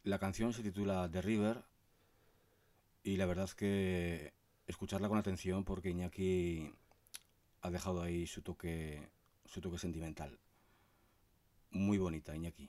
La 0.02 0.18
canción 0.18 0.52
se 0.52 0.62
titula 0.62 1.10
The 1.10 1.20
River 1.22 1.64
y 3.06 3.16
la 3.16 3.26
verdad 3.26 3.44
es 3.44 3.54
que 3.54 4.34
escucharla 4.66 5.08
con 5.08 5.16
atención 5.16 5.64
porque 5.64 5.90
Iñaki 5.90 6.74
ha 7.60 7.70
dejado 7.70 8.02
ahí 8.02 8.26
su 8.26 8.42
toque, 8.42 9.08
su 9.44 9.60
toque 9.60 9.78
sentimental. 9.78 10.40
Muy 11.70 11.98
bonita, 11.98 12.34
Iñaki. 12.34 12.68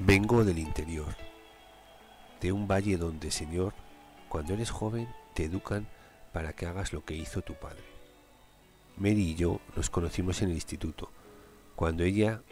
Vengo 0.00 0.44
del 0.44 0.58
interior, 0.58 1.14
de 2.40 2.50
un 2.50 2.66
valle 2.66 2.96
donde, 2.96 3.30
Señor, 3.30 3.72
cuando 4.28 4.54
eres 4.54 4.70
joven 4.70 5.08
te 5.32 5.44
educan 5.44 5.86
para 6.32 6.54
que 6.54 6.66
hagas 6.66 6.92
lo 6.92 7.04
que 7.04 7.14
hizo 7.14 7.40
tu 7.42 7.54
padre. 7.54 7.89
Mary 9.00 9.30
y 9.30 9.34
yo 9.34 9.60
nos 9.76 9.88
conocimos 9.88 10.42
en 10.42 10.50
el 10.50 10.56
instituto, 10.56 11.10
cuando 11.74 12.04
ella 12.04 12.42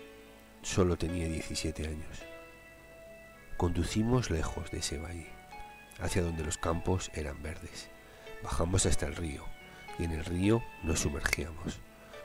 solo 0.63 0.97
tenía 0.97 1.29
17 1.29 1.87
años. 1.87 2.23
Conducimos 3.59 4.31
lejos 4.31 4.71
de 4.71 4.79
ese 4.79 4.97
valle, 4.97 5.29
hacia 6.01 6.23
donde 6.23 6.45
los 6.45 6.57
campos 6.57 7.11
eran 7.13 7.43
verdes. 7.43 7.91
Bajamos 8.43 8.87
hasta 8.87 9.05
el 9.05 9.17
río 9.17 9.45
y 9.99 10.05
en 10.05 10.13
el 10.13 10.25
río 10.25 10.63
nos 10.83 11.01
sumergíamos. 11.01 11.81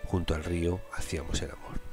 Junto 0.06 0.36
al 0.36 0.45
río 0.45 0.80
hacíamos 0.94 1.41
el 1.41 1.52
amor. 1.52 1.93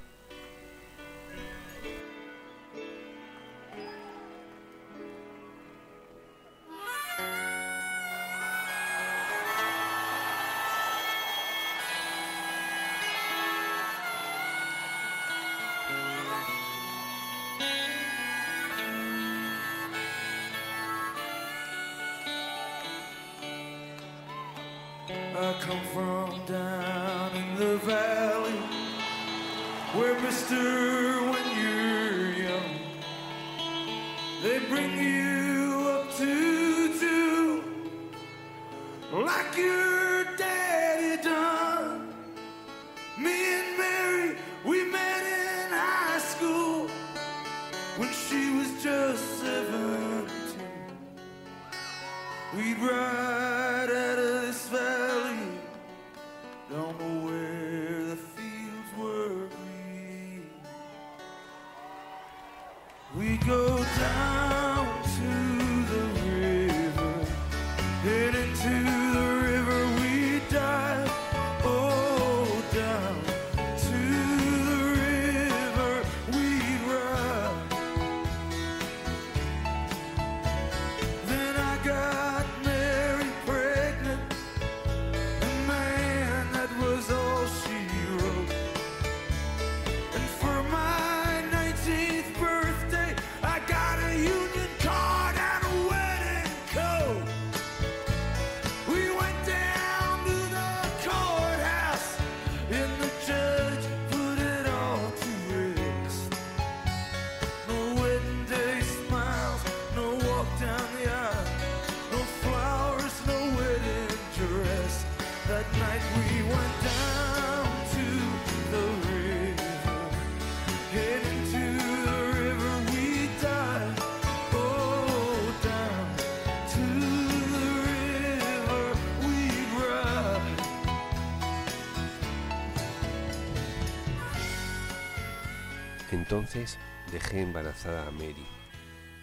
Entonces 136.30 136.78
dejé 137.10 137.40
embarazada 137.40 138.06
a 138.06 138.12
Mary. 138.12 138.46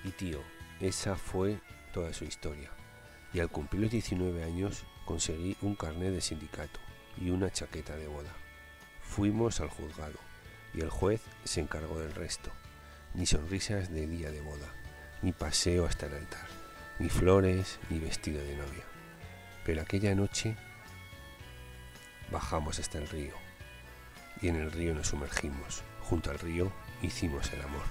Y 0.03 0.11
tío, 0.11 0.43
esa 0.81 1.15
fue 1.15 1.57
toda 1.93 2.11
su 2.11 2.25
historia. 2.25 2.69
Y 3.31 3.39
al 3.39 3.47
cumplir 3.47 3.83
los 3.83 3.91
19 3.91 4.43
años 4.43 4.83
conseguí 5.05 5.55
un 5.61 5.77
carnet 5.77 6.11
de 6.11 6.19
sindicato 6.19 6.81
y 7.15 7.29
una 7.29 7.49
chaqueta 7.49 7.95
de 7.95 8.07
boda. 8.07 8.33
Fuimos 8.99 9.61
al 9.61 9.69
juzgado 9.69 10.19
y 10.73 10.81
el 10.81 10.89
juez 10.89 11.21
se 11.45 11.61
encargó 11.61 11.97
del 11.97 12.13
resto. 12.13 12.51
Ni 13.13 13.25
sonrisas 13.25 13.89
de 13.89 14.05
día 14.05 14.29
de 14.29 14.41
boda, 14.41 14.67
ni 15.21 15.31
paseo 15.31 15.85
hasta 15.85 16.07
el 16.07 16.15
altar, 16.15 16.47
ni 16.99 17.07
flores, 17.07 17.79
ni 17.89 17.99
vestido 17.99 18.43
de 18.43 18.57
novia. 18.57 18.83
Pero 19.63 19.81
aquella 19.81 20.13
noche 20.13 20.57
bajamos 22.31 22.79
hasta 22.79 22.97
el 22.97 23.07
río 23.07 23.33
y 24.41 24.49
en 24.49 24.57
el 24.57 24.73
río 24.73 24.93
nos 24.93 25.07
sumergimos. 25.07 25.83
Junto 26.01 26.31
al 26.31 26.39
río 26.39 26.71
hicimos 27.01 27.51
el 27.53 27.61
amor. 27.61 27.83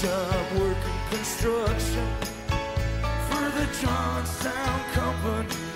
Job 0.00 0.58
working 0.58 1.00
construction 1.10 2.30
Johnstown 3.80 4.80
Company. 4.92 5.69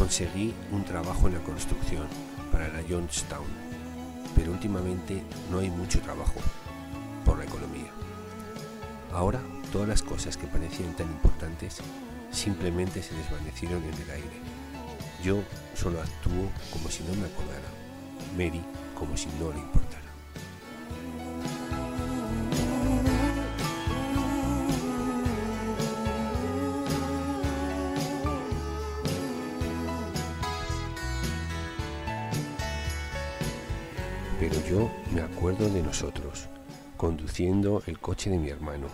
Conseguí 0.00 0.54
un 0.72 0.82
trabajo 0.82 1.28
en 1.28 1.34
la 1.34 1.40
construcción 1.40 2.06
para 2.50 2.68
la 2.68 2.82
Johnstown, 2.88 3.46
pero 4.34 4.50
últimamente 4.50 5.22
no 5.50 5.58
hay 5.58 5.68
mucho 5.68 6.00
trabajo 6.00 6.40
por 7.22 7.36
la 7.36 7.44
economía. 7.44 7.90
Ahora 9.12 9.42
todas 9.70 9.86
las 9.86 10.02
cosas 10.02 10.38
que 10.38 10.46
parecían 10.46 10.96
tan 10.96 11.06
importantes 11.06 11.82
simplemente 12.30 13.02
se 13.02 13.14
desvanecieron 13.14 13.82
en 13.84 14.02
el 14.02 14.10
aire. 14.10 14.40
Yo 15.22 15.42
solo 15.74 16.00
actúo 16.00 16.48
como 16.72 16.88
si 16.88 17.04
no 17.04 17.12
me 17.12 17.26
acordara, 17.26 17.68
Mary 18.38 18.64
como 18.98 19.18
si 19.18 19.28
no 19.38 19.52
le 19.52 19.58
importara. 19.58 19.99
Nosotros, 35.90 36.46
conduciendo 36.96 37.82
el 37.86 37.98
coche 37.98 38.30
de 38.30 38.38
mi 38.38 38.48
hermano. 38.48 38.86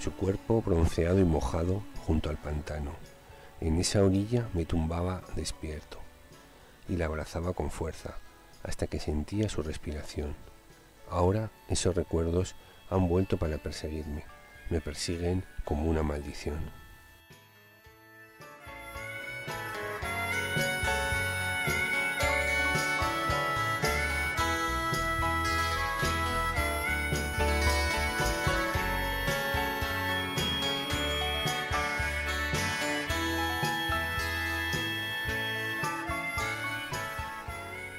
Su 0.00 0.12
cuerpo 0.12 0.62
bronceado 0.62 1.18
y 1.18 1.24
mojado 1.24 1.82
junto 2.06 2.30
al 2.30 2.38
pantano. 2.38 2.92
En 3.60 3.76
esa 3.76 4.02
orilla 4.02 4.48
me 4.54 4.64
tumbaba 4.64 5.20
despierto 5.36 5.98
y 6.88 6.96
la 6.96 7.04
abrazaba 7.04 7.52
con 7.52 7.70
fuerza 7.70 8.14
hasta 8.62 8.86
que 8.86 8.98
sentía 8.98 9.50
su 9.50 9.62
respiración. 9.62 10.34
Ahora 11.10 11.50
esos 11.68 11.94
recuerdos 11.94 12.54
han 12.88 13.06
vuelto 13.06 13.36
para 13.36 13.58
perseguirme. 13.58 14.24
Me 14.70 14.80
persiguen 14.80 15.44
como 15.66 15.90
una 15.90 16.02
maldición. 16.02 16.77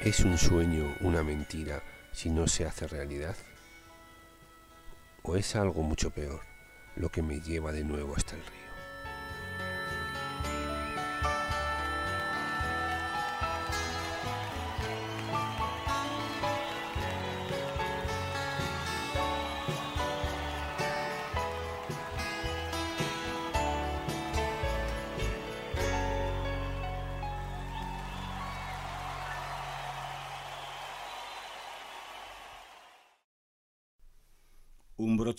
¿Es 0.09 0.21
un 0.21 0.39
sueño 0.39 0.95
una 1.01 1.21
mentira 1.21 1.83
si 2.13 2.31
no 2.31 2.47
se 2.47 2.65
hace 2.65 2.87
realidad? 2.87 3.35
¿O 5.21 5.35
es 5.35 5.55
algo 5.55 5.83
mucho 5.83 6.09
peor 6.09 6.41
lo 6.95 7.09
que 7.09 7.21
me 7.21 7.41
lleva 7.41 7.71
de 7.71 7.83
nuevo 7.83 8.15
hasta 8.15 8.35
el 8.35 8.41
río? 8.41 8.68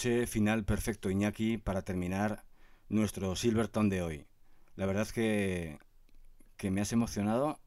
Final 0.01 0.65
perfecto, 0.65 1.11
Iñaki, 1.11 1.59
para 1.59 1.83
terminar 1.83 2.45
nuestro 2.89 3.37
Silverton 3.37 3.91
de 3.91 4.03
hoy. 4.03 4.27
La 4.77 4.87
verdad 4.87 5.03
es 5.03 5.13
que, 5.13 5.79
que 6.57 6.71
me 6.71 6.81
has 6.81 6.93
emocionado 6.93 7.59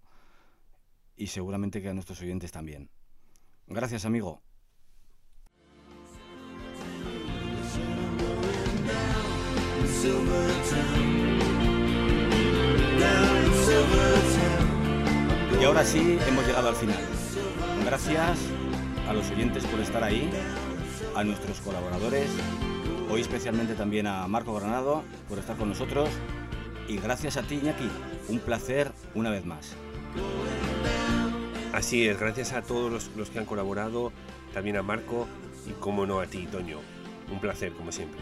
y 1.16 1.28
seguramente 1.28 1.82
que 1.82 1.90
a 1.90 1.94
nuestros 1.94 2.22
oyentes 2.22 2.52
también. 2.52 2.90
Gracias, 3.68 4.06
amigo. 4.06 4.42
Y 15.62 15.66
ahora 15.66 15.86
sí, 15.86 16.18
hemos 16.28 16.48
llegado 16.48 16.70
al 16.70 16.76
final. 16.76 17.00
Gracias 17.86 18.40
a 19.08 19.14
los 19.14 19.30
oyentes 19.30 19.66
por 19.66 19.80
estar 19.80 20.04
ahí, 20.04 20.30
a 21.16 21.24
nuestros 21.24 21.60
colaboradores, 21.62 22.30
hoy 23.10 23.22
especialmente 23.22 23.76
también 23.76 24.08
a 24.08 24.28
Marco 24.28 24.54
Granado 24.54 25.04
por 25.30 25.40
estar 25.40 25.56
con 25.56 25.70
nosotros 25.70 26.10
y 26.88 26.98
gracias 26.98 27.38
a 27.38 27.44
ti, 27.44 27.56
Iñaki. 27.56 27.90
Un 28.30 28.40
placer 28.40 28.92
una 29.16 29.30
vez 29.30 29.46
más. 29.46 29.76
Así 31.74 32.08
es, 32.08 32.20
gracias 32.20 32.54
a 32.54 32.62
todos 32.62 32.92
los, 32.92 33.12
los 33.16 33.30
que 33.30 33.40
han 33.40 33.46
colaborado, 33.46 34.12
también 34.54 34.78
a 34.78 34.84
Marco 34.84 35.28
y 35.68 35.72
como 35.74 36.06
no 36.06 36.20
a 36.20 36.28
ti, 36.28 36.48
Toño. 36.52 36.80
Un 37.32 37.40
placer, 37.40 37.74
como 37.74 37.92
siempre. 37.92 38.22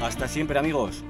Hasta 0.00 0.28
siempre, 0.28 0.58
amigos. 0.58 1.02